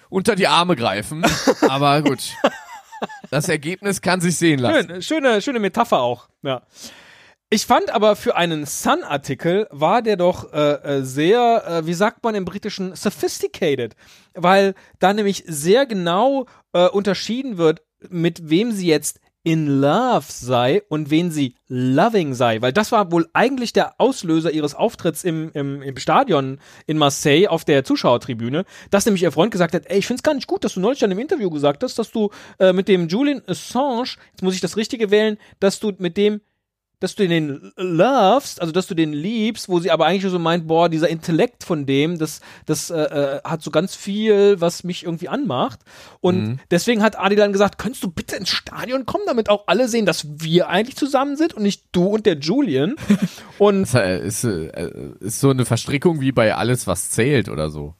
unter 0.08 0.34
die 0.34 0.46
Arme 0.48 0.76
greifen. 0.76 1.24
Aber 1.68 2.00
gut. 2.02 2.32
Das 3.30 3.48
Ergebnis 3.48 4.00
kann 4.00 4.20
sich 4.20 4.36
sehen 4.36 4.58
lassen. 4.58 4.88
Schön, 4.88 5.02
schöne, 5.02 5.42
schöne 5.42 5.58
Metapher 5.58 6.00
auch. 6.00 6.28
Ja. 6.42 6.62
Ich 7.54 7.66
fand 7.66 7.90
aber 7.90 8.16
für 8.16 8.34
einen 8.34 8.64
Sun-Artikel 8.64 9.68
war 9.70 10.00
der 10.00 10.16
doch 10.16 10.54
äh, 10.54 10.72
äh, 10.72 11.02
sehr, 11.02 11.64
äh, 11.66 11.86
wie 11.86 11.92
sagt 11.92 12.24
man 12.24 12.34
im 12.34 12.46
Britischen, 12.46 12.94
sophisticated, 12.96 13.94
weil 14.32 14.74
da 15.00 15.12
nämlich 15.12 15.44
sehr 15.46 15.84
genau 15.84 16.46
äh, 16.72 16.88
unterschieden 16.88 17.58
wird, 17.58 17.82
mit 18.08 18.48
wem 18.48 18.72
sie 18.72 18.86
jetzt 18.86 19.20
in 19.44 19.80
love 19.80 20.26
sei 20.28 20.82
und 20.88 21.10
wen 21.10 21.30
sie 21.30 21.56
loving 21.68 22.34
sei, 22.34 22.62
weil 22.62 22.72
das 22.72 22.92
war 22.92 23.10
wohl 23.10 23.28
eigentlich 23.32 23.72
der 23.72 24.00
Auslöser 24.00 24.52
ihres 24.52 24.74
Auftritts 24.74 25.24
im, 25.24 25.50
im, 25.54 25.82
im 25.82 25.96
Stadion 25.96 26.60
in 26.86 26.98
Marseille 26.98 27.48
auf 27.48 27.64
der 27.64 27.84
Zuschauertribüne, 27.84 28.64
dass 28.90 29.04
nämlich 29.04 29.22
ihr 29.22 29.32
Freund 29.32 29.50
gesagt 29.50 29.74
hat, 29.74 29.86
ey, 29.86 29.98
ich 29.98 30.06
find's 30.06 30.22
gar 30.22 30.34
nicht 30.34 30.46
gut, 30.46 30.64
dass 30.64 30.74
du 30.74 30.80
neulich 30.80 31.00
dann 31.00 31.10
im 31.10 31.18
Interview 31.18 31.50
gesagt 31.50 31.82
hast, 31.82 31.98
dass 31.98 32.10
du 32.12 32.30
äh, 32.58 32.72
mit 32.72 32.88
dem 32.88 33.08
Julian 33.08 33.42
Assange, 33.46 34.16
jetzt 34.30 34.42
muss 34.42 34.54
ich 34.54 34.60
das 34.60 34.76
Richtige 34.76 35.10
wählen, 35.10 35.38
dass 35.58 35.80
du 35.80 35.92
mit 35.98 36.16
dem 36.16 36.40
dass 37.02 37.14
du 37.14 37.26
den 37.26 37.72
lovest, 37.76 38.60
also 38.60 38.72
dass 38.72 38.86
du 38.86 38.94
den 38.94 39.12
liebst, 39.12 39.68
wo 39.68 39.80
sie 39.80 39.90
aber 39.90 40.06
eigentlich 40.06 40.30
so 40.30 40.38
meint, 40.38 40.66
boah, 40.68 40.88
dieser 40.88 41.08
Intellekt 41.08 41.64
von 41.64 41.84
dem, 41.86 42.18
das, 42.18 42.40
das 42.66 42.90
äh, 42.90 43.00
äh, 43.02 43.40
hat 43.42 43.62
so 43.62 43.70
ganz 43.70 43.94
viel, 43.96 44.60
was 44.60 44.84
mich 44.84 45.04
irgendwie 45.04 45.28
anmacht. 45.28 45.80
Und 46.20 46.42
Mhm. 46.42 46.60
deswegen 46.70 47.02
hat 47.02 47.18
Adi 47.18 47.36
dann 47.36 47.52
gesagt, 47.52 47.78
könntest 47.78 48.04
du 48.04 48.10
bitte 48.10 48.36
ins 48.36 48.48
Stadion 48.50 49.04
kommen, 49.06 49.24
damit 49.26 49.48
auch 49.48 49.64
alle 49.66 49.88
sehen, 49.88 50.06
dass 50.06 50.26
wir 50.40 50.68
eigentlich 50.68 50.96
zusammen 50.96 51.36
sind 51.36 51.54
und 51.54 51.62
nicht 51.62 51.84
du 51.92 52.06
und 52.06 52.26
der 52.26 52.38
Julian. 52.38 52.94
Und 53.58 53.92
Das 53.92 54.20
ist, 54.20 54.44
äh, 54.44 54.90
ist 55.20 55.40
so 55.40 55.50
eine 55.50 55.64
Verstrickung 55.64 56.20
wie 56.20 56.32
bei 56.32 56.54
alles, 56.54 56.86
was 56.86 57.10
zählt 57.10 57.48
oder 57.48 57.70
so. 57.70 57.94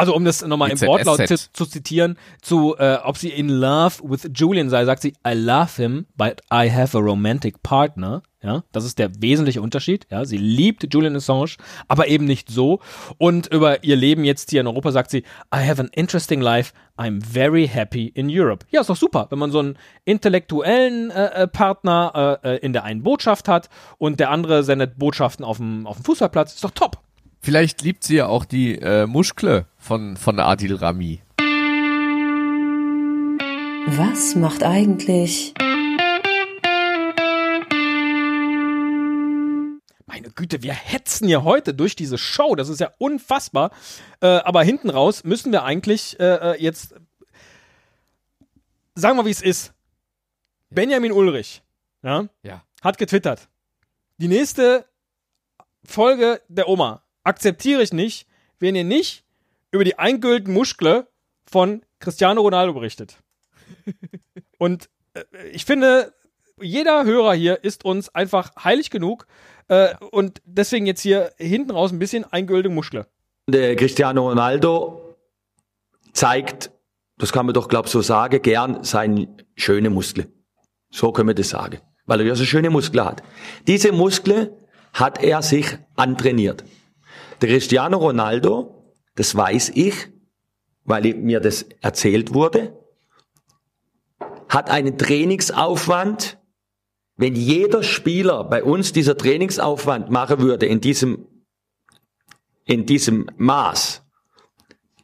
Also 0.00 0.14
um 0.14 0.24
das 0.24 0.44
nochmal 0.44 0.70
im. 0.70 0.80
Wortlaut 0.80 1.26
zu, 1.26 1.36
zu 1.52 1.66
zitieren, 1.66 2.16
zu 2.40 2.76
äh, 2.78 2.98
ob 3.04 3.18
sie 3.18 3.28
in 3.28 3.48
love 3.48 3.96
with 4.02 4.28
Julian 4.34 4.70
sei, 4.70 4.84
sagt 4.84 5.02
sie, 5.02 5.14
I 5.26 5.34
love 5.34 5.70
him, 5.76 6.06
but 6.16 6.40
I 6.52 6.70
have 6.70 6.96
a 6.96 7.00
romantic 7.00 7.62
partner. 7.62 8.22
Ja, 8.42 8.64
das 8.72 8.86
ist 8.86 8.98
der 8.98 9.10
wesentliche 9.20 9.60
Unterschied. 9.60 10.06
Ja, 10.10 10.24
sie 10.24 10.38
liebt 10.38 10.86
Julian 10.92 11.14
Assange, 11.14 11.56
aber 11.88 12.08
eben 12.08 12.24
nicht 12.24 12.48
so. 12.48 12.80
Und 13.18 13.48
über 13.48 13.84
ihr 13.84 13.96
Leben 13.96 14.24
jetzt 14.24 14.48
hier 14.48 14.62
in 14.62 14.66
Europa 14.66 14.92
sagt 14.92 15.10
sie, 15.10 15.24
I 15.54 15.68
have 15.68 15.78
an 15.78 15.90
interesting 15.92 16.40
life. 16.40 16.72
I'm 16.96 17.22
very 17.22 17.68
happy 17.68 18.06
in 18.06 18.28
Europe. 18.30 18.64
Ja, 18.70 18.80
ist 18.80 18.88
doch 18.88 18.96
super, 18.96 19.26
wenn 19.28 19.38
man 19.38 19.50
so 19.50 19.58
einen 19.58 19.76
intellektuellen 20.06 21.10
äh, 21.10 21.42
äh, 21.42 21.48
Partner 21.48 22.38
äh, 22.42 22.54
äh, 22.54 22.56
in 22.60 22.72
der 22.72 22.84
einen 22.84 23.02
Botschaft 23.02 23.46
hat 23.46 23.68
und 23.98 24.20
der 24.20 24.30
andere 24.30 24.64
sendet 24.64 24.98
Botschaften 24.98 25.44
auf 25.44 25.58
dem 25.58 25.86
auf 25.86 25.96
dem 25.96 26.04
Fußballplatz. 26.04 26.54
Ist 26.54 26.64
doch 26.64 26.70
top. 26.70 26.98
Vielleicht 27.42 27.80
liebt 27.82 28.04
sie 28.04 28.16
ja 28.16 28.26
auch 28.26 28.44
die 28.44 28.74
äh, 28.76 29.06
Muschkle 29.06 29.66
von, 29.78 30.16
von 30.18 30.38
Adil 30.38 30.74
Rami. 30.76 31.22
Was 33.86 34.34
macht 34.34 34.62
eigentlich 34.62 35.54
Meine 40.06 40.30
Güte, 40.30 40.62
wir 40.62 40.74
hetzen 40.74 41.28
ja 41.28 41.42
heute 41.42 41.72
durch 41.72 41.96
diese 41.96 42.18
Show. 42.18 42.56
Das 42.56 42.68
ist 42.68 42.78
ja 42.80 42.90
unfassbar. 42.98 43.70
Äh, 44.20 44.26
aber 44.26 44.62
hinten 44.62 44.90
raus 44.90 45.24
müssen 45.24 45.50
wir 45.50 45.64
eigentlich 45.64 46.20
äh, 46.20 46.52
äh, 46.52 46.62
jetzt 46.62 46.94
sagen 48.94 49.16
wir, 49.16 49.24
wie 49.24 49.30
es 49.30 49.40
ist. 49.40 49.72
Benjamin 50.68 51.12
Ulrich 51.12 51.62
ja, 52.02 52.26
Ja. 52.42 52.62
hat 52.82 52.98
getwittert. 52.98 53.48
Die 54.18 54.28
nächste 54.28 54.84
Folge 55.84 56.42
der 56.48 56.68
Oma 56.68 57.02
akzeptiere 57.24 57.82
ich 57.82 57.92
nicht, 57.92 58.26
wenn 58.58 58.74
ihr 58.74 58.84
nicht 58.84 59.24
über 59.70 59.84
die 59.84 59.98
eingülten 59.98 60.52
Muschkle 60.52 61.08
von 61.44 61.82
Cristiano 61.98 62.40
Ronaldo 62.40 62.74
berichtet. 62.74 63.18
Und 64.58 64.88
äh, 65.14 65.22
ich 65.52 65.64
finde, 65.64 66.12
jeder 66.60 67.04
Hörer 67.04 67.34
hier 67.34 67.64
ist 67.64 67.84
uns 67.84 68.14
einfach 68.14 68.52
heilig 68.62 68.90
genug 68.90 69.26
äh, 69.68 69.94
und 70.10 70.42
deswegen 70.44 70.84
jetzt 70.84 71.00
hier 71.00 71.32
hinten 71.38 71.70
raus 71.70 71.92
ein 71.92 71.98
bisschen 71.98 72.24
eingeölte 72.24 72.68
Muschle. 72.68 73.06
Der 73.46 73.76
Cristiano 73.76 74.28
Ronaldo 74.28 75.16
zeigt, 76.12 76.70
das 77.16 77.32
kann 77.32 77.46
man 77.46 77.54
doch 77.54 77.68
glaub 77.68 77.88
so 77.88 78.02
sagen, 78.02 78.42
gern 78.42 78.84
seine 78.84 79.28
schöne 79.56 79.88
Muskel. 79.88 80.26
So 80.90 81.12
können 81.12 81.28
wir 81.28 81.34
das 81.34 81.50
sagen, 81.50 81.78
weil 82.06 82.20
er 82.20 82.26
ja 82.26 82.34
so 82.34 82.44
schöne 82.44 82.68
Muskeln 82.68 83.04
hat. 83.04 83.22
Diese 83.66 83.92
Muskeln 83.92 84.50
hat 84.92 85.22
er 85.22 85.40
sich 85.42 85.66
antrainiert. 85.96 86.64
Der 87.40 87.48
Cristiano 87.48 87.98
Ronaldo, 87.98 88.94
das 89.14 89.34
weiß 89.34 89.70
ich, 89.74 90.08
weil 90.84 91.14
mir 91.14 91.40
das 91.40 91.62
erzählt 91.80 92.34
wurde, 92.34 92.78
hat 94.48 94.68
einen 94.70 94.98
Trainingsaufwand, 94.98 96.38
wenn 97.16 97.34
jeder 97.36 97.82
Spieler 97.82 98.44
bei 98.44 98.64
uns 98.64 98.92
dieser 98.92 99.16
Trainingsaufwand 99.16 100.10
machen 100.10 100.40
würde 100.40 100.66
in 100.66 100.80
diesem 100.80 101.26
in 102.64 102.86
diesem 102.86 103.28
Maß, 103.36 104.02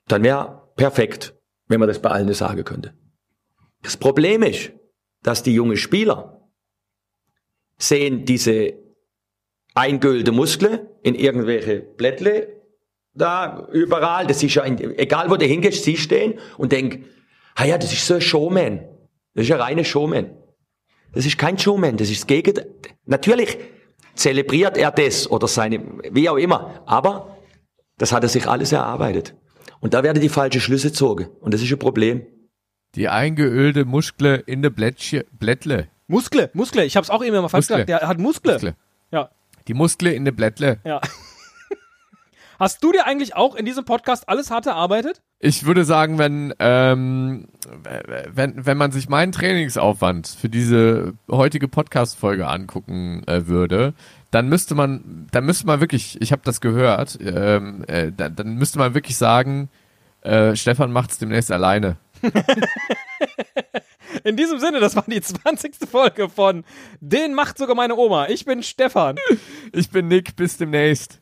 dann 0.06 0.22
wäre 0.22 0.70
perfekt, 0.76 1.34
wenn 1.66 1.80
man 1.80 1.88
das 1.88 2.00
bei 2.00 2.10
allen 2.10 2.32
sagen 2.32 2.62
könnte. 2.64 2.94
Das 3.82 3.96
Problem 3.96 4.44
ist, 4.44 4.72
dass 5.22 5.42
die 5.42 5.52
jungen 5.54 5.76
Spieler 5.76 6.48
sehen 7.76 8.24
diese 8.24 8.85
eingölte 9.76 10.32
Muskeln 10.32 10.80
in 11.02 11.14
irgendwelche 11.14 11.80
Blättle 11.80 12.48
da 13.14 13.68
überall. 13.72 14.26
Das 14.26 14.42
ist 14.42 14.54
ja, 14.54 14.64
in, 14.64 14.98
egal 14.98 15.30
wo 15.30 15.36
du 15.36 15.46
hingehst, 15.46 15.84
sie 15.84 15.96
stehen 15.96 16.34
und 16.58 16.72
denk, 16.72 17.04
ah 17.54 17.64
ja, 17.64 17.78
das 17.78 17.92
ist 17.92 18.06
so 18.06 18.14
ein 18.14 18.20
Showman. 18.20 18.80
Das 19.34 19.44
ist 19.44 19.52
ein 19.52 19.60
reiner 19.60 19.84
Showman. 19.84 20.30
Das 21.12 21.24
ist 21.24 21.38
kein 21.38 21.58
Showman, 21.58 21.96
das 21.96 22.10
ist 22.10 22.22
das 22.22 22.26
Gegenteil. 22.26 22.70
Natürlich 23.04 23.58
zelebriert 24.14 24.76
er 24.76 24.90
das 24.90 25.30
oder 25.30 25.46
seine, 25.46 25.80
wie 26.10 26.28
auch 26.28 26.36
immer, 26.36 26.82
aber 26.86 27.36
das 27.98 28.12
hat 28.12 28.22
er 28.22 28.28
sich 28.28 28.46
alles 28.48 28.72
erarbeitet. 28.72 29.34
Und 29.80 29.94
da 29.94 30.02
werden 30.02 30.20
die 30.20 30.28
falschen 30.28 30.60
Schlüsse 30.60 30.88
gezogen. 30.88 31.28
Und 31.40 31.54
das 31.54 31.62
ist 31.62 31.70
ein 31.70 31.78
Problem. 31.78 32.26
Die 32.94 33.08
eingeölte 33.08 33.84
Muschkle 33.84 34.36
in 34.36 34.62
de 34.62 34.70
Blättche, 34.70 35.26
Blättle. 35.32 35.88
Muskle, 36.06 36.50
Muskle, 36.54 36.84
ich 36.84 36.96
hab's 36.96 37.10
auch 37.10 37.22
eben 37.22 37.36
mal 37.36 37.48
falsch 37.48 37.68
Muskle. 37.68 37.84
gesagt. 37.84 38.02
Der 38.02 38.08
hat 38.08 38.18
Muskle. 38.18 38.52
Muskle. 38.52 38.76
Ja, 39.10 39.30
Die 39.68 39.74
Muskle 39.74 40.12
in 40.12 40.24
de 40.24 40.32
Blättle. 40.32 40.78
ja. 40.84 41.00
Hast 42.58 42.82
du 42.82 42.90
dir 42.90 43.06
eigentlich 43.06 43.36
auch 43.36 43.54
in 43.54 43.66
diesem 43.66 43.84
Podcast 43.84 44.28
alles 44.28 44.50
hart 44.50 44.66
erarbeitet? 44.66 45.20
Ich 45.40 45.66
würde 45.66 45.84
sagen, 45.84 46.16
wenn, 46.16 46.54
ähm, 46.58 47.48
wenn, 48.32 48.64
wenn 48.64 48.78
man 48.78 48.92
sich 48.92 49.10
meinen 49.10 49.32
Trainingsaufwand 49.32 50.26
für 50.26 50.48
diese 50.48 51.12
heutige 51.30 51.68
Podcast-Folge 51.68 52.46
angucken 52.48 53.22
äh, 53.26 53.46
würde, 53.46 53.92
dann 54.30 54.48
müsste 54.48 54.74
man, 54.74 55.26
dann 55.32 55.44
müsste 55.44 55.66
man 55.66 55.80
wirklich, 55.80 56.18
ich 56.22 56.32
habe 56.32 56.42
das 56.44 56.62
gehört, 56.62 57.18
ähm, 57.20 57.84
äh, 57.88 58.10
dann, 58.16 58.34
dann 58.34 58.54
müsste 58.54 58.78
man 58.78 58.94
wirklich 58.94 59.18
sagen, 59.18 59.68
äh, 60.22 60.56
Stefan 60.56 60.92
macht's 60.92 61.18
demnächst 61.18 61.52
alleine. 61.52 61.96
In 64.24 64.36
diesem 64.36 64.58
Sinne, 64.58 64.80
das 64.80 64.96
war 64.96 65.04
die 65.06 65.20
20. 65.20 65.76
Folge 65.90 66.28
von 66.28 66.64
Den 67.00 67.34
macht 67.34 67.58
sogar 67.58 67.76
meine 67.76 67.96
Oma. 67.96 68.28
Ich 68.28 68.44
bin 68.44 68.62
Stefan. 68.62 69.16
Ich 69.72 69.90
bin 69.90 70.08
Nick, 70.08 70.36
bis 70.36 70.56
demnächst. 70.56 71.20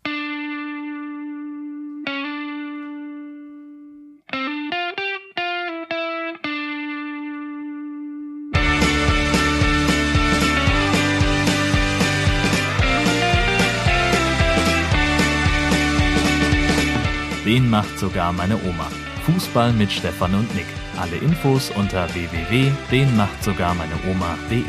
Den 17.45 17.69
macht 17.69 17.99
sogar 17.99 18.33
meine 18.33 18.57
Oma. 18.57 18.91
Fußball 19.27 19.73
mit 19.75 19.93
Stefan 19.93 20.35
und 20.35 20.55
Nick. 20.55 20.65
Alle 20.97 21.17
Infos 21.17 21.71
unter 21.71 22.09
www.denmachtsogarmeineoma.de. 22.15 24.63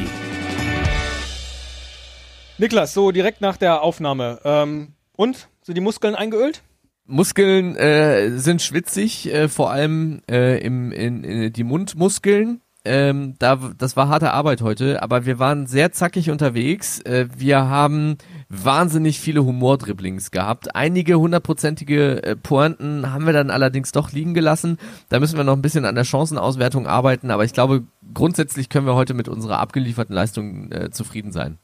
Niklas, 2.57 2.95
so 2.95 3.11
direkt 3.11 3.41
nach 3.41 3.57
der 3.57 3.84
Aufnahme. 3.84 4.39
Ähm, 4.43 4.93
und? 5.15 5.49
Sind 5.61 5.76
die 5.76 5.82
Muskeln 5.82 6.15
eingeölt? 6.15 6.63
Muskeln 7.05 7.76
äh, 7.76 8.39
sind 8.39 8.63
schwitzig, 8.63 9.32
äh, 9.32 9.49
vor 9.49 9.69
allem 9.69 10.23
äh, 10.30 10.57
im, 10.59 10.91
in, 10.91 11.23
in 11.23 11.53
die 11.53 11.63
Mundmuskeln. 11.63 12.61
Ähm, 12.86 13.36
da, 13.39 13.55
das 13.77 13.97
war 13.97 14.07
harte 14.07 14.31
Arbeit 14.31 14.61
heute, 14.61 15.01
aber 15.01 15.25
wir 15.25 15.39
waren 15.39 15.65
sehr 15.65 15.91
zackig 15.91 16.29
unterwegs. 16.29 16.99
Äh, 17.01 17.27
wir 17.36 17.67
haben 17.67 18.17
wahnsinnig 18.47 19.19
viele 19.19 19.43
Humordribblings 19.43 20.31
gehabt. 20.31 20.75
Einige 20.75 21.19
hundertprozentige 21.19 22.23
äh, 22.23 22.36
Pointen 22.36 23.11
haben 23.11 23.25
wir 23.25 23.33
dann 23.33 23.49
allerdings 23.49 23.91
doch 23.91 24.11
liegen 24.11 24.33
gelassen. 24.33 24.77
Da 25.09 25.19
müssen 25.19 25.38
wir 25.38 25.43
noch 25.43 25.55
ein 25.55 25.63
bisschen 25.63 25.86
an 25.86 25.95
der 25.95 26.03
Chancenauswertung 26.03 26.86
arbeiten, 26.86 27.31
aber 27.31 27.43
ich 27.43 27.53
glaube, 27.53 27.83
grundsätzlich 28.13 28.69
können 28.69 28.86
wir 28.86 28.95
heute 28.95 29.15
mit 29.15 29.27
unserer 29.27 29.59
abgelieferten 29.59 30.13
Leistung 30.13 30.71
äh, 30.71 30.91
zufrieden 30.91 31.31
sein. 31.31 31.57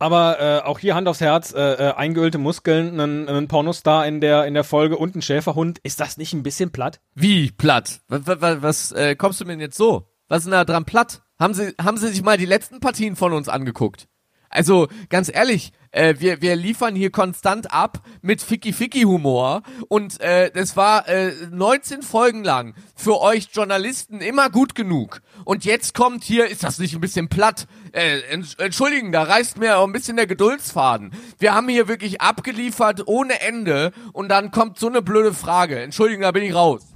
Aber 0.00 0.40
äh, 0.40 0.66
auch 0.66 0.78
hier 0.78 0.94
Hand 0.94 1.08
aufs 1.08 1.20
Herz, 1.20 1.52
äh, 1.52 1.60
äh, 1.60 1.94
eingeölte 1.94 2.38
Muskeln, 2.38 2.98
ein, 2.98 3.28
ein 3.28 3.48
Pornostar 3.48 4.06
in 4.06 4.22
der, 4.22 4.46
in 4.46 4.54
der 4.54 4.64
Folge 4.64 4.96
und 4.96 5.14
ein 5.14 5.20
Schäferhund. 5.20 5.78
Ist 5.82 6.00
das 6.00 6.16
nicht 6.16 6.32
ein 6.32 6.42
bisschen 6.42 6.70
platt? 6.70 7.00
Wie 7.14 7.50
platt? 7.50 8.00
Was, 8.08 8.22
was, 8.26 8.62
was 8.62 8.92
äh, 8.92 9.14
kommst 9.14 9.40
du 9.40 9.44
mir 9.44 9.52
denn 9.52 9.60
jetzt 9.60 9.76
so? 9.76 10.09
Was 10.30 10.38
ist 10.38 10.44
denn 10.44 10.52
da 10.52 10.64
dran 10.64 10.84
platt? 10.84 11.22
Haben 11.40 11.54
Sie, 11.54 11.74
haben 11.82 11.96
Sie 11.96 12.06
sich 12.06 12.22
mal 12.22 12.38
die 12.38 12.46
letzten 12.46 12.78
Partien 12.78 13.16
von 13.16 13.32
uns 13.32 13.48
angeguckt? 13.48 14.06
Also 14.48 14.86
ganz 15.08 15.28
ehrlich, 15.32 15.72
äh, 15.90 16.14
wir, 16.18 16.40
wir 16.40 16.54
liefern 16.54 16.94
hier 16.94 17.10
konstant 17.10 17.72
ab 17.72 18.04
mit 18.22 18.40
Ficky-Ficky-Humor 18.40 19.62
und 19.88 20.20
äh, 20.20 20.52
das 20.52 20.76
war 20.76 21.08
äh, 21.08 21.32
19 21.50 22.02
Folgen 22.02 22.44
lang 22.44 22.74
für 22.94 23.20
euch 23.20 23.48
Journalisten 23.52 24.20
immer 24.20 24.50
gut 24.50 24.76
genug. 24.76 25.20
Und 25.44 25.64
jetzt 25.64 25.94
kommt 25.94 26.22
hier, 26.22 26.48
ist 26.48 26.62
das 26.62 26.78
nicht 26.78 26.94
ein 26.94 27.00
bisschen 27.00 27.28
platt? 27.28 27.66
Äh, 27.90 28.20
entschuldigen, 28.58 29.10
da 29.10 29.24
reißt 29.24 29.58
mir 29.58 29.78
auch 29.78 29.86
ein 29.86 29.92
bisschen 29.92 30.16
der 30.16 30.28
Geduldsfaden. 30.28 31.12
Wir 31.40 31.54
haben 31.54 31.68
hier 31.68 31.88
wirklich 31.88 32.20
abgeliefert 32.20 33.02
ohne 33.06 33.40
Ende 33.40 33.90
und 34.12 34.28
dann 34.28 34.52
kommt 34.52 34.78
so 34.78 34.86
eine 34.86 35.02
blöde 35.02 35.34
Frage. 35.34 35.80
Entschuldigen, 35.80 36.22
da 36.22 36.30
bin 36.30 36.44
ich 36.44 36.54
raus. 36.54 36.86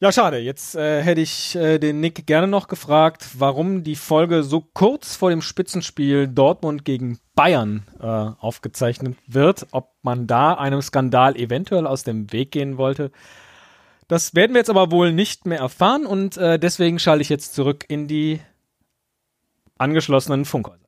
Ja, 0.00 0.12
schade. 0.12 0.38
Jetzt 0.38 0.76
äh, 0.76 1.02
hätte 1.02 1.20
ich 1.20 1.56
äh, 1.56 1.80
den 1.80 1.98
Nick 1.98 2.24
gerne 2.24 2.46
noch 2.46 2.68
gefragt, 2.68 3.30
warum 3.36 3.82
die 3.82 3.96
Folge 3.96 4.44
so 4.44 4.60
kurz 4.60 5.16
vor 5.16 5.30
dem 5.30 5.42
Spitzenspiel 5.42 6.28
Dortmund 6.28 6.84
gegen 6.84 7.18
Bayern 7.34 7.82
äh, 8.00 8.06
aufgezeichnet 8.06 9.16
wird, 9.26 9.66
ob 9.72 9.90
man 10.02 10.28
da 10.28 10.54
einem 10.54 10.82
Skandal 10.82 11.34
eventuell 11.34 11.84
aus 11.84 12.04
dem 12.04 12.32
Weg 12.32 12.52
gehen 12.52 12.78
wollte. 12.78 13.10
Das 14.06 14.36
werden 14.36 14.52
wir 14.52 14.60
jetzt 14.60 14.70
aber 14.70 14.92
wohl 14.92 15.12
nicht 15.12 15.46
mehr 15.46 15.58
erfahren 15.58 16.06
und 16.06 16.36
äh, 16.36 16.60
deswegen 16.60 17.00
schalte 17.00 17.22
ich 17.22 17.28
jetzt 17.28 17.54
zurück 17.54 17.84
in 17.88 18.06
die 18.06 18.40
angeschlossenen 19.78 20.44
Funkhäuser. 20.44 20.78